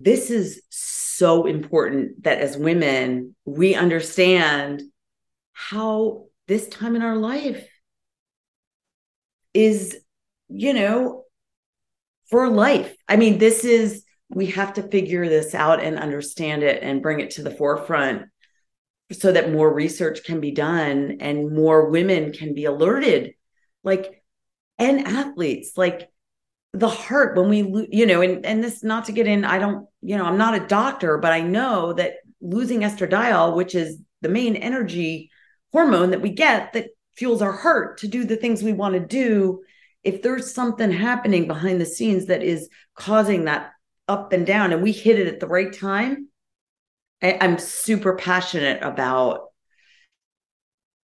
this 0.00 0.30
is 0.30 0.62
so 0.70 1.46
important 1.46 2.24
that 2.24 2.38
as 2.38 2.56
women, 2.56 3.36
we 3.44 3.74
understand 3.74 4.82
how 5.52 6.26
this 6.48 6.68
time 6.68 6.96
in 6.96 7.02
our 7.02 7.16
life 7.16 7.68
is, 9.54 9.98
you 10.48 10.72
know, 10.72 11.19
for 12.30 12.48
life. 12.48 12.94
I 13.08 13.16
mean, 13.16 13.38
this 13.38 13.64
is, 13.64 14.04
we 14.28 14.46
have 14.46 14.74
to 14.74 14.82
figure 14.82 15.28
this 15.28 15.54
out 15.54 15.82
and 15.82 15.98
understand 15.98 16.62
it 16.62 16.82
and 16.82 17.02
bring 17.02 17.20
it 17.20 17.32
to 17.32 17.42
the 17.42 17.50
forefront 17.50 18.26
so 19.12 19.32
that 19.32 19.52
more 19.52 19.72
research 19.72 20.22
can 20.24 20.40
be 20.40 20.52
done 20.52 21.18
and 21.20 21.52
more 21.52 21.90
women 21.90 22.32
can 22.32 22.54
be 22.54 22.64
alerted. 22.64 23.34
Like, 23.82 24.22
and 24.78 25.06
athletes, 25.06 25.72
like, 25.76 26.08
the 26.72 26.88
heart 26.88 27.36
when 27.36 27.48
we 27.48 27.88
you 27.90 28.06
know 28.06 28.20
and 28.20 28.46
and 28.46 28.62
this 28.62 28.84
not 28.84 29.04
to 29.04 29.12
get 29.12 29.26
in 29.26 29.44
i 29.44 29.58
don't 29.58 29.88
you 30.02 30.16
know 30.16 30.24
i'm 30.24 30.38
not 30.38 30.54
a 30.54 30.66
doctor 30.66 31.18
but 31.18 31.32
i 31.32 31.40
know 31.40 31.92
that 31.92 32.14
losing 32.40 32.82
estradiol 32.82 33.56
which 33.56 33.74
is 33.74 33.98
the 34.22 34.28
main 34.28 34.54
energy 34.54 35.30
hormone 35.72 36.10
that 36.10 36.22
we 36.22 36.30
get 36.30 36.72
that 36.72 36.90
fuels 37.16 37.42
our 37.42 37.52
heart 37.52 37.98
to 37.98 38.08
do 38.08 38.24
the 38.24 38.36
things 38.36 38.62
we 38.62 38.72
want 38.72 38.94
to 38.94 39.00
do 39.00 39.60
if 40.02 40.22
there's 40.22 40.54
something 40.54 40.90
happening 40.90 41.46
behind 41.46 41.80
the 41.80 41.86
scenes 41.86 42.26
that 42.26 42.42
is 42.42 42.68
causing 42.94 43.44
that 43.44 43.72
up 44.08 44.32
and 44.32 44.46
down 44.46 44.72
and 44.72 44.82
we 44.82 44.92
hit 44.92 45.18
it 45.18 45.26
at 45.28 45.40
the 45.40 45.46
right 45.46 45.72
time 45.72 46.28
I, 47.22 47.38
i'm 47.40 47.58
super 47.58 48.16
passionate 48.16 48.82
about 48.82 49.48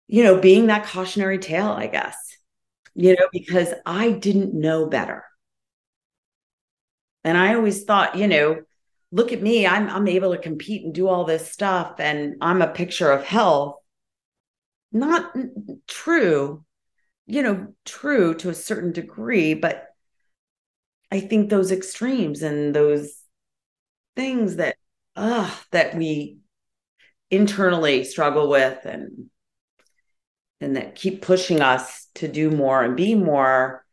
you 0.08 0.24
know 0.24 0.40
being 0.40 0.66
that 0.66 0.86
cautionary 0.86 1.38
tale 1.38 1.68
i 1.68 1.86
guess 1.86 2.16
you 2.94 3.14
know 3.14 3.28
because 3.32 3.72
i 3.84 4.10
didn't 4.10 4.54
know 4.54 4.86
better 4.86 5.24
and 7.26 7.36
I 7.36 7.56
always 7.56 7.82
thought, 7.82 8.14
you 8.14 8.28
know, 8.28 8.62
look 9.10 9.32
at 9.32 9.42
me, 9.42 9.66
I'm 9.66 9.90
I'm 9.90 10.06
able 10.06 10.30
to 10.30 10.40
compete 10.40 10.84
and 10.84 10.94
do 10.94 11.08
all 11.08 11.24
this 11.24 11.50
stuff 11.50 11.96
and 11.98 12.36
I'm 12.40 12.62
a 12.62 12.68
picture 12.68 13.10
of 13.10 13.24
health. 13.24 13.74
Not 14.92 15.34
true, 15.88 16.64
you 17.26 17.42
know, 17.42 17.74
true 17.84 18.34
to 18.34 18.50
a 18.50 18.54
certain 18.54 18.92
degree, 18.92 19.54
but 19.54 19.86
I 21.10 21.20
think 21.20 21.50
those 21.50 21.72
extremes 21.72 22.42
and 22.42 22.74
those 22.74 23.16
things 24.14 24.56
that 24.56 24.76
uh 25.14 25.54
that 25.72 25.94
we 25.94 26.38
internally 27.30 28.04
struggle 28.04 28.48
with 28.48 28.84
and 28.84 29.30
and 30.60 30.76
that 30.76 30.94
keep 30.94 31.22
pushing 31.22 31.60
us 31.60 32.06
to 32.14 32.28
do 32.28 32.50
more 32.50 32.82
and 32.82 32.96
be 32.96 33.14
more 33.14 33.84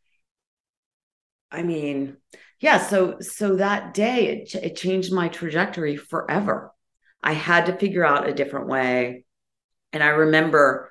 I 1.51 1.61
mean, 1.61 2.17
yeah 2.59 2.79
so 2.79 3.19
so 3.19 3.57
that 3.57 3.93
day 3.93 4.27
it, 4.27 4.55
it 4.55 4.75
changed 4.75 5.13
my 5.13 5.27
trajectory 5.27 5.97
forever. 5.97 6.71
I 7.21 7.33
had 7.33 7.67
to 7.67 7.77
figure 7.77 8.05
out 8.05 8.27
a 8.27 8.33
different 8.33 8.67
way. 8.67 9.25
And 9.91 10.01
i 10.03 10.07
remember 10.07 10.89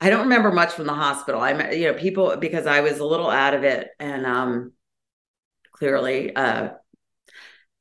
i 0.00 0.10
don't 0.10 0.22
remember 0.22 0.50
much 0.50 0.72
from 0.72 0.86
the 0.86 0.94
hospital. 0.94 1.40
I 1.40 1.52
met 1.52 1.76
you 1.76 1.86
know 1.86 1.98
people 1.98 2.36
because 2.36 2.66
i 2.66 2.80
was 2.80 2.98
a 2.98 3.04
little 3.04 3.30
out 3.30 3.54
of 3.54 3.64
it 3.64 3.88
and 3.98 4.26
um 4.26 4.72
clearly 5.72 6.34
uh 6.34 6.70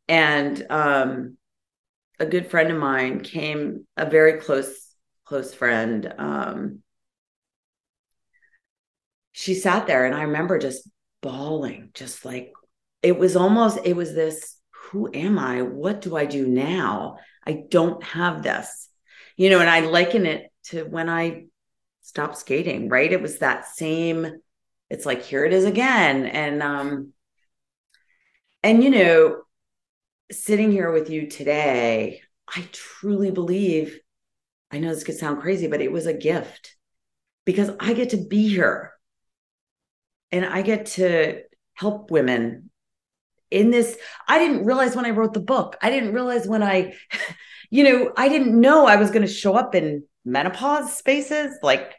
and 0.07 0.65
um 0.69 1.37
a 2.19 2.25
good 2.25 2.49
friend 2.49 2.71
of 2.71 2.77
mine 2.77 3.21
came 3.21 3.85
a 3.97 4.09
very 4.09 4.39
close 4.39 4.93
close 5.25 5.53
friend 5.53 6.13
um 6.17 6.79
she 9.31 9.53
sat 9.53 9.87
there 9.87 10.05
and 10.05 10.15
i 10.15 10.23
remember 10.23 10.57
just 10.59 10.89
bawling 11.21 11.89
just 11.93 12.25
like 12.25 12.53
it 13.01 13.17
was 13.17 13.35
almost 13.35 13.79
it 13.85 13.95
was 13.95 14.13
this 14.13 14.59
who 14.91 15.09
am 15.13 15.37
i? 15.37 15.61
What 15.61 16.01
do 16.01 16.15
i 16.17 16.25
do 16.25 16.47
now? 16.47 17.17
I 17.45 17.63
don't 17.69 18.03
have 18.03 18.43
this. 18.43 18.89
You 19.37 19.49
know 19.49 19.59
and 19.59 19.69
i 19.69 19.81
liken 19.81 20.25
it 20.25 20.51
to 20.65 20.83
when 20.83 21.09
i 21.09 21.45
stopped 22.09 22.37
skating 22.37 22.89
right 22.89 23.11
it 23.11 23.21
was 23.21 23.39
that 23.39 23.65
same 23.65 24.27
it's 24.89 25.05
like 25.05 25.21
here 25.21 25.45
it 25.45 25.53
is 25.53 25.65
again 25.65 26.25
and 26.25 26.61
um 26.61 27.13
and 28.63 28.83
you 28.83 28.89
know 28.89 29.41
sitting 30.31 30.71
here 30.71 30.91
with 30.91 31.09
you 31.09 31.27
today 31.27 32.21
i 32.55 32.67
truly 32.71 33.31
believe 33.31 33.99
I 34.71 34.79
know 34.79 34.93
this 34.93 35.03
could 35.03 35.17
sound 35.17 35.41
crazy, 35.41 35.67
but 35.67 35.81
it 35.81 35.91
was 35.91 36.05
a 36.05 36.13
gift 36.13 36.75
because 37.45 37.71
I 37.79 37.93
get 37.93 38.11
to 38.11 38.17
be 38.17 38.47
here 38.47 38.93
and 40.31 40.45
I 40.45 40.61
get 40.61 40.87
to 40.87 41.41
help 41.73 42.11
women 42.11 42.69
in 43.49 43.71
this. 43.71 43.97
I 44.27 44.37
didn't 44.37 44.65
realize 44.65 44.95
when 44.95 45.05
I 45.05 45.11
wrote 45.11 45.33
the 45.33 45.39
book, 45.39 45.77
I 45.81 45.89
didn't 45.89 46.13
realize 46.13 46.47
when 46.47 46.61
I, 46.61 46.93
you 47.71 47.83
know, 47.83 48.11
I 48.15 48.29
didn't 48.29 48.59
know 48.59 48.85
I 48.85 48.97
was 48.97 49.09
going 49.09 49.25
to 49.25 49.33
show 49.33 49.55
up 49.55 49.73
in 49.73 50.03
menopause 50.23 50.95
spaces. 50.95 51.57
Like, 51.63 51.93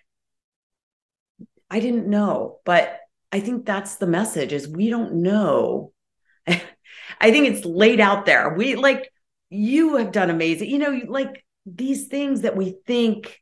I 1.71 1.81
didn't 1.81 2.09
know, 2.09 2.59
but 2.65 2.99
I 3.33 3.41
think 3.41 3.65
that's 3.65 3.97
the 3.97 4.07
message 4.07 4.53
is 4.53 4.67
we 4.67 4.91
don't 4.91 5.23
know. 5.23 5.93
I 6.47 7.31
think 7.31 7.49
it's 7.49 7.65
laid 7.65 8.01
out 8.01 8.27
there. 8.27 8.55
We 8.55 8.75
like 8.75 9.11
you 9.51 9.97
have 9.97 10.13
done 10.13 10.31
amazing. 10.31 10.71
You 10.71 10.79
know, 10.79 11.01
like 11.09 11.45
these 11.67 12.09
things 12.09 12.43
that 12.43 12.57
we 12.57 12.77
think 12.87 13.41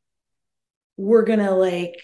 we're 0.96 1.24
going 1.24 1.38
to 1.38 1.52
like 1.52 1.94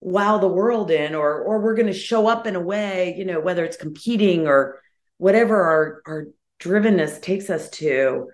wow 0.00 0.38
the 0.38 0.48
world 0.48 0.90
in 0.90 1.14
or 1.14 1.40
or 1.40 1.60
we're 1.60 1.74
going 1.74 1.86
to 1.88 1.92
show 1.92 2.26
up 2.26 2.46
in 2.46 2.56
a 2.56 2.60
way, 2.60 3.14
you 3.18 3.24
know, 3.24 3.40
whether 3.40 3.64
it's 3.64 3.76
competing 3.76 4.46
or 4.46 4.80
whatever 5.18 5.60
our 5.60 6.02
our 6.06 6.26
drivenness 6.60 7.20
takes 7.20 7.50
us 7.50 7.70
to 7.70 8.28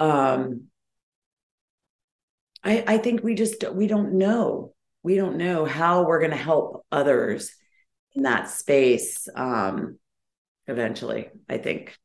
um 0.00 0.64
I 2.64 2.84
I 2.86 2.98
think 2.98 3.22
we 3.22 3.34
just 3.34 3.64
we 3.72 3.86
don't 3.86 4.14
know. 4.14 4.74
We 5.02 5.16
don't 5.16 5.36
know 5.36 5.64
how 5.64 6.04
we're 6.04 6.20
going 6.20 6.30
to 6.30 6.36
help 6.36 6.86
others 6.92 7.52
in 8.14 8.22
that 8.22 8.48
space 8.48 9.28
um, 9.34 9.98
eventually, 10.66 11.28
I 11.48 11.58
think. 11.58 11.96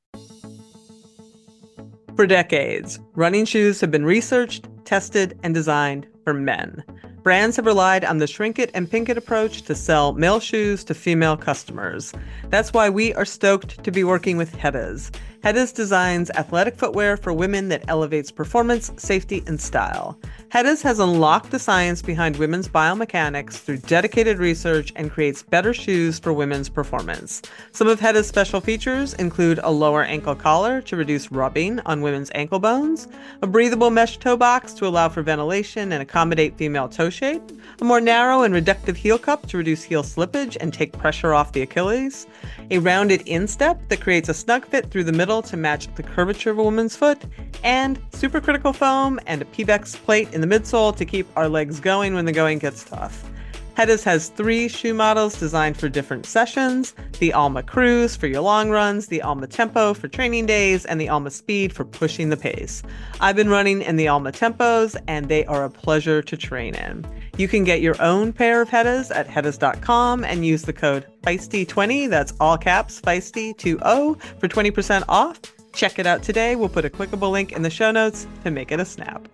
For 2.15 2.25
decades, 2.25 2.99
running 3.13 3.45
shoes 3.45 3.79
have 3.81 3.91
been 3.91 4.05
researched, 4.05 4.67
tested, 4.85 5.39
and 5.43 5.53
designed 5.53 6.07
for 6.23 6.33
men. 6.33 6.83
Brands 7.21 7.57
have 7.57 7.67
relied 7.67 8.03
on 8.03 8.17
the 8.17 8.25
shrink 8.25 8.57
it 8.57 8.71
and 8.73 8.89
pink 8.89 9.09
it 9.09 9.17
approach 9.17 9.61
to 9.63 9.75
sell 9.75 10.13
male 10.13 10.39
shoes 10.39 10.83
to 10.85 10.95
female 10.95 11.37
customers. 11.37 12.13
That's 12.49 12.73
why 12.73 12.89
we 12.89 13.13
are 13.13 13.25
stoked 13.25 13.83
to 13.83 13.91
be 13.91 14.03
working 14.03 14.37
with 14.37 14.55
Heddas. 14.55 15.13
Heddas 15.43 15.73
designs 15.73 16.31
athletic 16.31 16.75
footwear 16.75 17.15
for 17.15 17.31
women 17.31 17.69
that 17.69 17.83
elevates 17.87 18.31
performance, 18.31 18.91
safety, 18.97 19.43
and 19.45 19.61
style. 19.61 20.19
Heddas 20.49 20.81
has 20.81 20.99
unlocked 20.99 21.51
the 21.51 21.59
science 21.59 22.01
behind 22.01 22.37
women's 22.37 22.67
biomechanics 22.67 23.53
through 23.53 23.77
dedicated 23.77 24.39
research 24.39 24.91
and 24.95 25.11
creates 25.11 25.43
better 25.43 25.73
shoes 25.73 26.17
for 26.17 26.33
women's 26.33 26.69
performance. 26.69 27.41
Some 27.71 27.87
of 27.87 27.99
Heddas' 27.99 28.25
special 28.25 28.61
features 28.61 29.13
include 29.15 29.59
a 29.61 29.71
lower 29.71 30.03
ankle 30.03 30.35
collar 30.35 30.81
to 30.81 30.95
reduce 30.95 31.31
rubbing 31.31 31.81
on 31.81 32.01
women's 32.01 32.31
ankle 32.33 32.59
bones, 32.59 33.07
a 33.41 33.47
breathable 33.47 33.91
mesh 33.91 34.17
toe 34.17 34.37
box 34.37 34.73
to 34.73 34.87
allow 34.87 35.09
for 35.09 35.21
ventilation 35.21 35.91
and 35.91 36.01
accommodate 36.01 36.57
female 36.57 36.89
toe 36.89 37.09
shape, 37.09 37.43
a 37.81 37.83
more 37.83 38.01
narrow 38.01 38.43
and 38.43 38.53
reductive 38.53 38.95
heel 38.95 39.19
cup 39.19 39.45
to 39.47 39.57
reduce 39.57 39.83
heel 39.83 40.01
slippage 40.01 40.57
and 40.59 40.73
take 40.73 40.97
pressure 40.97 41.33
off 41.33 41.51
the 41.51 41.61
Achilles, 41.61 42.25
a 42.71 42.79
rounded 42.79 43.21
instep 43.27 43.77
that 43.89 44.01
creates 44.01 44.29
a 44.29 44.33
snug 44.33 44.65
fit 44.65 44.89
through 44.89 45.03
the 45.03 45.11
middle 45.11 45.26
to 45.27 45.57
match 45.57 45.93
the 45.95 46.03
curvature 46.03 46.51
of 46.51 46.57
a 46.57 46.63
woman's 46.63 46.95
foot, 46.95 47.21
and 47.63 47.99
supercritical 48.11 48.75
foam 48.75 49.19
and 49.27 49.41
a 49.41 49.45
Pebax 49.45 49.95
plate 49.95 50.33
in 50.33 50.41
the 50.41 50.47
midsole 50.47 50.95
to 50.95 51.05
keep 51.05 51.27
our 51.35 51.49
legs 51.49 51.79
going 51.79 52.15
when 52.15 52.25
the 52.25 52.31
going 52.31 52.59
gets 52.59 52.83
tough. 52.83 53.29
Heddas 53.77 54.03
has 54.05 54.29
three 54.29 54.67
shoe 54.67 54.95
models 54.95 55.39
designed 55.39 55.77
for 55.77 55.87
different 55.87 56.25
sessions 56.25 56.95
the 57.19 57.31
Alma 57.31 57.61
Cruise 57.61 58.15
for 58.15 58.25
your 58.25 58.41
long 58.41 58.71
runs, 58.71 59.05
the 59.07 59.21
Alma 59.21 59.45
Tempo 59.45 59.93
for 59.93 60.07
training 60.07 60.47
days, 60.47 60.83
and 60.85 60.99
the 60.99 61.09
Alma 61.09 61.29
Speed 61.29 61.73
for 61.73 61.85
pushing 61.85 62.29
the 62.29 62.37
pace. 62.37 62.81
I've 63.21 63.35
been 63.35 63.49
running 63.49 63.83
in 63.83 63.97
the 63.97 64.07
Alma 64.07 64.31
Tempos, 64.31 64.95
and 65.07 65.29
they 65.29 65.45
are 65.45 65.63
a 65.63 65.69
pleasure 65.69 66.23
to 66.23 66.37
train 66.37 66.73
in. 66.73 67.05
You 67.37 67.47
can 67.47 67.63
get 67.63 67.81
your 67.81 68.01
own 68.01 68.33
pair 68.33 68.61
of 68.63 68.69
Heddas 68.69 69.15
at 69.15 69.27
Heddas.com 69.27 70.23
and 70.23 70.43
use 70.43 70.63
the 70.63 70.73
code 70.73 71.05
Feisty20, 71.21 72.09
that's 72.09 72.33
all 72.39 72.57
caps 72.57 72.99
Feisty20, 72.99 74.19
for 74.39 74.47
20% 74.47 75.03
off. 75.07 75.39
Check 75.71 75.99
it 75.99 76.07
out 76.07 76.23
today. 76.23 76.55
We'll 76.55 76.69
put 76.69 76.85
a 76.85 76.89
clickable 76.89 77.31
link 77.31 77.51
in 77.51 77.61
the 77.61 77.69
show 77.69 77.91
notes 77.91 78.25
to 78.43 78.49
make 78.49 78.71
it 78.71 78.79
a 78.79 78.85
snap. 78.85 79.27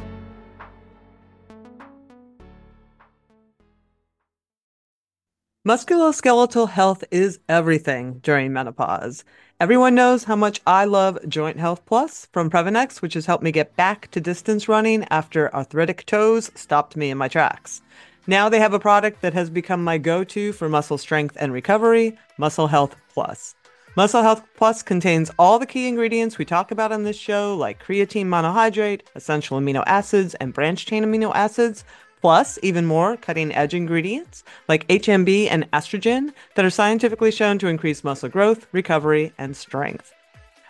Musculoskeletal 5.65 6.67
health 6.67 7.05
is 7.09 7.39
everything 7.47 8.19
during 8.21 8.51
menopause. 8.51 9.23
Everyone 9.63 9.95
knows 9.95 10.25
how 10.25 10.35
much 10.35 10.59
I 10.67 10.83
love 10.83 11.17
Joint 11.29 11.57
Health 11.57 11.85
Plus 11.85 12.27
from 12.33 12.49
Previnex, 12.49 13.01
which 13.01 13.13
has 13.13 13.27
helped 13.27 13.45
me 13.45 13.51
get 13.53 13.77
back 13.77 14.11
to 14.11 14.19
distance 14.19 14.67
running 14.67 15.05
after 15.09 15.55
arthritic 15.55 16.05
toes 16.05 16.51
stopped 16.53 16.97
me 16.97 17.09
in 17.09 17.17
my 17.17 17.29
tracks. 17.29 17.81
Now 18.27 18.49
they 18.49 18.59
have 18.59 18.73
a 18.73 18.77
product 18.79 19.21
that 19.21 19.33
has 19.33 19.49
become 19.49 19.81
my 19.81 19.97
go 19.97 20.25
to 20.25 20.51
for 20.51 20.67
muscle 20.67 20.97
strength 20.97 21.37
and 21.39 21.53
recovery 21.53 22.17
Muscle 22.37 22.67
Health 22.67 22.97
Plus. 23.13 23.55
Muscle 23.95 24.21
Health 24.21 24.43
Plus 24.57 24.83
contains 24.83 25.31
all 25.39 25.59
the 25.59 25.65
key 25.65 25.87
ingredients 25.87 26.37
we 26.37 26.43
talk 26.43 26.71
about 26.71 26.91
on 26.91 27.03
this 27.03 27.15
show, 27.15 27.55
like 27.55 27.81
creatine 27.81 28.25
monohydrate, 28.25 29.03
essential 29.15 29.61
amino 29.61 29.81
acids, 29.87 30.33
and 30.41 30.53
branched 30.53 30.89
chain 30.89 31.05
amino 31.05 31.31
acids, 31.33 31.85
plus 32.23 32.57
even 32.63 32.85
more 32.85 33.17
cutting 33.17 33.53
edge 33.53 33.73
ingredients 33.73 34.45
like 34.69 34.87
HMB 34.87 35.49
and 35.51 35.69
estrogen 35.71 36.31
that 36.55 36.63
are 36.63 36.69
scientifically 36.69 37.31
shown 37.31 37.59
to 37.59 37.67
increase 37.67 38.01
muscle 38.01 38.29
growth, 38.29 38.65
recovery, 38.71 39.33
and 39.37 39.57
strength. 39.57 40.13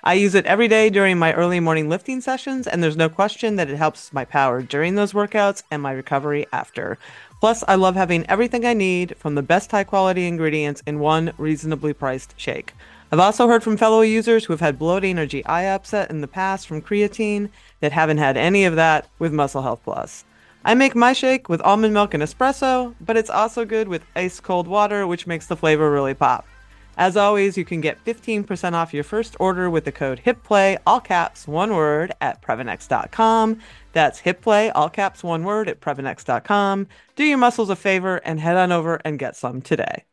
I 0.04 0.16
use 0.16 0.34
it 0.34 0.48
every 0.48 0.68
day 0.68 0.90
during 0.90 1.20
my 1.20 1.32
early 1.34 1.60
morning 1.60 1.90
lifting 1.90 2.22
sessions, 2.22 2.66
and 2.66 2.82
there's 2.82 2.98
no 2.98 3.08
question 3.08 3.56
that 3.58 3.70
it 3.70 3.76
helps 3.76 4.12
my 4.12 4.26
power 4.26 4.64
during 4.64 4.96
those 4.96 5.14
workouts 5.14 5.62
and 5.70 5.80
my 5.80 5.92
recovery 5.92 6.48
after. 6.52 6.98
Plus, 7.40 7.64
I 7.68 7.76
love 7.76 7.94
having 7.94 8.28
everything 8.28 8.66
I 8.66 8.74
need 8.74 9.16
from 9.18 9.36
the 9.36 9.44
best 9.44 9.70
high 9.70 9.84
quality 9.84 10.26
ingredients 10.26 10.82
in 10.88 10.98
one 10.98 11.34
reasonably 11.38 11.94
priced 11.94 12.34
shake. 12.36 12.74
I've 13.12 13.20
also 13.20 13.48
heard 13.48 13.62
from 13.62 13.78
fellow 13.78 14.02
users 14.02 14.46
who 14.46 14.54
have 14.54 14.60
had 14.60 14.80
bloating 14.80 15.20
or 15.20 15.28
GI 15.28 15.44
upset 15.46 16.10
in 16.10 16.22
the 16.22 16.28
past 16.28 16.66
from 16.66 16.82
creatine 16.82 17.50
that 17.80 17.92
haven't 17.92 18.18
had 18.18 18.38
any 18.38 18.66
of 18.66 18.76
that 18.76 19.08
with 19.20 19.32
Muscle 19.32 19.62
Health 19.62 19.82
Plus. 19.84 20.26
I 20.66 20.76
make 20.76 20.96
my 20.96 21.12
shake 21.12 21.50
with 21.50 21.62
almond 21.62 21.94
milk 21.94 22.14
and 22.14 22.24
espresso, 22.24 22.96
but 23.02 23.18
it's 23.18 23.30
also 23.30 23.66
good 23.66 23.90
with 23.90 24.06
ice 24.16 24.40
cold 24.40 24.68
water, 24.68 25.06
which 25.06 25.28
makes 25.28 25.48
the 25.48 25.58
flavor 25.58 25.92
really 25.92 26.14
pop. 26.14 26.48
As 26.96 27.18
always, 27.18 27.58
you 27.58 27.66
can 27.66 27.82
get 27.82 28.04
15% 28.06 28.74
off 28.74 28.94
your 28.94 29.04
first 29.04 29.36
order 29.40 29.70
with 29.70 29.84
the 29.84 29.92
code 29.92 30.22
HITPLAY, 30.24 30.78
all 30.86 31.02
caps, 31.02 31.48
one 31.48 31.76
word, 31.76 32.14
at 32.22 32.42
Previnex.com. 32.42 33.60
That's 33.94 34.22
HITPLAY, 34.22 34.70
all 34.70 34.90
caps, 34.90 35.24
one 35.24 35.44
word, 35.44 35.68
at 35.68 35.82
Previnex.com. 35.82 36.88
Do 37.16 37.24
your 37.24 37.40
muscles 37.40 37.70
a 37.70 37.76
favor 37.76 38.18
and 38.18 38.40
head 38.40 38.56
on 38.56 38.72
over 38.72 39.02
and 39.04 39.20
get 39.20 39.36
some 39.36 39.62
today. 39.62 40.06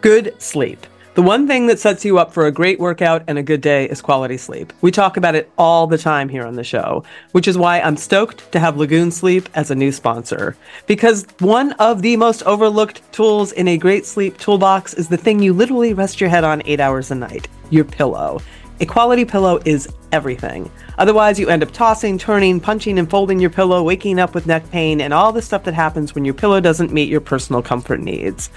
Good 0.00 0.34
sleep. 0.40 0.86
The 1.20 1.26
one 1.26 1.46
thing 1.46 1.66
that 1.66 1.78
sets 1.78 2.02
you 2.02 2.18
up 2.18 2.32
for 2.32 2.46
a 2.46 2.50
great 2.50 2.80
workout 2.80 3.24
and 3.26 3.36
a 3.36 3.42
good 3.42 3.60
day 3.60 3.86
is 3.86 4.00
quality 4.00 4.38
sleep. 4.38 4.72
We 4.80 4.90
talk 4.90 5.18
about 5.18 5.34
it 5.34 5.52
all 5.58 5.86
the 5.86 5.98
time 5.98 6.30
here 6.30 6.46
on 6.46 6.54
the 6.54 6.64
show, 6.64 7.04
which 7.32 7.46
is 7.46 7.58
why 7.58 7.78
I'm 7.78 7.98
stoked 7.98 8.50
to 8.52 8.58
have 8.58 8.78
Lagoon 8.78 9.10
Sleep 9.10 9.46
as 9.52 9.70
a 9.70 9.74
new 9.74 9.92
sponsor. 9.92 10.56
Because 10.86 11.26
one 11.40 11.72
of 11.72 12.00
the 12.00 12.16
most 12.16 12.42
overlooked 12.44 13.02
tools 13.12 13.52
in 13.52 13.68
a 13.68 13.76
great 13.76 14.06
sleep 14.06 14.38
toolbox 14.38 14.94
is 14.94 15.08
the 15.08 15.18
thing 15.18 15.42
you 15.42 15.52
literally 15.52 15.92
rest 15.92 16.22
your 16.22 16.30
head 16.30 16.42
on 16.42 16.62
eight 16.64 16.80
hours 16.80 17.10
a 17.10 17.14
night 17.14 17.48
your 17.68 17.84
pillow. 17.84 18.40
A 18.80 18.86
quality 18.86 19.26
pillow 19.26 19.60
is 19.66 19.92
everything. 20.12 20.72
Otherwise, 20.96 21.38
you 21.38 21.50
end 21.50 21.62
up 21.62 21.70
tossing, 21.70 22.16
turning, 22.16 22.60
punching, 22.60 22.98
and 22.98 23.10
folding 23.10 23.38
your 23.38 23.50
pillow, 23.50 23.82
waking 23.82 24.18
up 24.18 24.34
with 24.34 24.46
neck 24.46 24.70
pain, 24.70 25.02
and 25.02 25.12
all 25.12 25.32
the 25.32 25.42
stuff 25.42 25.64
that 25.64 25.74
happens 25.74 26.14
when 26.14 26.24
your 26.24 26.32
pillow 26.32 26.60
doesn't 26.60 26.94
meet 26.94 27.10
your 27.10 27.20
personal 27.20 27.60
comfort 27.60 28.00
needs. 28.00 28.48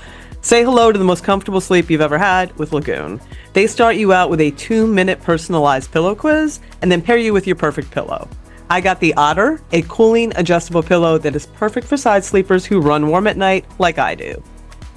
Say 0.46 0.62
hello 0.62 0.92
to 0.92 1.00
the 1.00 1.06
most 1.06 1.24
comfortable 1.24 1.62
sleep 1.62 1.90
you've 1.90 2.02
ever 2.02 2.18
had 2.18 2.54
with 2.58 2.74
Lagoon. 2.74 3.22
They 3.54 3.66
start 3.66 3.96
you 3.96 4.12
out 4.12 4.30
with 4.30 4.42
a 4.42 4.52
two 4.52 4.86
minute 4.86 5.22
personalized 5.22 5.90
pillow 5.90 6.16
quiz 6.16 6.60
and 6.82 6.92
then 6.92 7.02
pair 7.02 7.16
you 7.16 7.32
with 7.32 7.48
your 7.48 7.56
perfect 7.56 7.92
pillow. 7.92 8.28
I 8.70 8.82
got 8.82 9.00
the 9.00 9.14
Otter, 9.14 9.62
a 9.72 9.84
cooling 9.84 10.34
adjustable 10.36 10.84
pillow 10.84 11.18
that 11.18 11.34
is 11.34 11.46
perfect 11.46 11.88
for 11.88 11.96
side 11.96 12.26
sleepers 12.26 12.66
who 12.66 12.82
run 12.82 13.08
warm 13.08 13.26
at 13.28 13.38
night 13.38 13.64
like 13.80 14.00
I 14.00 14.16
do. 14.16 14.44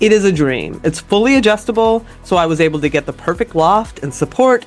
It 0.00 0.10
is 0.10 0.24
a 0.24 0.32
dream. 0.32 0.80
It's 0.82 0.98
fully 0.98 1.36
adjustable, 1.36 2.04
so 2.24 2.34
I 2.34 2.46
was 2.46 2.60
able 2.60 2.80
to 2.80 2.88
get 2.88 3.06
the 3.06 3.12
perfect 3.12 3.54
loft 3.54 4.00
and 4.00 4.12
support, 4.12 4.66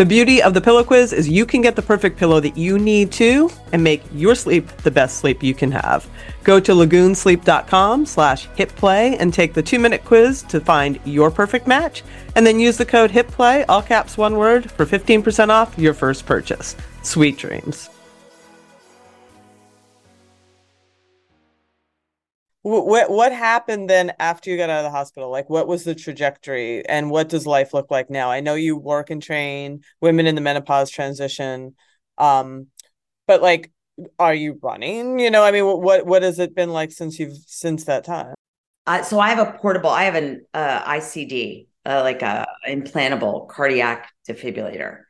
The 0.00 0.06
beauty 0.06 0.42
of 0.42 0.54
the 0.54 0.62
pillow 0.62 0.82
quiz 0.82 1.12
is 1.12 1.28
you 1.28 1.44
can 1.44 1.60
get 1.60 1.76
the 1.76 1.82
perfect 1.82 2.16
pillow 2.16 2.40
that 2.40 2.56
you 2.56 2.78
need 2.78 3.12
to 3.12 3.50
and 3.70 3.84
make 3.84 4.02
your 4.14 4.34
sleep 4.34 4.66
the 4.78 4.90
best 4.90 5.18
sleep 5.18 5.42
you 5.42 5.52
can 5.52 5.70
have. 5.72 6.08
Go 6.42 6.58
to 6.58 6.72
lagoonsleep.com 6.72 8.06
slash 8.06 8.48
hitplay 8.56 9.14
and 9.20 9.34
take 9.34 9.52
the 9.52 9.62
two-minute 9.62 10.06
quiz 10.06 10.40
to 10.44 10.58
find 10.58 10.98
your 11.04 11.30
perfect 11.30 11.66
match. 11.66 12.02
And 12.34 12.46
then 12.46 12.58
use 12.58 12.78
the 12.78 12.86
code 12.86 13.10
HITPLAY, 13.10 13.66
all 13.68 13.82
caps 13.82 14.16
one 14.16 14.38
word, 14.38 14.70
for 14.70 14.86
15% 14.86 15.50
off 15.50 15.78
your 15.78 15.92
first 15.92 16.24
purchase. 16.24 16.76
Sweet 17.02 17.36
dreams. 17.36 17.90
What 22.62 23.10
what 23.10 23.32
happened 23.32 23.88
then 23.88 24.12
after 24.18 24.50
you 24.50 24.58
got 24.58 24.68
out 24.68 24.84
of 24.84 24.84
the 24.84 24.96
hospital? 24.96 25.30
Like, 25.30 25.48
what 25.48 25.66
was 25.66 25.84
the 25.84 25.94
trajectory, 25.94 26.86
and 26.86 27.10
what 27.10 27.30
does 27.30 27.46
life 27.46 27.72
look 27.72 27.90
like 27.90 28.10
now? 28.10 28.30
I 28.30 28.40
know 28.40 28.54
you 28.54 28.76
work 28.76 29.08
and 29.08 29.22
train 29.22 29.82
women 30.02 30.26
in 30.26 30.34
the 30.34 30.42
menopause 30.42 30.90
transition, 30.90 31.74
um, 32.18 32.66
but 33.26 33.40
like, 33.40 33.72
are 34.18 34.34
you 34.34 34.58
running? 34.62 35.18
You 35.18 35.30
know, 35.30 35.42
I 35.42 35.52
mean, 35.52 35.64
what 35.64 36.04
what 36.04 36.22
has 36.22 36.38
it 36.38 36.54
been 36.54 36.70
like 36.70 36.92
since 36.92 37.18
you've 37.18 37.36
since 37.46 37.84
that 37.84 38.04
time? 38.04 38.34
Uh, 38.86 39.02
so 39.02 39.18
I 39.18 39.30
have 39.30 39.38
a 39.38 39.52
portable. 39.52 39.90
I 39.90 40.04
have 40.04 40.14
an 40.14 40.44
uh, 40.52 40.82
ICD, 40.82 41.66
uh, 41.86 42.02
like 42.02 42.20
a 42.20 42.46
implantable 42.68 43.48
cardiac 43.48 44.10
defibrillator. 44.28 45.02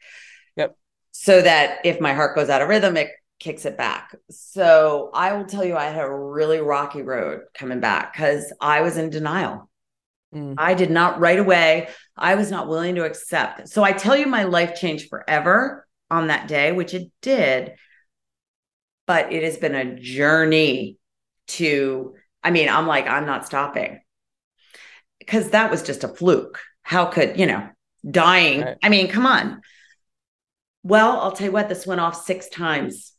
Yep. 0.54 0.76
So 1.10 1.42
that 1.42 1.78
if 1.84 2.00
my 2.00 2.14
heart 2.14 2.36
goes 2.36 2.48
out 2.48 2.62
of 2.62 2.68
rhythm, 2.68 2.96
it 2.96 3.10
kicks 3.40 3.64
it 3.64 3.76
back. 3.76 4.14
So 4.30 5.10
I 5.12 5.32
will 5.32 5.46
tell 5.46 5.64
you, 5.64 5.76
I 5.76 5.86
had 5.86 6.04
a 6.04 6.14
really 6.14 6.58
rocky 6.58 7.02
road 7.02 7.40
coming 7.54 7.80
back 7.80 8.12
because 8.12 8.52
I 8.60 8.82
was 8.82 8.98
in 8.98 9.10
denial. 9.10 9.68
Mm. 10.34 10.54
I 10.58 10.74
did 10.74 10.90
not 10.90 11.18
right 11.18 11.38
away. 11.38 11.88
I 12.16 12.36
was 12.36 12.50
not 12.50 12.68
willing 12.68 12.94
to 12.94 13.04
accept. 13.04 13.68
So 13.68 13.82
I 13.82 13.92
tell 13.92 14.16
you, 14.16 14.26
my 14.26 14.44
life 14.44 14.76
changed 14.76 15.08
forever 15.08 15.86
on 16.10 16.28
that 16.28 16.46
day, 16.46 16.70
which 16.70 16.94
it 16.94 17.10
did. 17.22 17.72
But 19.06 19.32
it 19.32 19.42
has 19.42 19.56
been 19.56 19.74
a 19.74 19.98
journey 19.98 20.98
to, 21.48 22.14
I 22.44 22.52
mean, 22.52 22.68
I'm 22.68 22.86
like, 22.86 23.08
I'm 23.08 23.26
not 23.26 23.46
stopping 23.46 24.00
because 25.18 25.50
that 25.50 25.70
was 25.70 25.82
just 25.82 26.04
a 26.04 26.08
fluke. 26.08 26.60
How 26.82 27.06
could, 27.06 27.38
you 27.38 27.46
know, 27.46 27.68
dying? 28.08 28.60
Right. 28.60 28.76
I 28.82 28.88
mean, 28.88 29.08
come 29.08 29.26
on. 29.26 29.62
Well, 30.82 31.20
I'll 31.20 31.32
tell 31.32 31.46
you 31.46 31.52
what, 31.52 31.68
this 31.68 31.86
went 31.86 32.00
off 32.00 32.24
six 32.24 32.48
times 32.48 33.12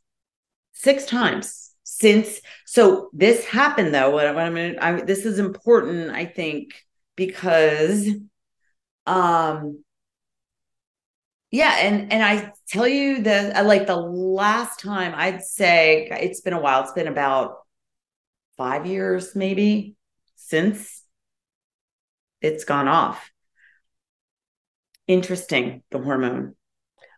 six 0.73 1.05
times 1.05 1.71
since. 1.83 2.41
So 2.65 3.09
this 3.13 3.45
happened 3.45 3.93
though. 3.93 4.09
What, 4.11 4.33
what 4.33 4.43
I'm 4.43 4.55
going 4.55 4.75
to, 4.75 5.05
this 5.05 5.25
is 5.25 5.39
important, 5.39 6.11
I 6.11 6.25
think, 6.25 6.73
because, 7.15 8.07
um, 9.05 9.83
yeah, 11.51 11.75
and 11.81 12.13
and 12.13 12.23
I 12.23 12.53
tell 12.69 12.87
you 12.87 13.21
the 13.21 13.61
like 13.65 13.85
the 13.85 13.97
last 13.97 14.79
time 14.79 15.13
I'd 15.13 15.43
say 15.43 16.07
it's 16.09 16.39
been 16.39 16.53
a 16.53 16.61
while. 16.61 16.83
It's 16.83 16.93
been 16.93 17.09
about 17.09 17.57
five 18.55 18.85
years, 18.85 19.35
maybe, 19.35 19.97
since 20.37 21.03
it's 22.39 22.63
gone 22.63 22.87
off. 22.87 23.29
Interesting, 25.07 25.83
the 25.91 25.99
hormone. 25.99 26.55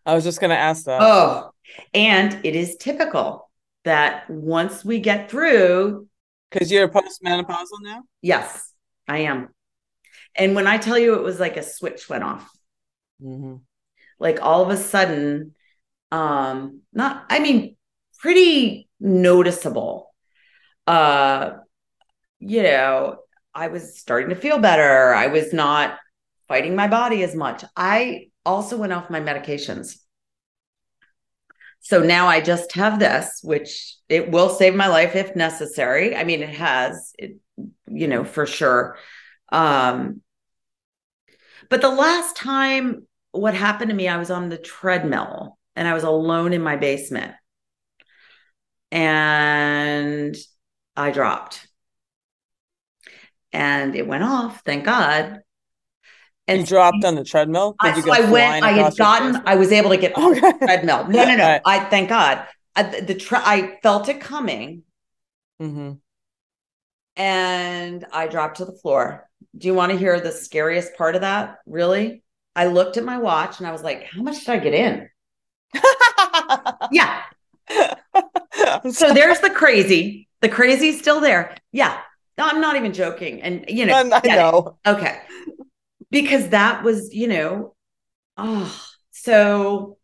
I 0.04 0.16
was 0.16 0.24
just 0.24 0.40
going 0.40 0.50
to 0.50 0.58
ask 0.58 0.86
that. 0.86 1.02
Oh, 1.02 1.52
and 1.94 2.40
it 2.44 2.56
is 2.56 2.78
typical 2.78 3.50
that 3.84 4.30
once 4.30 4.84
we 4.84 5.00
get 5.00 5.30
through. 5.30 6.08
Because 6.50 6.72
you're 6.72 6.88
postmenopausal 6.88 7.82
now? 7.82 8.04
Yes, 8.22 8.72
I 9.08 9.20
am. 9.20 9.50
And 10.36 10.56
when 10.56 10.68
I 10.68 10.78
tell 10.78 10.98
you 10.98 11.16
it 11.16 11.24
was 11.24 11.40
like 11.40 11.58
a 11.58 11.64
switch 11.64 12.10
went 12.10 12.24
off, 12.24 12.50
mm-hmm. 13.22 13.56
like 14.20 14.40
all 14.42 14.64
of 14.64 14.70
a 14.70 14.78
sudden, 14.78 15.54
um, 16.12 16.82
not, 16.94 17.26
I 17.30 17.40
mean, 17.40 17.76
pretty 18.20 18.88
noticeable. 19.00 20.14
Uh, 20.88 21.52
you 22.40 22.64
know, 22.64 23.18
I 23.54 23.68
was 23.68 24.00
starting 24.00 24.30
to 24.30 24.36
feel 24.36 24.60
better. 24.60 25.14
I 25.14 25.28
was 25.28 25.54
not 25.54 25.98
fighting 26.48 26.76
my 26.76 26.88
body 26.88 27.24
as 27.24 27.36
much. 27.36 27.64
I 27.76 28.30
also 28.46 28.78
went 28.78 28.94
off 28.94 29.10
my 29.10 29.20
medications. 29.20 29.98
So 31.84 32.02
now 32.02 32.28
I 32.28 32.40
just 32.40 32.72
have 32.74 32.98
this, 32.98 33.42
which 33.44 33.98
it 34.08 34.32
will 34.32 34.48
save 34.48 34.74
my 34.74 34.88
life 34.88 35.18
if 35.18 35.36
necessary. 35.36 36.16
I 36.16 36.24
mean, 36.24 36.42
it 36.42 36.50
has, 36.50 37.14
it, 37.20 37.36
you 37.88 38.08
know, 38.08 38.24
for 38.24 38.46
sure. 38.46 38.98
Um, 39.52 40.22
but 41.70 41.82
the 41.82 41.90
last 41.90 42.38
time 42.38 43.06
what 43.32 43.54
happened 43.54 43.90
to 43.90 43.96
me, 43.96 44.08
I 44.08 44.18
was 44.18 44.32
on 44.32 44.48
the 44.48 44.58
treadmill 44.58 45.58
and 45.76 45.86
I 45.86 45.94
was 45.94 46.04
alone 46.04 46.54
in 46.54 46.62
my 46.62 46.78
basement. 46.78 47.34
And 48.90 50.38
I 50.96 51.12
dropped. 51.12 51.68
And 53.52 53.94
it 53.94 54.08
went 54.08 54.24
off, 54.24 54.62
thank 54.64 54.86
God 54.86 55.42
and 56.48 56.62
you 56.62 56.66
dropped 56.66 57.04
on 57.06 57.16
the 57.16 57.24
treadmill. 57.24 57.76
I, 57.80 58.00
so 58.00 58.12
I 58.12 58.30
went. 58.30 58.64
I 58.64 58.72
had 58.72 58.98
gotten. 58.98 59.42
I 59.46 59.56
was 59.56 59.72
able 59.72 59.90
to 59.92 59.98
get 59.98 60.18
okay. 60.18 60.40
the 60.40 60.58
treadmill. 60.66 61.08
No, 61.08 61.26
no, 61.26 61.36
no. 61.36 61.44
Right. 61.44 61.62
I 61.66 61.80
thank 61.86 62.10
God. 62.10 62.46
I, 62.76 62.84
the, 62.84 63.16
tre- 63.16 63.40
I 63.42 63.78
felt 63.84 64.10
it 64.10 64.20
coming, 64.20 64.84
mm-hmm. 65.62 65.94
and 67.16 68.06
I 68.12 68.28
dropped 68.28 68.58
to 68.58 68.66
the 68.66 68.74
floor. 68.74 69.30
Do 69.56 69.68
you 69.68 69.74
want 69.74 69.92
to 69.92 69.98
hear 69.98 70.20
the 70.20 70.32
scariest 70.32 70.96
part 70.96 71.16
of 71.16 71.22
that? 71.22 71.60
Really? 71.66 72.24
I 72.56 72.68
looked 72.68 72.98
at 72.98 73.04
my 73.04 73.18
watch 73.18 73.60
and 73.60 73.68
I 73.68 73.72
was 73.72 73.84
like, 73.84 74.04
"How 74.04 74.22
much 74.22 74.40
did 74.40 74.50
I 74.50 74.58
get 74.60 74.74
in?" 74.74 75.10
yeah. 76.92 77.22
so 78.92 79.14
there's 79.14 79.40
the 79.40 79.50
crazy. 79.50 80.28
The 80.42 80.50
crazy's 80.50 81.00
still 81.00 81.22
there. 81.22 81.56
Yeah. 81.72 82.00
No, 82.38 82.48
I'm 82.48 82.60
not 82.60 82.76
even 82.76 82.94
joking. 82.94 83.42
And 83.44 83.66
you 83.70 83.86
know, 83.86 84.10
I 84.12 84.28
know. 84.28 84.78
Okay 84.86 85.20
because 86.14 86.50
that 86.50 86.84
was, 86.84 87.12
you 87.12 87.28
know, 87.28 87.76
oh, 88.38 88.82
so 89.12 89.98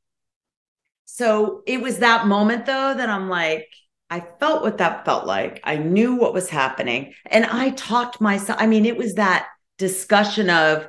so 1.06 1.62
it 1.68 1.82
was 1.82 2.00
that 2.00 2.26
moment 2.26 2.66
though 2.66 2.94
that 2.96 3.10
I'm 3.10 3.30
like, 3.30 3.68
I 4.10 4.26
felt 4.40 4.64
what 4.64 4.80
that 4.80 5.06
felt 5.06 5.28
like. 5.28 5.62
I 5.64 5.78
knew 5.78 6.16
what 6.16 6.34
was 6.34 6.50
happening. 6.50 7.14
And 7.28 7.46
I 7.46 7.70
talked 7.72 8.20
myself. 8.20 8.60
I 8.60 8.66
mean, 8.66 8.86
it 8.86 8.98
was 8.98 9.14
that 9.16 9.48
discussion 9.78 10.50
of, 10.50 10.88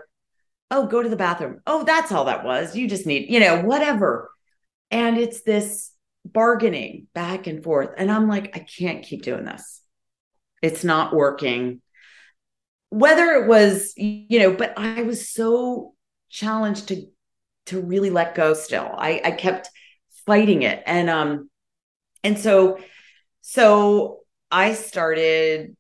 oh, 0.71 0.87
go 0.87 1.03
to 1.03 1.09
the 1.09 1.17
bathroom. 1.17 1.61
Oh, 1.67 1.85
that's 1.85 2.13
all 2.13 2.25
that 2.25 2.45
was. 2.45 2.75
You 2.75 2.89
just 2.89 3.05
need, 3.07 3.31
you 3.31 3.41
know, 3.41 3.61
whatever. 3.61 4.31
And 4.91 5.19
it's 5.19 5.43
this 5.43 5.93
bargaining 6.25 7.09
back 7.13 7.47
and 7.47 7.63
forth. 7.63 7.91
And 7.99 8.11
I'm 8.11 8.27
like, 8.27 8.57
I 8.57 8.61
can't 8.61 9.05
keep 9.05 9.23
doing 9.23 9.45
this. 9.45 9.83
It's 10.63 10.83
not 10.83 11.15
working 11.15 11.83
whether 12.91 13.27
it 13.33 13.47
was 13.47 13.93
you 13.97 14.39
know 14.39 14.53
but 14.53 14.75
i 14.77 15.03
was 15.03 15.31
so 15.31 15.95
challenged 16.29 16.89
to 16.89 17.07
to 17.71 17.81
really 17.81 18.11
let 18.11 18.35
go 18.35 18.53
still. 18.55 18.91
I 18.97 19.21
i 19.25 19.31
kept 19.31 19.71
fighting 20.27 20.63
it. 20.63 20.83
And 20.87 21.09
um 21.09 21.51
and 22.23 22.39
so 22.39 22.79
so 23.41 24.21
i 24.51 24.75
started 24.75 25.77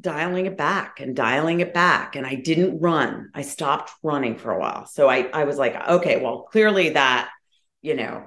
dialing 0.00 0.46
it 0.46 0.56
back 0.56 1.00
and 1.00 1.14
dialing 1.14 1.60
it 1.60 1.74
back. 1.74 2.16
And 2.16 2.26
i 2.26 2.34
didn't 2.34 2.80
run. 2.80 3.30
I 3.34 3.42
stopped 3.42 3.92
running 4.02 4.38
for 4.38 4.50
a 4.50 4.58
while. 4.58 4.86
So 4.86 5.08
i 5.08 5.28
i 5.32 5.44
was 5.44 5.58
like 5.58 5.76
okay 5.88 6.20
well 6.20 6.42
clearly 6.50 6.90
that 6.90 7.30
you 7.82 7.94
know 7.94 8.24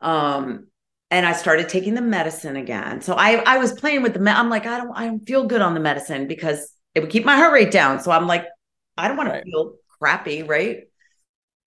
um 0.00 0.66
and 1.14 1.24
I 1.24 1.32
started 1.32 1.68
taking 1.68 1.94
the 1.94 2.02
medicine 2.02 2.56
again. 2.56 3.00
So 3.00 3.14
I 3.14 3.36
I 3.46 3.58
was 3.58 3.72
playing 3.72 4.02
with 4.02 4.14
the 4.14 4.18
med- 4.18 4.36
I'm 4.36 4.50
like 4.50 4.66
I 4.66 4.78
don't 4.78 4.92
I 4.96 5.06
don't 5.06 5.24
feel 5.24 5.46
good 5.46 5.62
on 5.62 5.74
the 5.74 5.80
medicine 5.80 6.26
because 6.26 6.72
it 6.92 7.00
would 7.00 7.10
keep 7.10 7.24
my 7.24 7.36
heart 7.36 7.52
rate 7.52 7.70
down. 7.70 8.00
So 8.00 8.10
I'm 8.10 8.26
like 8.26 8.46
I 8.98 9.06
don't 9.06 9.16
want 9.16 9.28
right. 9.28 9.44
to 9.44 9.50
feel 9.50 9.74
crappy, 10.00 10.42
right? 10.42 10.88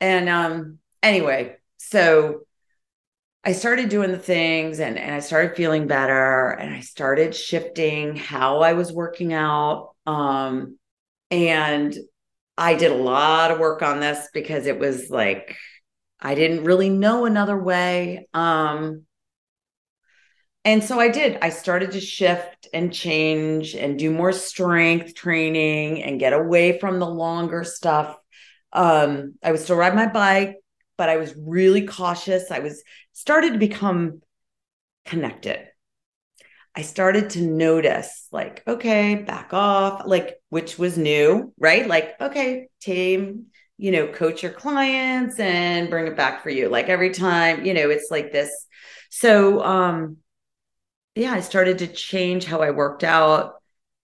And 0.01 0.27
um 0.27 0.79
anyway, 1.01 1.55
so 1.77 2.41
I 3.45 3.53
started 3.53 3.87
doing 3.87 4.11
the 4.11 4.19
things 4.19 4.81
and 4.81 4.99
and 4.99 5.15
I 5.15 5.21
started 5.21 5.55
feeling 5.55 5.87
better 5.87 6.49
and 6.49 6.75
I 6.75 6.81
started 6.81 7.33
shifting 7.33 8.17
how 8.17 8.59
I 8.59 8.73
was 8.73 8.91
working 8.91 9.31
out 9.31 9.95
um 10.05 10.77
and 11.31 11.95
I 12.57 12.73
did 12.73 12.91
a 12.91 12.95
lot 12.95 13.51
of 13.51 13.59
work 13.59 13.81
on 13.81 14.01
this 14.01 14.27
because 14.33 14.65
it 14.65 14.77
was 14.77 15.09
like 15.09 15.55
I 16.19 16.35
didn't 16.35 16.65
really 16.65 16.89
know 16.89 17.23
another 17.23 17.57
way. 17.57 18.27
Um, 18.33 19.06
and 20.67 20.83
so 20.83 20.99
I 20.99 21.07
did. 21.07 21.37
I 21.41 21.47
started 21.49 21.91
to 21.91 22.01
shift 22.01 22.67
and 22.73 22.93
change 22.93 23.73
and 23.73 23.97
do 23.97 24.11
more 24.11 24.33
strength 24.33 25.15
training 25.15 26.03
and 26.03 26.19
get 26.19 26.33
away 26.33 26.77
from 26.77 26.99
the 26.99 27.07
longer 27.07 27.63
stuff. 27.63 28.17
Um, 28.73 29.35
I 29.41 29.51
would 29.51 29.61
still 29.61 29.77
ride 29.77 29.95
my 29.95 30.07
bike, 30.07 30.57
but 30.97 31.07
I 31.07 31.15
was 31.15 31.33
really 31.37 31.87
cautious. 31.87 32.51
I 32.51 32.59
was 32.59 32.83
started 33.13 33.53
to 33.53 33.59
become 33.59 34.21
connected. 35.05 35.69
I 36.75 36.81
started 36.81 37.29
to 37.31 37.43
notice, 37.43 38.27
like, 38.33 38.61
okay, 38.67 39.15
back 39.15 39.53
off, 39.53 40.01
like, 40.05 40.35
which 40.49 40.77
was 40.77 40.97
new, 40.97 41.53
right? 41.57 41.87
Like, 41.87 42.19
okay, 42.19 42.67
tame, 42.81 43.45
you 43.77 43.91
know, 43.91 44.07
coach 44.07 44.43
your 44.43 44.51
clients 44.51 45.39
and 45.39 45.89
bring 45.89 46.07
it 46.07 46.17
back 46.17 46.43
for 46.43 46.49
you. 46.49 46.67
Like 46.67 46.89
every 46.89 47.11
time, 47.11 47.63
you 47.63 47.73
know, 47.73 47.89
it's 47.89 48.11
like 48.11 48.33
this. 48.33 48.51
So, 49.09 49.63
um, 49.63 50.17
yeah, 51.17 51.31
I 51.31 51.41
started 51.41 51.79
to 51.79 51.87
change 51.87 52.45
how 52.45 52.61
I 52.61 52.71
worked 52.71 53.03
out. 53.03 53.55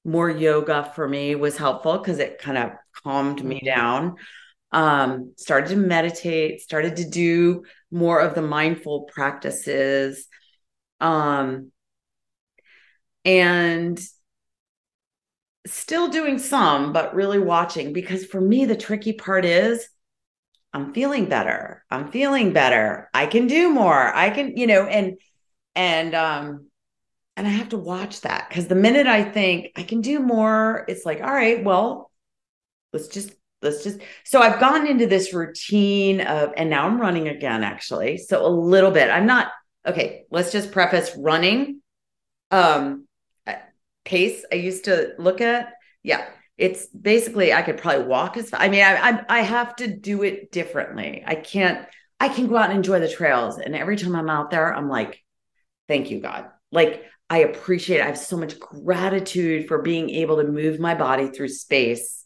More 0.05 0.29
yoga 0.29 0.91
for 0.95 1.07
me 1.07 1.35
was 1.35 1.57
helpful 1.57 1.97
because 1.97 2.19
it 2.19 2.39
kind 2.39 2.57
of 2.57 2.71
calmed 3.03 3.43
me 3.43 3.57
mm-hmm. 3.57 3.65
down. 3.65 4.15
Um, 4.71 5.33
started 5.37 5.69
to 5.69 5.75
meditate, 5.75 6.61
started 6.61 6.97
to 6.97 7.09
do 7.09 7.63
more 7.91 8.19
of 8.19 8.35
the 8.35 8.41
mindful 8.41 9.03
practices. 9.03 10.27
Um, 10.99 11.71
and 13.23 14.01
still 15.65 16.09
doing 16.09 16.39
some, 16.39 16.91
but 16.91 17.15
really 17.15 17.39
watching 17.39 17.93
because 17.93 18.25
for 18.25 18.41
me, 18.41 18.65
the 18.65 18.75
tricky 18.75 19.13
part 19.13 19.45
is 19.45 19.87
I'm 20.73 20.93
feeling 20.93 21.29
better. 21.29 21.85
I'm 21.89 22.11
feeling 22.11 22.51
better. 22.51 23.09
I 23.13 23.27
can 23.27 23.47
do 23.47 23.69
more. 23.69 24.13
I 24.13 24.31
can, 24.31 24.57
you 24.57 24.67
know, 24.67 24.85
and, 24.85 25.17
and, 25.75 26.15
um, 26.15 26.67
and 27.35 27.47
I 27.47 27.51
have 27.51 27.69
to 27.69 27.77
watch 27.77 28.21
that 28.21 28.47
because 28.49 28.67
the 28.67 28.75
minute 28.75 29.07
I 29.07 29.23
think 29.23 29.71
I 29.75 29.83
can 29.83 30.01
do 30.01 30.19
more, 30.19 30.85
it's 30.87 31.05
like, 31.05 31.21
all 31.21 31.33
right, 31.33 31.63
well, 31.63 32.11
let's 32.91 33.07
just, 33.07 33.31
let's 33.61 33.83
just. 33.83 33.99
So 34.23 34.39
I've 34.39 34.59
gotten 34.59 34.87
into 34.87 35.07
this 35.07 35.33
routine 35.33 36.21
of, 36.21 36.53
and 36.55 36.69
now 36.69 36.85
I'm 36.85 37.01
running 37.01 37.27
again, 37.27 37.63
actually. 37.63 38.17
So 38.17 38.45
a 38.45 38.47
little 38.47 38.91
bit. 38.91 39.09
I'm 39.09 39.25
not, 39.25 39.51
okay, 39.85 40.25
let's 40.29 40.51
just 40.51 40.71
preface 40.71 41.11
running. 41.17 41.81
Um, 42.51 43.07
pace 44.05 44.45
I 44.51 44.55
used 44.55 44.85
to 44.85 45.13
look 45.17 45.41
at, 45.41 45.73
yeah, 46.03 46.25
it's 46.57 46.87
basically 46.87 47.53
I 47.53 47.61
could 47.61 47.77
probably 47.77 48.05
walk 48.05 48.37
as 48.37 48.51
I 48.53 48.69
mean, 48.69 48.83
I, 48.83 49.09
I 49.09 49.25
I 49.29 49.39
have 49.41 49.75
to 49.77 49.87
do 49.87 50.23
it 50.23 50.51
differently. 50.51 51.23
I 51.25 51.35
can't. 51.35 51.87
I 52.19 52.29
can 52.29 52.47
go 52.47 52.55
out 52.55 52.69
and 52.69 52.77
enjoy 52.77 52.99
the 52.99 53.09
trails, 53.09 53.57
and 53.57 53.75
every 53.75 53.97
time 53.97 54.15
I'm 54.15 54.29
out 54.29 54.51
there, 54.51 54.73
I'm 54.73 54.87
like, 54.87 55.21
thank 55.87 56.11
you, 56.11 56.21
God. 56.21 56.45
Like 56.71 57.03
I 57.33 57.39
appreciate. 57.39 57.97
It. 57.97 58.03
I 58.03 58.05
have 58.05 58.17
so 58.19 58.37
much 58.37 58.59
gratitude 58.59 59.67
for 59.67 59.81
being 59.81 60.11
able 60.11 60.37
to 60.37 60.47
move 60.47 60.79
my 60.79 60.93
body 60.93 61.29
through 61.29 61.47
space 61.47 62.23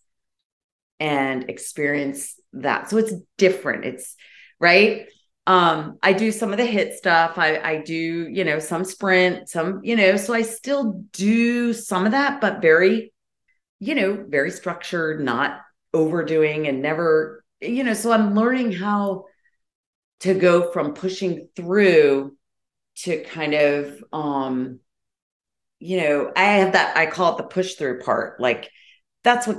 and 0.99 1.49
experience 1.49 2.35
that. 2.51 2.89
So 2.89 2.97
it's 2.97 3.13
different. 3.37 3.85
It's 3.85 4.17
right 4.59 5.05
um 5.45 5.97
i 6.03 6.11
do 6.11 6.31
some 6.31 6.51
of 6.51 6.57
the 6.57 6.65
HIIT 6.65 6.93
stuff 6.93 7.37
i 7.37 7.57
i 7.59 7.77
do 7.77 7.93
you 7.93 8.43
know 8.43 8.57
some 8.57 8.83
sprint 8.83 9.47
some 9.47 9.81
you 9.83 9.95
know 9.95 10.17
so 10.17 10.33
i 10.33 10.41
still 10.41 11.05
do 11.13 11.73
some 11.73 12.05
of 12.05 12.11
that 12.11 12.41
but 12.41 12.59
very 12.59 13.13
you 13.79 13.93
know 13.93 14.25
very 14.27 14.49
structured 14.49 15.23
not 15.23 15.61
overdoing 15.93 16.67
and 16.67 16.81
never 16.81 17.45
you 17.61 17.83
know 17.83 17.93
so 17.93 18.11
i'm 18.11 18.33
learning 18.33 18.71
how 18.73 19.25
to 20.21 20.33
go 20.33 20.71
from 20.71 20.95
pushing 20.95 21.47
through 21.55 22.35
to 22.95 23.23
kind 23.23 23.53
of 23.53 24.03
um 24.11 24.79
you 25.79 25.97
know 25.97 26.31
i 26.35 26.43
have 26.43 26.73
that 26.73 26.97
i 26.97 27.05
call 27.05 27.33
it 27.33 27.37
the 27.37 27.43
push 27.43 27.75
through 27.75 27.99
part 28.01 28.39
like 28.39 28.69
that's 29.23 29.47
what 29.47 29.57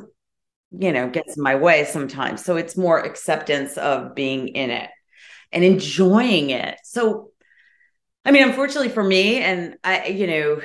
you 0.73 0.93
know 0.93 1.09
gets 1.09 1.37
in 1.37 1.43
my 1.43 1.55
way 1.55 1.85
sometimes 1.85 2.45
so 2.45 2.57
it's 2.57 2.77
more 2.77 2.99
acceptance 2.99 3.79
of 3.79 4.15
being 4.15 4.49
in 4.49 4.71
it 4.71 4.91
and 5.53 5.65
enjoying 5.65 6.51
it. 6.51 6.79
So, 6.85 7.31
I 8.25 8.31
mean, 8.31 8.43
unfortunately 8.43 8.91
for 8.91 9.03
me, 9.03 9.39
and 9.39 9.77
I, 9.83 10.07
you 10.07 10.27
know, 10.27 10.61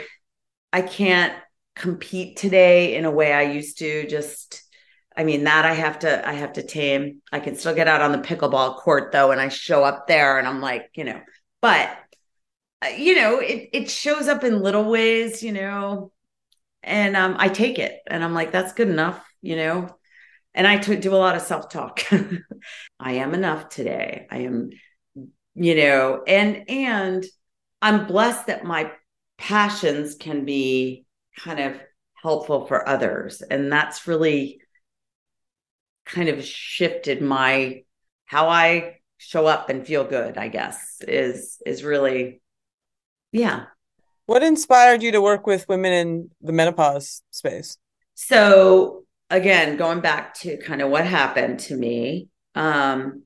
I 0.71 0.81
can't 0.81 1.33
compete 1.75 2.37
today 2.37 2.95
in 2.95 3.05
a 3.05 3.11
way 3.11 3.33
I 3.33 3.43
used 3.43 3.79
to. 3.79 4.07
Just, 4.07 4.63
I 5.15 5.23
mean, 5.23 5.45
that 5.45 5.65
I 5.65 5.73
have 5.73 5.99
to, 5.99 6.27
I 6.27 6.33
have 6.33 6.53
to 6.53 6.65
tame. 6.65 7.21
I 7.31 7.39
can 7.39 7.55
still 7.55 7.75
get 7.75 7.87
out 7.87 8.01
on 8.01 8.11
the 8.11 8.17
pickleball 8.17 8.77
court 8.77 9.11
though, 9.11 9.31
and 9.31 9.39
I 9.39 9.49
show 9.49 9.83
up 9.83 10.07
there, 10.07 10.39
and 10.39 10.47
I'm 10.47 10.61
like, 10.61 10.89
you 10.95 11.03
know, 11.03 11.21
but 11.61 11.95
you 12.89 13.15
know, 13.15 13.39
it 13.39 13.69
it 13.73 13.89
shows 13.89 14.27
up 14.27 14.43
in 14.43 14.61
little 14.61 14.85
ways, 14.89 15.43
you 15.43 15.51
know, 15.51 16.11
and 16.83 17.15
um, 17.17 17.35
I 17.39 17.49
take 17.49 17.79
it, 17.79 17.99
and 18.07 18.23
I'm 18.23 18.33
like, 18.33 18.51
that's 18.51 18.73
good 18.73 18.89
enough, 18.89 19.23
you 19.41 19.55
know 19.55 19.89
and 20.53 20.67
I 20.67 20.77
t- 20.77 20.95
do 20.97 21.13
a 21.13 21.17
lot 21.17 21.35
of 21.35 21.41
self 21.41 21.69
talk. 21.69 22.01
I 22.99 23.13
am 23.13 23.33
enough 23.33 23.69
today. 23.69 24.27
I 24.29 24.39
am, 24.39 24.69
you 25.55 25.75
know, 25.75 26.23
and 26.27 26.69
and 26.69 27.25
I'm 27.81 28.07
blessed 28.07 28.47
that 28.47 28.63
my 28.63 28.91
passions 29.37 30.15
can 30.15 30.45
be 30.45 31.05
kind 31.39 31.59
of 31.59 31.81
helpful 32.21 32.65
for 32.67 32.87
others, 32.87 33.41
and 33.41 33.71
that's 33.71 34.07
really 34.07 34.61
kind 36.05 36.29
of 36.29 36.43
shifted 36.43 37.21
my 37.21 37.83
how 38.25 38.49
I 38.49 38.97
show 39.17 39.45
up 39.45 39.69
and 39.69 39.85
feel 39.85 40.03
good. 40.03 40.37
I 40.37 40.49
guess 40.49 41.01
is 41.07 41.57
is 41.65 41.83
really, 41.83 42.42
yeah. 43.33 43.65
What 44.25 44.43
inspired 44.43 45.03
you 45.03 45.11
to 45.11 45.21
work 45.21 45.45
with 45.45 45.67
women 45.67 45.91
in 45.91 46.29
the 46.41 46.53
menopause 46.53 47.23
space? 47.31 47.77
So 48.13 49.03
again, 49.29 49.75
going 49.75 49.99
back 49.99 50.35
to 50.35 50.57
kind 50.57 50.81
of 50.81 50.89
what 50.89 51.05
happened 51.05 51.59
to 51.61 51.75
me, 51.75 52.29
um, 52.55 53.23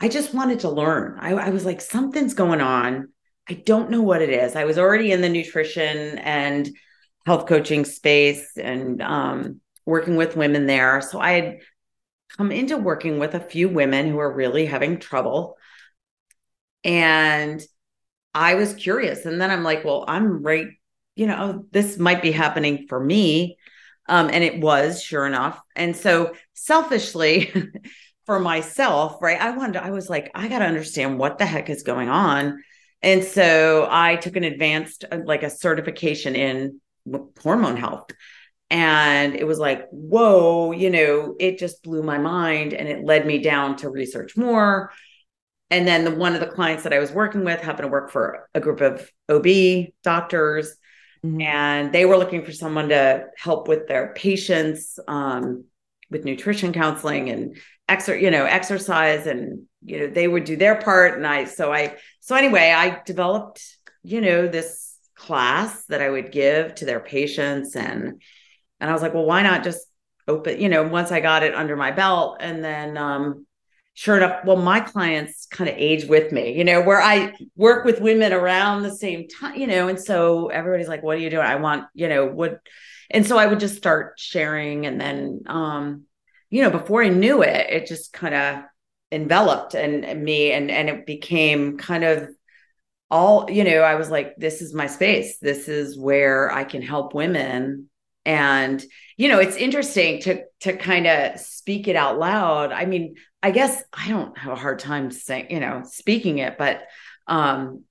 I 0.00 0.08
just 0.08 0.32
wanted 0.32 0.60
to 0.60 0.70
learn. 0.70 1.18
I, 1.20 1.32
I 1.32 1.50
was 1.50 1.66
like, 1.66 1.80
something's 1.80 2.32
going 2.32 2.60
on. 2.60 3.08
I 3.48 3.54
don't 3.54 3.90
know 3.90 4.00
what 4.00 4.22
it 4.22 4.30
is. 4.30 4.54
I 4.54 4.64
was 4.64 4.78
already 4.78 5.10
in 5.12 5.20
the 5.20 5.28
nutrition 5.28 6.18
and 6.18 6.70
health 7.26 7.46
coaching 7.46 7.84
space 7.84 8.56
and 8.56 9.02
um, 9.02 9.60
working 9.84 10.16
with 10.16 10.36
women 10.36 10.66
there. 10.66 11.02
So 11.02 11.18
I 11.18 11.32
had 11.32 11.58
come 12.36 12.52
into 12.52 12.76
working 12.76 13.18
with 13.18 13.34
a 13.34 13.40
few 13.40 13.68
women 13.68 14.08
who 14.08 14.18
are 14.18 14.32
really 14.32 14.66
having 14.66 15.00
trouble. 15.00 15.56
And 16.84 17.60
I 18.38 18.54
was 18.54 18.72
curious. 18.74 19.26
And 19.26 19.40
then 19.40 19.50
I'm 19.50 19.64
like, 19.64 19.84
well, 19.84 20.04
I'm 20.06 20.44
right, 20.44 20.68
you 21.16 21.26
know, 21.26 21.66
this 21.72 21.98
might 21.98 22.22
be 22.22 22.30
happening 22.30 22.86
for 22.88 23.02
me. 23.02 23.58
Um, 24.08 24.30
and 24.32 24.44
it 24.44 24.60
was 24.60 25.02
sure 25.02 25.26
enough. 25.26 25.60
And 25.74 25.96
so 25.96 26.34
selfishly 26.54 27.52
for 28.26 28.38
myself, 28.38 29.16
right, 29.20 29.40
I 29.40 29.50
wanted, 29.50 29.72
to, 29.74 29.84
I 29.84 29.90
was 29.90 30.08
like, 30.08 30.30
I 30.36 30.46
got 30.46 30.60
to 30.60 30.66
understand 30.66 31.18
what 31.18 31.38
the 31.38 31.46
heck 31.46 31.68
is 31.68 31.82
going 31.82 32.08
on. 32.08 32.62
And 33.02 33.24
so 33.24 33.88
I 33.90 34.14
took 34.16 34.36
an 34.36 34.44
advanced, 34.44 35.04
uh, 35.10 35.18
like 35.24 35.42
a 35.42 35.50
certification 35.50 36.36
in 36.36 36.80
hormone 37.42 37.76
health. 37.76 38.10
And 38.70 39.34
it 39.34 39.46
was 39.46 39.58
like, 39.58 39.88
whoa, 39.90 40.70
you 40.70 40.90
know, 40.90 41.34
it 41.40 41.58
just 41.58 41.82
blew 41.82 42.04
my 42.04 42.18
mind. 42.18 42.72
And 42.72 42.88
it 42.88 43.04
led 43.04 43.26
me 43.26 43.38
down 43.38 43.76
to 43.78 43.90
research 43.90 44.36
more. 44.36 44.92
And 45.70 45.86
then 45.86 46.04
the, 46.04 46.10
one 46.10 46.34
of 46.34 46.40
the 46.40 46.46
clients 46.46 46.84
that 46.84 46.92
I 46.92 46.98
was 46.98 47.12
working 47.12 47.44
with 47.44 47.60
happened 47.60 47.86
to 47.86 47.92
work 47.92 48.10
for 48.10 48.48
a 48.54 48.60
group 48.60 48.80
of 48.80 49.10
OB 49.28 49.92
doctors 50.02 50.76
Mm-hmm. 51.24 51.40
And 51.40 51.92
they 51.92 52.04
were 52.04 52.16
looking 52.16 52.44
for 52.44 52.52
someone 52.52 52.90
to 52.90 53.26
help 53.36 53.68
with 53.68 53.88
their 53.88 54.12
patients 54.14 54.98
um, 55.08 55.64
with 56.10 56.24
nutrition 56.24 56.72
counseling 56.72 57.28
and 57.28 57.56
exer- 57.88 58.20
you 58.20 58.30
know, 58.30 58.44
exercise 58.44 59.26
and 59.26 59.64
you 59.84 60.00
know, 60.00 60.06
they 60.08 60.28
would 60.28 60.44
do 60.44 60.56
their 60.56 60.76
part. 60.76 61.16
And 61.16 61.26
I 61.26 61.44
so 61.44 61.72
I 61.72 61.96
so 62.20 62.36
anyway, 62.36 62.72
I 62.76 63.02
developed, 63.04 63.62
you 64.02 64.20
know, 64.20 64.46
this 64.46 64.96
class 65.14 65.84
that 65.86 66.00
I 66.00 66.08
would 66.08 66.30
give 66.30 66.76
to 66.76 66.84
their 66.84 67.00
patients 67.00 67.74
and 67.74 68.22
and 68.80 68.90
I 68.90 68.92
was 68.92 69.02
like, 69.02 69.14
well, 69.14 69.26
why 69.26 69.42
not 69.42 69.64
just 69.64 69.84
open, 70.28 70.60
you 70.60 70.68
know, 70.68 70.84
once 70.84 71.10
I 71.10 71.18
got 71.18 71.42
it 71.42 71.54
under 71.54 71.74
my 71.74 71.90
belt 71.90 72.36
and 72.40 72.62
then 72.62 72.96
um 72.96 73.46
sure 73.98 74.16
enough, 74.16 74.44
well, 74.44 74.56
my 74.56 74.78
clients 74.78 75.46
kind 75.46 75.68
of 75.68 75.74
age 75.76 76.04
with 76.04 76.30
me, 76.30 76.56
you 76.56 76.62
know, 76.62 76.80
where 76.80 77.02
I 77.02 77.34
work 77.56 77.84
with 77.84 78.00
women 78.00 78.32
around 78.32 78.84
the 78.84 78.94
same 78.94 79.26
time, 79.26 79.56
you 79.56 79.66
know, 79.66 79.88
and 79.88 80.00
so 80.00 80.50
everybody's 80.50 80.86
like, 80.86 81.02
what 81.02 81.16
are 81.16 81.20
you 81.20 81.30
doing? 81.30 81.44
I 81.44 81.56
want, 81.56 81.86
you 81.94 82.08
know, 82.08 82.24
what, 82.24 82.60
and 83.10 83.26
so 83.26 83.36
I 83.36 83.46
would 83.46 83.58
just 83.58 83.76
start 83.76 84.12
sharing. 84.16 84.86
And 84.86 85.00
then, 85.00 85.40
um, 85.46 86.04
you 86.48 86.62
know, 86.62 86.70
before 86.70 87.02
I 87.02 87.08
knew 87.08 87.42
it, 87.42 87.70
it 87.70 87.86
just 87.88 88.12
kind 88.12 88.36
of 88.36 88.62
enveloped 89.10 89.74
and, 89.74 90.04
and 90.04 90.22
me 90.22 90.52
and, 90.52 90.70
and 90.70 90.88
it 90.88 91.04
became 91.04 91.76
kind 91.76 92.04
of 92.04 92.28
all, 93.10 93.50
you 93.50 93.64
know, 93.64 93.80
I 93.80 93.96
was 93.96 94.10
like, 94.10 94.36
this 94.36 94.62
is 94.62 94.72
my 94.72 94.86
space. 94.86 95.38
This 95.38 95.66
is 95.66 95.98
where 95.98 96.52
I 96.52 96.62
can 96.62 96.82
help 96.82 97.14
women. 97.14 97.90
And, 98.24 98.84
you 99.16 99.28
know, 99.28 99.40
it's 99.40 99.56
interesting 99.56 100.20
to, 100.20 100.42
to 100.60 100.76
kind 100.76 101.08
of 101.08 101.40
speak 101.40 101.88
it 101.88 101.96
out 101.96 102.18
loud. 102.18 102.70
I 102.70 102.84
mean, 102.84 103.16
I 103.42 103.50
guess 103.50 103.82
I 103.92 104.08
don't 104.08 104.36
have 104.36 104.52
a 104.52 104.60
hard 104.60 104.78
time 104.78 105.10
saying, 105.10 105.46
you 105.50 105.60
know, 105.60 105.82
speaking 105.84 106.38
it, 106.38 106.58
but 106.58 106.82
um, 107.26 107.84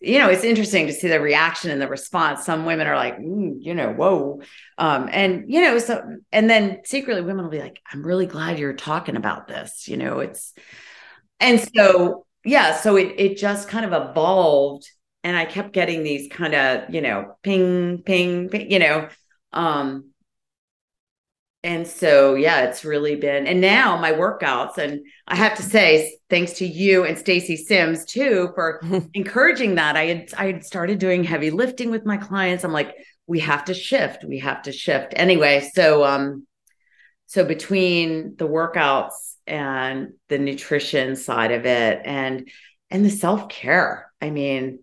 you 0.00 0.18
know, 0.18 0.28
it's 0.28 0.44
interesting 0.44 0.86
to 0.86 0.92
see 0.92 1.08
the 1.08 1.20
reaction 1.20 1.70
and 1.70 1.80
the 1.80 1.88
response. 1.88 2.44
Some 2.44 2.66
women 2.66 2.86
are 2.86 2.96
like, 2.96 3.18
mm, 3.18 3.56
you 3.58 3.74
know, 3.74 3.92
whoa. 3.92 4.42
Um, 4.76 5.08
and 5.10 5.44
you 5.48 5.62
know, 5.62 5.78
so 5.78 6.02
and 6.32 6.50
then 6.50 6.82
secretly 6.84 7.22
women 7.22 7.44
will 7.44 7.50
be 7.50 7.60
like, 7.60 7.80
I'm 7.92 8.04
really 8.04 8.26
glad 8.26 8.58
you're 8.58 8.74
talking 8.74 9.16
about 9.16 9.48
this. 9.48 9.88
You 9.88 9.96
know, 9.96 10.20
it's 10.20 10.52
and 11.40 11.60
so 11.74 12.26
yeah, 12.44 12.76
so 12.76 12.96
it 12.96 13.14
it 13.16 13.36
just 13.38 13.68
kind 13.68 13.86
of 13.86 14.10
evolved 14.10 14.86
and 15.26 15.36
I 15.36 15.44
kept 15.44 15.72
getting 15.72 16.04
these 16.04 16.28
kind 16.30 16.54
of, 16.54 16.94
you 16.94 17.00
know, 17.00 17.34
ping, 17.42 18.02
ping, 18.04 18.48
ping, 18.48 18.70
you 18.70 18.78
know, 18.78 19.08
um, 19.52 20.10
and 21.66 21.84
so 21.84 22.36
yeah 22.36 22.62
it's 22.62 22.84
really 22.84 23.16
been 23.16 23.44
and 23.48 23.60
now 23.60 23.96
my 23.96 24.12
workouts 24.12 24.78
and 24.78 25.00
i 25.26 25.34
have 25.34 25.56
to 25.56 25.64
say 25.64 26.16
thanks 26.30 26.52
to 26.52 26.66
you 26.66 27.04
and 27.04 27.18
stacy 27.18 27.56
sims 27.56 28.04
too 28.04 28.50
for 28.54 28.80
encouraging 29.14 29.74
that. 29.74 29.96
I 29.96 30.06
had 30.06 30.34
i 30.38 30.46
had 30.46 30.64
started 30.64 31.00
doing 31.00 31.24
heavy 31.24 31.50
lifting 31.50 31.90
with 31.90 32.06
my 32.06 32.16
clients. 32.16 32.64
I'm 32.64 32.72
like 32.72 32.94
we 33.26 33.40
have 33.40 33.64
to 33.64 33.74
shift 33.74 34.24
we 34.24 34.38
have 34.38 34.62
to 34.62 34.72
shift. 34.72 35.12
Anyway 35.16 35.68
so 35.74 36.04
um 36.04 36.46
so 37.26 37.44
between 37.44 38.36
the 38.36 38.46
workouts 38.46 39.34
and 39.48 40.12
the 40.28 40.38
nutrition 40.38 41.16
side 41.16 41.50
of 41.50 41.66
it 41.66 42.00
and 42.04 42.48
and 42.90 43.04
the 43.04 43.10
self-care 43.10 44.10
i 44.20 44.30
mean 44.30 44.78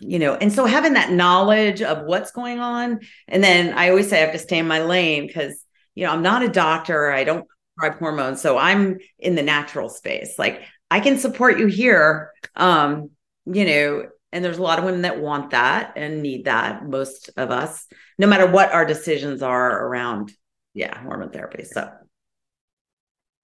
you 0.00 0.18
know 0.18 0.34
and 0.34 0.52
so 0.52 0.64
having 0.64 0.94
that 0.94 1.10
knowledge 1.10 1.82
of 1.82 2.04
what's 2.06 2.30
going 2.30 2.60
on 2.60 3.00
and 3.26 3.42
then 3.42 3.72
i 3.74 3.88
always 3.88 4.08
say 4.08 4.18
i 4.18 4.24
have 4.24 4.32
to 4.32 4.38
stay 4.38 4.58
in 4.58 4.68
my 4.68 4.82
lane 4.82 5.26
because 5.26 5.64
you 5.98 6.04
know, 6.04 6.12
I'm 6.12 6.22
not 6.22 6.44
a 6.44 6.48
doctor. 6.48 7.10
I 7.10 7.24
don't 7.24 7.44
prescribe 7.76 7.98
hormones. 7.98 8.40
So 8.40 8.56
I'm 8.56 8.98
in 9.18 9.34
the 9.34 9.42
natural 9.42 9.88
space. 9.88 10.38
Like 10.38 10.62
I 10.92 11.00
can 11.00 11.18
support 11.18 11.58
you 11.58 11.66
here. 11.66 12.30
Um, 12.54 13.10
you 13.46 13.64
know, 13.64 14.06
and 14.30 14.44
there's 14.44 14.58
a 14.58 14.62
lot 14.62 14.78
of 14.78 14.84
women 14.84 15.02
that 15.02 15.18
want 15.18 15.50
that 15.50 15.94
and 15.96 16.22
need 16.22 16.44
that, 16.44 16.86
most 16.86 17.30
of 17.36 17.50
us, 17.50 17.84
no 18.16 18.28
matter 18.28 18.46
what 18.46 18.70
our 18.70 18.84
decisions 18.84 19.42
are 19.42 19.86
around, 19.86 20.32
yeah, 20.72 20.96
hormone 21.02 21.30
therapy. 21.30 21.64
So 21.64 21.90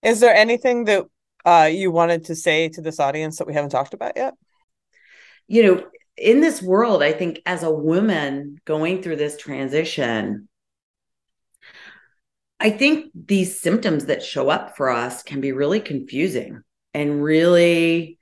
is 0.04 0.20
there 0.20 0.32
anything 0.32 0.84
that 0.84 1.06
uh, 1.44 1.68
you 1.72 1.90
wanted 1.90 2.26
to 2.26 2.36
say 2.36 2.68
to 2.68 2.80
this 2.80 3.00
audience 3.00 3.38
that 3.38 3.48
we 3.48 3.54
haven't 3.54 3.70
talked 3.70 3.94
about 3.94 4.12
yet? 4.14 4.34
You 5.48 5.62
know, 5.64 5.84
in 6.16 6.40
this 6.40 6.62
world, 6.62 7.02
I 7.02 7.10
think 7.10 7.42
as 7.46 7.64
a 7.64 7.70
woman 7.72 8.60
going 8.64 9.02
through 9.02 9.16
this 9.16 9.36
transition, 9.36 10.48
I 12.64 12.70
think 12.70 13.10
these 13.14 13.60
symptoms 13.60 14.06
that 14.06 14.22
show 14.22 14.48
up 14.48 14.74
for 14.74 14.88
us 14.88 15.22
can 15.22 15.42
be 15.42 15.52
really 15.52 15.80
confusing 15.80 16.62
and 16.94 17.22
really 17.22 18.18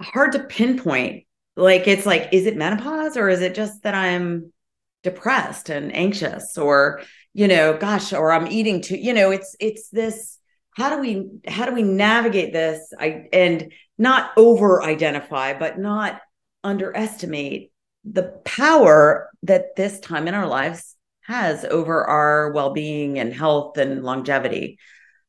hard 0.00 0.32
to 0.32 0.38
pinpoint. 0.38 1.26
Like, 1.54 1.86
it's 1.86 2.06
like, 2.06 2.30
is 2.32 2.46
it 2.46 2.56
menopause 2.56 3.18
or 3.18 3.28
is 3.28 3.42
it 3.42 3.54
just 3.54 3.82
that 3.82 3.94
I'm 3.94 4.54
depressed 5.02 5.68
and 5.68 5.94
anxious 5.94 6.56
or, 6.56 7.02
you 7.34 7.46
know, 7.46 7.76
gosh, 7.76 8.14
or 8.14 8.32
I'm 8.32 8.46
eating 8.46 8.80
too, 8.80 8.96
you 8.96 9.12
know, 9.12 9.30
it's, 9.30 9.54
it's 9.60 9.90
this, 9.90 10.38
how 10.74 10.88
do 10.88 11.02
we, 11.02 11.28
how 11.46 11.66
do 11.66 11.74
we 11.74 11.82
navigate 11.82 12.54
this? 12.54 12.90
I, 12.98 13.26
and 13.34 13.70
not 13.98 14.30
over 14.38 14.82
identify, 14.82 15.58
but 15.58 15.78
not 15.78 16.22
underestimate 16.64 17.70
the 18.02 18.40
power 18.46 19.28
that 19.42 19.76
this 19.76 20.00
time 20.00 20.26
in 20.26 20.32
our 20.32 20.46
lives 20.46 20.96
has 21.24 21.64
over 21.64 22.04
our 22.04 22.52
well-being 22.52 23.18
and 23.18 23.32
health 23.32 23.78
and 23.78 24.02
longevity. 24.02 24.78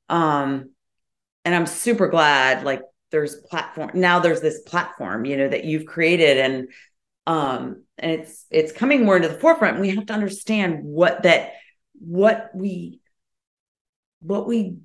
Um 0.09 0.71
and 1.43 1.53
i'm 1.53 1.67
super 1.67 2.07
glad 2.07 2.63
like 2.63 2.81
there's 3.11 3.35
platform 3.35 3.91
now 3.93 4.19
there's 4.19 4.41
this 4.41 4.61
platform 4.61 5.25
you 5.25 5.37
know 5.37 5.47
that 5.47 5.63
you've 5.63 5.85
created 5.85 6.37
and 6.39 6.69
um 7.27 7.83
and 7.97 8.11
it's 8.11 8.45
it's 8.51 8.71
coming 8.71 9.05
more 9.05 9.15
into 9.15 9.29
the 9.29 9.39
forefront. 9.39 9.79
We 9.79 9.95
have 9.95 10.05
to 10.07 10.13
understand 10.13 10.83
what 10.83 11.23
that 11.23 11.53
what 11.93 12.51
we 12.53 12.99
what 14.19 14.47
we 14.47 14.77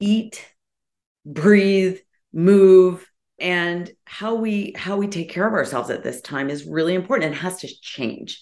eat 0.00 0.44
breathe 1.24 1.98
move 2.32 3.08
and 3.38 3.90
how 4.04 4.34
we 4.34 4.74
how 4.76 4.96
we 4.96 5.06
take 5.06 5.30
care 5.30 5.46
of 5.46 5.54
ourselves 5.54 5.90
at 5.90 6.02
this 6.02 6.20
time 6.20 6.50
is 6.50 6.66
really 6.66 6.94
important 6.94 7.28
and 7.28 7.36
has 7.36 7.60
to 7.60 7.68
change 7.80 8.40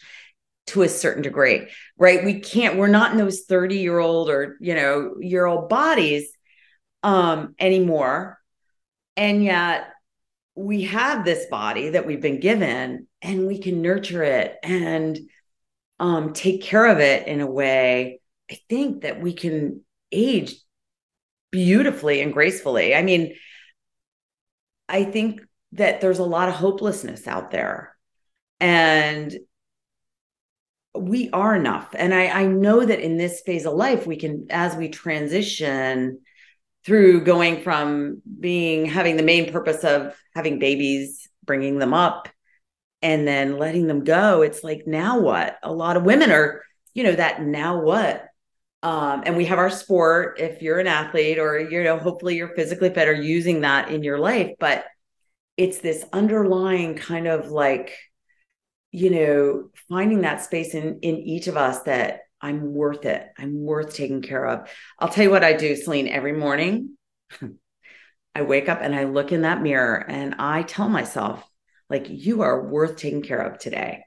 to 0.68 0.82
a 0.82 0.88
certain 0.88 1.22
degree, 1.22 1.68
right? 1.96 2.24
We 2.24 2.40
can't, 2.40 2.76
we're 2.76 2.86
not 2.86 3.12
in 3.12 3.18
those 3.18 3.42
30 3.42 3.78
year 3.78 3.98
old 3.98 4.30
or, 4.30 4.56
you 4.60 4.74
know, 4.74 5.16
year 5.20 5.44
old 5.44 5.68
bodies 5.68 6.32
um, 7.02 7.54
anymore. 7.58 8.38
And 9.16 9.42
yet 9.44 9.88
we 10.54 10.82
have 10.84 11.24
this 11.24 11.46
body 11.46 11.90
that 11.90 12.06
we've 12.06 12.20
been 12.20 12.40
given 12.40 13.08
and 13.20 13.46
we 13.46 13.58
can 13.58 13.82
nurture 13.82 14.22
it 14.22 14.56
and 14.62 15.18
um, 15.98 16.32
take 16.32 16.62
care 16.62 16.86
of 16.86 16.98
it 16.98 17.26
in 17.26 17.40
a 17.40 17.46
way. 17.46 18.20
I 18.50 18.58
think 18.68 19.02
that 19.02 19.20
we 19.20 19.32
can 19.32 19.84
age 20.10 20.54
beautifully 21.50 22.20
and 22.20 22.32
gracefully. 22.32 22.94
I 22.94 23.02
mean, 23.02 23.34
I 24.88 25.04
think 25.04 25.40
that 25.72 26.00
there's 26.00 26.18
a 26.18 26.24
lot 26.24 26.48
of 26.48 26.54
hopelessness 26.54 27.26
out 27.26 27.50
there. 27.50 27.96
And 28.60 29.34
we 30.95 31.30
are 31.30 31.55
enough. 31.55 31.95
And 31.95 32.12
I, 32.12 32.26
I 32.26 32.47
know 32.47 32.84
that 32.84 33.01
in 33.01 33.16
this 33.16 33.43
phase 33.45 33.66
of 33.66 33.74
life, 33.74 34.07
we 34.07 34.16
can, 34.16 34.47
as 34.51 34.76
we 34.76 34.88
transition 34.88 36.20
through 36.84 37.24
going 37.24 37.62
from 37.62 38.20
being 38.40 38.86
having 38.86 39.16
the 39.16 39.22
main 39.22 39.53
purpose 39.53 39.84
of 39.84 40.14
having 40.34 40.59
babies, 40.59 41.28
bringing 41.45 41.78
them 41.78 41.95
up, 41.95 42.28
and 43.01 43.26
then 43.26 43.59
letting 43.59 43.86
them 43.86 44.05
go, 44.05 44.43
it's 44.43 44.62
like, 44.62 44.82
now 44.86 45.18
what? 45.18 45.59
A 45.62 45.72
lot 45.72 45.97
of 45.97 46.05
women 46.05 46.30
are, 46.30 46.62
you 46.95 47.05
know, 47.05 47.14
that 47.14 47.43
now 47.43 47.80
what? 47.80 48.28
Um, 48.82 49.22
and 49.24 49.36
we 49.36 49.45
have 49.45 49.59
our 49.59 49.70
sport 49.70 50.40
if 50.40 50.61
you're 50.61 50.80
an 50.80 50.88
athlete 50.88 51.38
or 51.38 51.57
you 51.57 51.84
know 51.84 51.99
hopefully 51.99 52.34
you're 52.34 52.55
physically 52.57 52.93
fit 52.93 53.07
or 53.07 53.12
using 53.12 53.61
that 53.61 53.90
in 53.90 54.03
your 54.03 54.18
life 54.18 54.57
but 54.59 54.86
it's 55.57 55.78
this 55.78 56.05
underlying 56.12 56.97
kind 56.97 57.28
of 57.28 57.53
like 57.53 57.97
you 58.93 59.11
know, 59.11 59.70
finding 59.88 60.20
that 60.20 60.45
space 60.45 60.74
in 60.74 61.01
in 61.01 61.16
each 61.16 61.49
of 61.49 61.57
us 61.57 61.80
that 61.82 62.20
I'm 62.40 62.74
worth 62.74 63.07
it. 63.07 63.26
I'm 63.38 63.64
worth 63.64 63.95
taking 63.95 64.20
care 64.20 64.47
of. 64.47 64.68
I'll 64.99 65.09
tell 65.09 65.24
you 65.24 65.30
what 65.30 65.45
I 65.45 65.55
do, 65.55 65.74
Selene, 65.76 66.09
every 66.09 66.32
morning. 66.32 66.97
I 68.34 68.43
wake 68.43 68.68
up 68.68 68.80
and 68.82 68.95
I 68.95 69.05
look 69.05 69.32
in 69.32 69.43
that 69.43 69.62
mirror 69.62 70.05
and 70.09 70.34
I 70.38 70.62
tell 70.62 70.88
myself, 70.88 71.45
like, 71.88 72.07
you 72.09 72.43
are 72.43 72.68
worth 72.68 72.97
taking 72.97 73.22
care 73.22 73.40
of 73.40 73.59
today. 73.59 74.05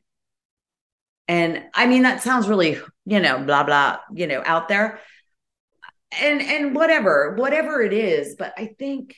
And 1.27 1.63
I 1.73 1.87
mean, 1.87 2.03
that 2.03 2.21
sounds 2.21 2.47
really, 2.47 2.79
you 3.05 3.19
know, 3.19 3.39
blah, 3.39 3.63
blah, 3.63 3.99
you 4.13 4.27
know, 4.27 4.43
out 4.45 4.67
there. 4.67 4.99
And 6.19 6.41
and 6.41 6.75
whatever, 6.75 7.35
whatever 7.37 7.81
it 7.81 7.93
is. 7.93 8.35
But 8.37 8.53
I 8.57 8.75
think 8.77 9.15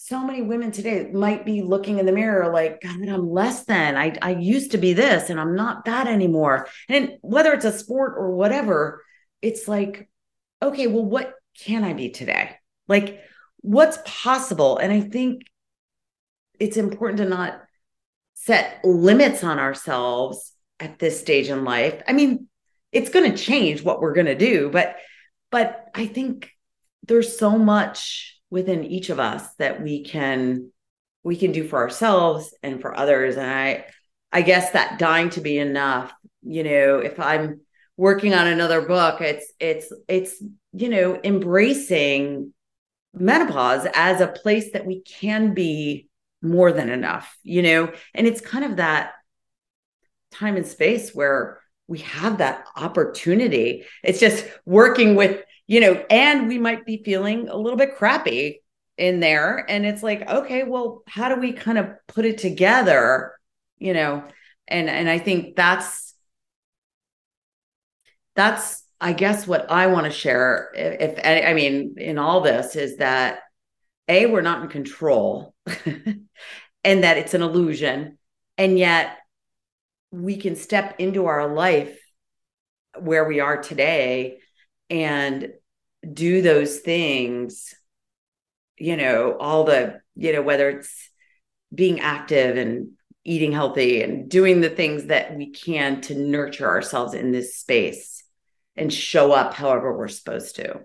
so 0.00 0.24
many 0.24 0.42
women 0.42 0.70
today 0.70 1.10
might 1.12 1.44
be 1.44 1.60
looking 1.60 1.98
in 1.98 2.06
the 2.06 2.12
mirror 2.12 2.52
like 2.52 2.80
god 2.80 3.06
i'm 3.08 3.28
less 3.28 3.64
than. 3.64 3.96
I 3.96 4.16
i 4.22 4.30
used 4.30 4.70
to 4.70 4.78
be 4.78 4.92
this 4.92 5.28
and 5.28 5.40
i'm 5.40 5.54
not 5.56 5.84
that 5.86 6.06
anymore. 6.06 6.68
And 6.88 7.18
whether 7.20 7.52
it's 7.52 7.64
a 7.64 7.76
sport 7.76 8.14
or 8.16 8.30
whatever 8.30 9.02
it's 9.42 9.68
like 9.68 10.08
okay 10.62 10.86
well 10.86 11.04
what 11.04 11.34
can 11.60 11.84
i 11.84 11.92
be 11.92 12.10
today? 12.10 12.52
Like 12.86 13.20
what's 13.58 13.98
possible? 14.06 14.78
And 14.78 14.92
i 14.92 15.00
think 15.00 15.42
it's 16.60 16.76
important 16.76 17.18
to 17.18 17.28
not 17.28 17.60
set 18.34 18.80
limits 18.84 19.42
on 19.42 19.58
ourselves 19.58 20.52
at 20.80 21.00
this 21.00 21.20
stage 21.20 21.48
in 21.48 21.64
life. 21.64 22.02
I 22.06 22.12
mean 22.12 22.46
it's 22.92 23.10
going 23.10 23.30
to 23.30 23.36
change 23.36 23.82
what 23.82 24.00
we're 24.00 24.14
going 24.14 24.26
to 24.26 24.34
do 24.34 24.70
but 24.70 24.96
but 25.50 25.88
i 25.94 26.06
think 26.06 26.50
there's 27.06 27.38
so 27.38 27.58
much 27.58 28.37
within 28.50 28.84
each 28.84 29.10
of 29.10 29.18
us 29.18 29.46
that 29.54 29.82
we 29.82 30.04
can 30.04 30.70
we 31.22 31.36
can 31.36 31.52
do 31.52 31.66
for 31.66 31.78
ourselves 31.78 32.54
and 32.62 32.80
for 32.80 32.96
others. 32.96 33.36
And 33.36 33.50
i 33.50 33.84
i 34.32 34.42
guess 34.42 34.72
that 34.72 34.98
dying 34.98 35.30
to 35.30 35.40
be 35.40 35.58
enough 35.58 36.12
you 36.42 36.62
know 36.62 36.98
if 36.98 37.18
i'm 37.18 37.60
working 37.96 38.34
on 38.34 38.46
another 38.46 38.82
book 38.82 39.20
it's 39.20 39.52
it's 39.58 39.92
it's 40.06 40.42
you 40.72 40.88
know 40.88 41.18
embracing 41.24 42.52
menopause 43.14 43.86
as 43.94 44.20
a 44.20 44.26
place 44.26 44.72
that 44.72 44.86
we 44.86 45.00
can 45.00 45.54
be 45.54 46.08
more 46.42 46.72
than 46.72 46.88
enough 46.88 47.36
you 47.42 47.62
know? 47.62 47.92
And 48.14 48.26
it's 48.26 48.40
kind 48.40 48.64
of 48.64 48.76
that 48.76 49.12
time 50.30 50.56
and 50.56 50.66
space 50.66 51.14
where 51.14 51.60
we 51.86 52.00
have 52.00 52.38
that 52.38 52.66
opportunity. 52.76 53.84
It's 54.04 54.20
just 54.20 54.46
working 54.66 55.14
with 55.14 55.42
you 55.68 55.80
know, 55.80 56.02
and 56.10 56.48
we 56.48 56.58
might 56.58 56.86
be 56.86 57.02
feeling 57.04 57.48
a 57.48 57.56
little 57.56 57.76
bit 57.76 57.96
crappy 57.96 58.62
in 58.96 59.20
there. 59.20 59.64
And 59.68 59.86
it's 59.86 60.02
like, 60.02 60.28
okay, 60.28 60.64
well, 60.64 61.02
how 61.06 61.28
do 61.28 61.36
we 61.40 61.52
kind 61.52 61.78
of 61.78 61.90
put 62.08 62.24
it 62.24 62.38
together? 62.38 63.34
You 63.78 63.92
know, 63.92 64.24
and 64.66 64.88
and 64.88 65.08
I 65.08 65.18
think 65.18 65.54
that's 65.54 66.14
that's 68.34 68.82
I 69.00 69.12
guess 69.12 69.46
what 69.46 69.70
I 69.70 69.86
want 69.88 70.06
to 70.06 70.10
share. 70.10 70.72
If, 70.74 71.18
if 71.18 71.46
I 71.48 71.52
mean, 71.52 71.94
in 71.98 72.18
all 72.18 72.40
this 72.40 72.74
is 72.74 72.96
that 72.96 73.40
a 74.08 74.24
we're 74.26 74.40
not 74.40 74.62
in 74.62 74.68
control, 74.68 75.54
and 75.84 77.04
that 77.04 77.18
it's 77.18 77.34
an 77.34 77.42
illusion, 77.42 78.18
and 78.56 78.78
yet 78.78 79.18
we 80.10 80.38
can 80.38 80.56
step 80.56 80.96
into 80.98 81.26
our 81.26 81.52
life 81.52 82.00
where 82.98 83.28
we 83.28 83.40
are 83.40 83.62
today 83.62 84.38
and 84.90 85.52
do 86.12 86.40
those 86.42 86.78
things 86.78 87.74
you 88.76 88.96
know 88.96 89.36
all 89.38 89.64
the 89.64 90.00
you 90.14 90.32
know 90.32 90.42
whether 90.42 90.70
it's 90.70 91.10
being 91.74 92.00
active 92.00 92.56
and 92.56 92.92
eating 93.24 93.52
healthy 93.52 94.02
and 94.02 94.30
doing 94.30 94.60
the 94.60 94.70
things 94.70 95.06
that 95.06 95.36
we 95.36 95.50
can 95.50 96.00
to 96.00 96.14
nurture 96.14 96.66
ourselves 96.66 97.12
in 97.12 97.30
this 97.30 97.56
space 97.56 98.24
and 98.74 98.92
show 98.92 99.32
up 99.32 99.52
however 99.52 99.96
we're 99.96 100.08
supposed 100.08 100.56
to. 100.56 100.80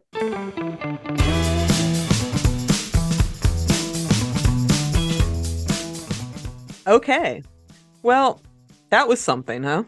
Okay. 6.86 7.44
Well, 8.02 8.42
that 8.90 9.08
was 9.08 9.22
something, 9.22 9.64
huh? 9.64 9.84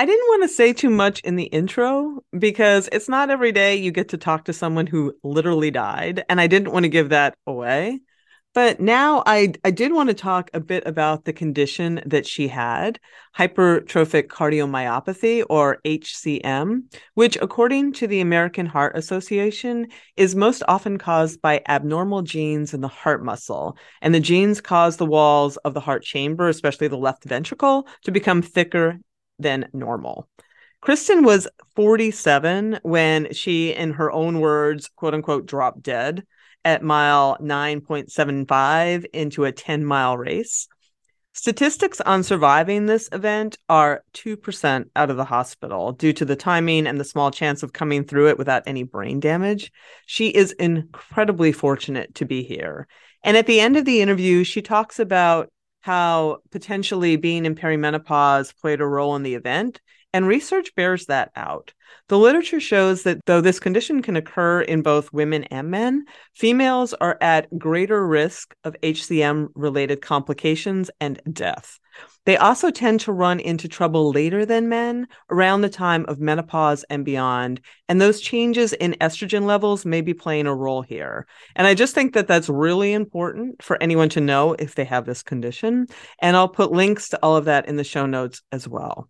I 0.00 0.06
didn't 0.06 0.28
want 0.28 0.42
to 0.44 0.48
say 0.48 0.72
too 0.72 0.90
much 0.90 1.20
in 1.20 1.34
the 1.34 1.44
intro 1.44 2.22
because 2.38 2.88
it's 2.92 3.08
not 3.08 3.30
every 3.30 3.50
day 3.50 3.74
you 3.74 3.90
get 3.90 4.10
to 4.10 4.16
talk 4.16 4.44
to 4.44 4.52
someone 4.52 4.86
who 4.86 5.12
literally 5.24 5.72
died, 5.72 6.24
and 6.28 6.40
I 6.40 6.46
didn't 6.46 6.72
want 6.72 6.84
to 6.84 6.88
give 6.88 7.08
that 7.08 7.34
away. 7.48 7.98
But 8.54 8.80
now 8.80 9.24
I 9.26 9.54
I 9.64 9.72
did 9.72 9.92
want 9.92 10.08
to 10.08 10.14
talk 10.14 10.50
a 10.54 10.60
bit 10.60 10.86
about 10.86 11.24
the 11.24 11.32
condition 11.32 12.00
that 12.06 12.26
she 12.26 12.46
had, 12.46 13.00
hypertrophic 13.36 14.28
cardiomyopathy 14.28 15.44
or 15.50 15.78
HCM, 15.84 16.84
which 17.14 17.36
according 17.42 17.92
to 17.94 18.06
the 18.06 18.20
American 18.20 18.66
Heart 18.66 18.96
Association 18.96 19.88
is 20.16 20.36
most 20.36 20.62
often 20.68 20.98
caused 20.98 21.42
by 21.42 21.60
abnormal 21.68 22.22
genes 22.22 22.72
in 22.72 22.80
the 22.82 22.88
heart 22.88 23.24
muscle. 23.24 23.76
And 24.00 24.14
the 24.14 24.20
genes 24.20 24.60
cause 24.60 24.96
the 24.96 25.06
walls 25.06 25.56
of 25.58 25.74
the 25.74 25.80
heart 25.80 26.04
chamber, 26.04 26.48
especially 26.48 26.86
the 26.86 26.96
left 26.96 27.24
ventricle, 27.24 27.88
to 28.04 28.12
become 28.12 28.42
thicker 28.42 29.00
than 29.38 29.68
normal. 29.72 30.28
Kristen 30.80 31.24
was 31.24 31.48
47 31.74 32.80
when 32.82 33.32
she, 33.32 33.72
in 33.72 33.94
her 33.94 34.12
own 34.12 34.40
words, 34.40 34.88
quote 34.94 35.14
unquote, 35.14 35.46
dropped 35.46 35.82
dead 35.82 36.24
at 36.64 36.82
mile 36.82 37.36
9.75 37.40 39.06
into 39.12 39.44
a 39.44 39.52
10 39.52 39.84
mile 39.84 40.16
race. 40.16 40.68
Statistics 41.32 42.00
on 42.00 42.24
surviving 42.24 42.86
this 42.86 43.08
event 43.12 43.58
are 43.68 44.02
2% 44.14 44.86
out 44.96 45.10
of 45.10 45.16
the 45.16 45.24
hospital 45.24 45.92
due 45.92 46.12
to 46.12 46.24
the 46.24 46.34
timing 46.34 46.86
and 46.86 46.98
the 46.98 47.04
small 47.04 47.30
chance 47.30 47.62
of 47.62 47.72
coming 47.72 48.04
through 48.04 48.28
it 48.28 48.38
without 48.38 48.64
any 48.66 48.82
brain 48.82 49.20
damage. 49.20 49.70
She 50.06 50.28
is 50.28 50.50
incredibly 50.52 51.52
fortunate 51.52 52.14
to 52.16 52.24
be 52.24 52.42
here. 52.42 52.88
And 53.22 53.36
at 53.36 53.46
the 53.46 53.60
end 53.60 53.76
of 53.76 53.84
the 53.84 54.00
interview, 54.00 54.42
she 54.42 54.62
talks 54.62 54.98
about 54.98 55.48
how 55.80 56.38
potentially 56.50 57.16
being 57.16 57.46
in 57.46 57.54
perimenopause 57.54 58.54
played 58.60 58.80
a 58.80 58.86
role 58.86 59.16
in 59.16 59.22
the 59.22 59.34
event 59.34 59.80
and 60.12 60.26
research 60.26 60.74
bears 60.74 61.06
that 61.06 61.30
out. 61.36 61.72
The 62.08 62.18
literature 62.18 62.60
shows 62.60 63.02
that 63.02 63.18
though 63.26 63.40
this 63.40 63.60
condition 63.60 64.02
can 64.02 64.16
occur 64.16 64.62
in 64.62 64.82
both 64.82 65.12
women 65.12 65.44
and 65.44 65.70
men, 65.70 66.04
females 66.34 66.94
are 66.94 67.18
at 67.20 67.56
greater 67.58 68.06
risk 68.06 68.54
of 68.64 68.76
HCM 68.82 69.48
related 69.54 70.00
complications 70.00 70.90
and 71.00 71.20
death. 71.30 71.78
They 72.24 72.36
also 72.36 72.70
tend 72.70 73.00
to 73.00 73.12
run 73.12 73.40
into 73.40 73.68
trouble 73.68 74.10
later 74.10 74.46
than 74.46 74.68
men 74.68 75.08
around 75.30 75.62
the 75.62 75.68
time 75.68 76.04
of 76.08 76.20
menopause 76.20 76.84
and 76.90 77.04
beyond. 77.04 77.60
And 77.88 78.00
those 78.00 78.20
changes 78.20 78.72
in 78.72 78.96
estrogen 79.00 79.44
levels 79.44 79.84
may 79.84 80.00
be 80.00 80.14
playing 80.14 80.46
a 80.46 80.54
role 80.54 80.82
here. 80.82 81.26
And 81.56 81.66
I 81.66 81.74
just 81.74 81.94
think 81.94 82.14
that 82.14 82.28
that's 82.28 82.48
really 82.48 82.92
important 82.92 83.62
for 83.62 83.82
anyone 83.82 84.10
to 84.10 84.20
know 84.20 84.54
if 84.58 84.74
they 84.74 84.84
have 84.84 85.06
this 85.06 85.22
condition. 85.22 85.86
And 86.20 86.36
I'll 86.36 86.48
put 86.48 86.70
links 86.70 87.08
to 87.10 87.18
all 87.22 87.36
of 87.36 87.46
that 87.46 87.66
in 87.66 87.76
the 87.76 87.84
show 87.84 88.06
notes 88.06 88.42
as 88.52 88.68
well. 88.68 89.08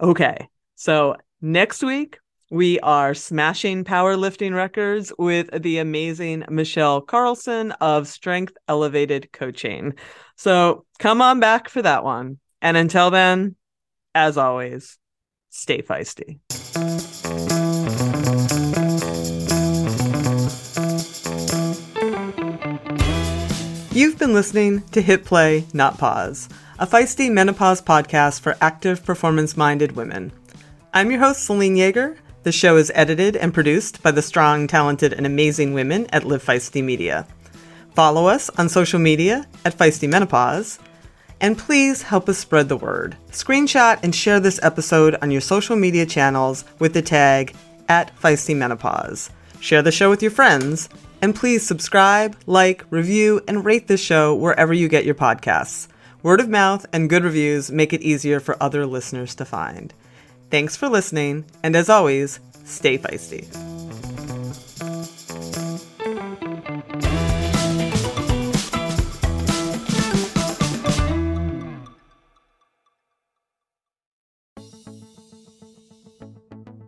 Okay. 0.00 0.48
So 0.74 1.16
next 1.40 1.82
week, 1.82 2.18
we 2.50 2.78
are 2.80 3.14
smashing 3.14 3.84
powerlifting 3.84 4.54
records 4.54 5.12
with 5.18 5.50
the 5.62 5.78
amazing 5.78 6.44
Michelle 6.48 7.00
Carlson 7.00 7.72
of 7.72 8.06
Strength 8.06 8.56
Elevated 8.68 9.32
Coaching. 9.32 9.94
So 10.36 10.84
come 10.98 11.22
on 11.22 11.40
back 11.40 11.68
for 11.68 11.82
that 11.82 12.04
one. 12.04 12.38
And 12.60 12.76
until 12.76 13.10
then, 13.10 13.56
as 14.14 14.36
always, 14.36 14.98
stay 15.50 15.82
feisty. 15.82 16.40
You've 23.92 24.18
been 24.18 24.34
listening 24.34 24.82
to 24.88 25.00
Hit 25.00 25.24
Play, 25.24 25.64
Not 25.72 25.96
Pause 25.98 26.50
a 26.78 26.86
feisty 26.86 27.32
menopause 27.32 27.80
podcast 27.80 28.40
for 28.40 28.54
active, 28.60 29.02
performance 29.02 29.56
minded 29.56 29.92
women. 29.92 30.30
I'm 30.92 31.10
your 31.10 31.20
host, 31.20 31.44
Selene 31.44 31.74
Yeager. 31.74 32.18
The 32.42 32.52
show 32.52 32.76
is 32.76 32.92
edited 32.94 33.34
and 33.34 33.54
produced 33.54 34.02
by 34.02 34.10
the 34.10 34.20
strong, 34.20 34.66
talented, 34.66 35.14
and 35.14 35.24
amazing 35.24 35.72
women 35.72 36.06
at 36.12 36.24
Live 36.24 36.44
Feisty 36.44 36.84
Media. 36.84 37.26
Follow 37.94 38.26
us 38.26 38.50
on 38.58 38.68
social 38.68 38.98
media 38.98 39.46
at 39.64 39.78
Feisty 39.78 40.06
Menopause. 40.06 40.78
And 41.40 41.56
please 41.56 42.02
help 42.02 42.28
us 42.28 42.36
spread 42.36 42.68
the 42.68 42.76
word. 42.76 43.16
Screenshot 43.30 43.98
and 44.02 44.14
share 44.14 44.38
this 44.38 44.60
episode 44.62 45.16
on 45.22 45.30
your 45.30 45.40
social 45.40 45.76
media 45.76 46.04
channels 46.04 46.64
with 46.78 46.92
the 46.92 47.00
tag 47.00 47.54
at 47.88 48.14
Feisty 48.20 48.54
Menopause. 48.54 49.30
Share 49.60 49.80
the 49.80 49.92
show 49.92 50.10
with 50.10 50.20
your 50.20 50.30
friends. 50.30 50.90
And 51.22 51.34
please 51.34 51.66
subscribe, 51.66 52.36
like, 52.44 52.84
review, 52.90 53.40
and 53.48 53.64
rate 53.64 53.86
this 53.86 54.02
show 54.02 54.34
wherever 54.34 54.74
you 54.74 54.88
get 54.88 55.06
your 55.06 55.14
podcasts. 55.14 55.88
Word 56.26 56.40
of 56.40 56.48
mouth 56.48 56.84
and 56.92 57.08
good 57.08 57.22
reviews 57.22 57.70
make 57.70 57.92
it 57.92 58.02
easier 58.02 58.40
for 58.40 58.60
other 58.60 58.84
listeners 58.84 59.36
to 59.36 59.44
find. 59.44 59.94
Thanks 60.50 60.74
for 60.74 60.88
listening, 60.88 61.44
and 61.62 61.76
as 61.76 61.88
always, 61.88 62.40
stay 62.64 62.98
feisty. 62.98 63.46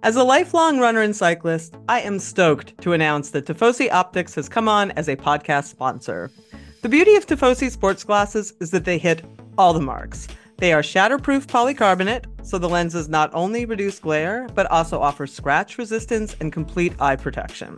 As 0.02 0.16
a 0.16 0.24
lifelong 0.24 0.80
runner 0.80 1.02
and 1.02 1.14
cyclist, 1.14 1.76
I 1.88 2.00
am 2.00 2.18
stoked 2.18 2.76
to 2.80 2.92
announce 2.92 3.30
that 3.30 3.46
Tifosi 3.46 3.88
Optics 3.92 4.34
has 4.34 4.48
come 4.48 4.68
on 4.68 4.90
as 4.90 5.08
a 5.08 5.14
podcast 5.14 5.66
sponsor. 5.66 6.32
The 6.80 6.88
beauty 6.88 7.16
of 7.16 7.26
Tifosi 7.26 7.72
sports 7.72 8.04
glasses 8.04 8.54
is 8.60 8.70
that 8.70 8.84
they 8.84 8.98
hit 8.98 9.24
all 9.58 9.72
the 9.72 9.80
marks. 9.80 10.28
They 10.58 10.72
are 10.72 10.80
shatterproof 10.80 11.46
polycarbonate, 11.46 12.26
so 12.46 12.56
the 12.56 12.68
lenses 12.68 13.08
not 13.08 13.34
only 13.34 13.64
reduce 13.64 13.98
glare, 13.98 14.46
but 14.54 14.70
also 14.70 15.00
offer 15.00 15.26
scratch 15.26 15.76
resistance 15.76 16.36
and 16.40 16.52
complete 16.52 16.92
eye 17.00 17.16
protection. 17.16 17.76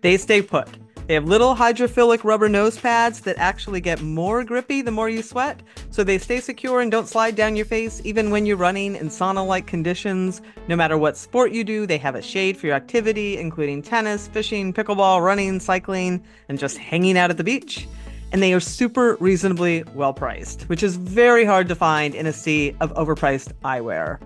They 0.00 0.16
stay 0.16 0.42
put. 0.42 0.68
They 1.08 1.14
have 1.14 1.24
little 1.24 1.56
hydrophilic 1.56 2.22
rubber 2.22 2.48
nose 2.48 2.78
pads 2.78 3.20
that 3.22 3.36
actually 3.36 3.80
get 3.80 4.00
more 4.00 4.44
grippy 4.44 4.80
the 4.80 4.92
more 4.92 5.08
you 5.08 5.22
sweat, 5.22 5.60
so 5.90 6.04
they 6.04 6.18
stay 6.18 6.38
secure 6.38 6.80
and 6.80 6.90
don't 6.90 7.08
slide 7.08 7.34
down 7.34 7.56
your 7.56 7.66
face 7.66 8.00
even 8.04 8.30
when 8.30 8.46
you're 8.46 8.56
running 8.56 8.94
in 8.94 9.08
sauna 9.08 9.44
like 9.44 9.66
conditions. 9.66 10.40
No 10.68 10.76
matter 10.76 10.96
what 10.96 11.16
sport 11.16 11.50
you 11.50 11.64
do, 11.64 11.84
they 11.84 11.98
have 11.98 12.14
a 12.14 12.22
shade 12.22 12.56
for 12.56 12.68
your 12.68 12.76
activity, 12.76 13.38
including 13.38 13.82
tennis, 13.82 14.28
fishing, 14.28 14.72
pickleball, 14.72 15.20
running, 15.20 15.58
cycling, 15.58 16.24
and 16.48 16.60
just 16.60 16.78
hanging 16.78 17.18
out 17.18 17.30
at 17.30 17.38
the 17.38 17.44
beach 17.44 17.88
and 18.32 18.42
they 18.42 18.52
are 18.52 18.60
super 18.60 19.16
reasonably 19.20 19.84
well 19.94 20.12
priced, 20.12 20.62
which 20.68 20.82
is 20.82 20.96
very 20.96 21.44
hard 21.44 21.68
to 21.68 21.74
find 21.74 22.14
in 22.14 22.26
a 22.26 22.32
sea 22.32 22.76
of 22.80 22.92
overpriced 22.94 23.52
eyewear. 23.64 24.20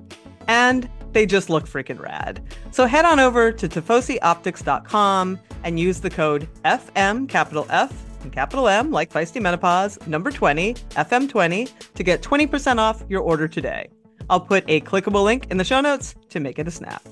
And 0.49 0.89
they 1.13 1.27
just 1.27 1.51
look 1.51 1.67
freaking 1.67 2.01
rad. 2.01 2.43
So 2.71 2.87
head 2.87 3.05
on 3.05 3.21
over 3.21 3.53
to 3.53 3.69
tifosioptics.com 3.69 5.41
and 5.65 5.81
use 5.81 6.01
the 6.01 6.11
code 6.11 6.49
FM, 6.65 7.29
capital 7.29 7.67
F, 7.71 7.93
and 8.23 8.33
capital 8.33 8.69
M, 8.69 8.91
like 8.91 9.11
Feisty 9.11 9.41
Menopause, 9.41 9.99
number 10.07 10.31
20, 10.31 10.75
FM20, 10.75 11.71
to 11.95 12.03
get 12.03 12.23
20% 12.23 12.79
off 12.79 13.03
your 13.09 13.23
order 13.23 13.49
today. 13.49 13.89
I'll 14.29 14.41
put 14.41 14.65
a 14.69 14.81
clickable 14.83 15.25
link 15.25 15.47
in 15.51 15.57
the 15.57 15.65
show 15.65 15.81
notes 15.81 16.15
to 16.29 16.41
make 16.41 16.59
it 16.59 16.69
a 16.69 16.71
snap. 16.71 17.03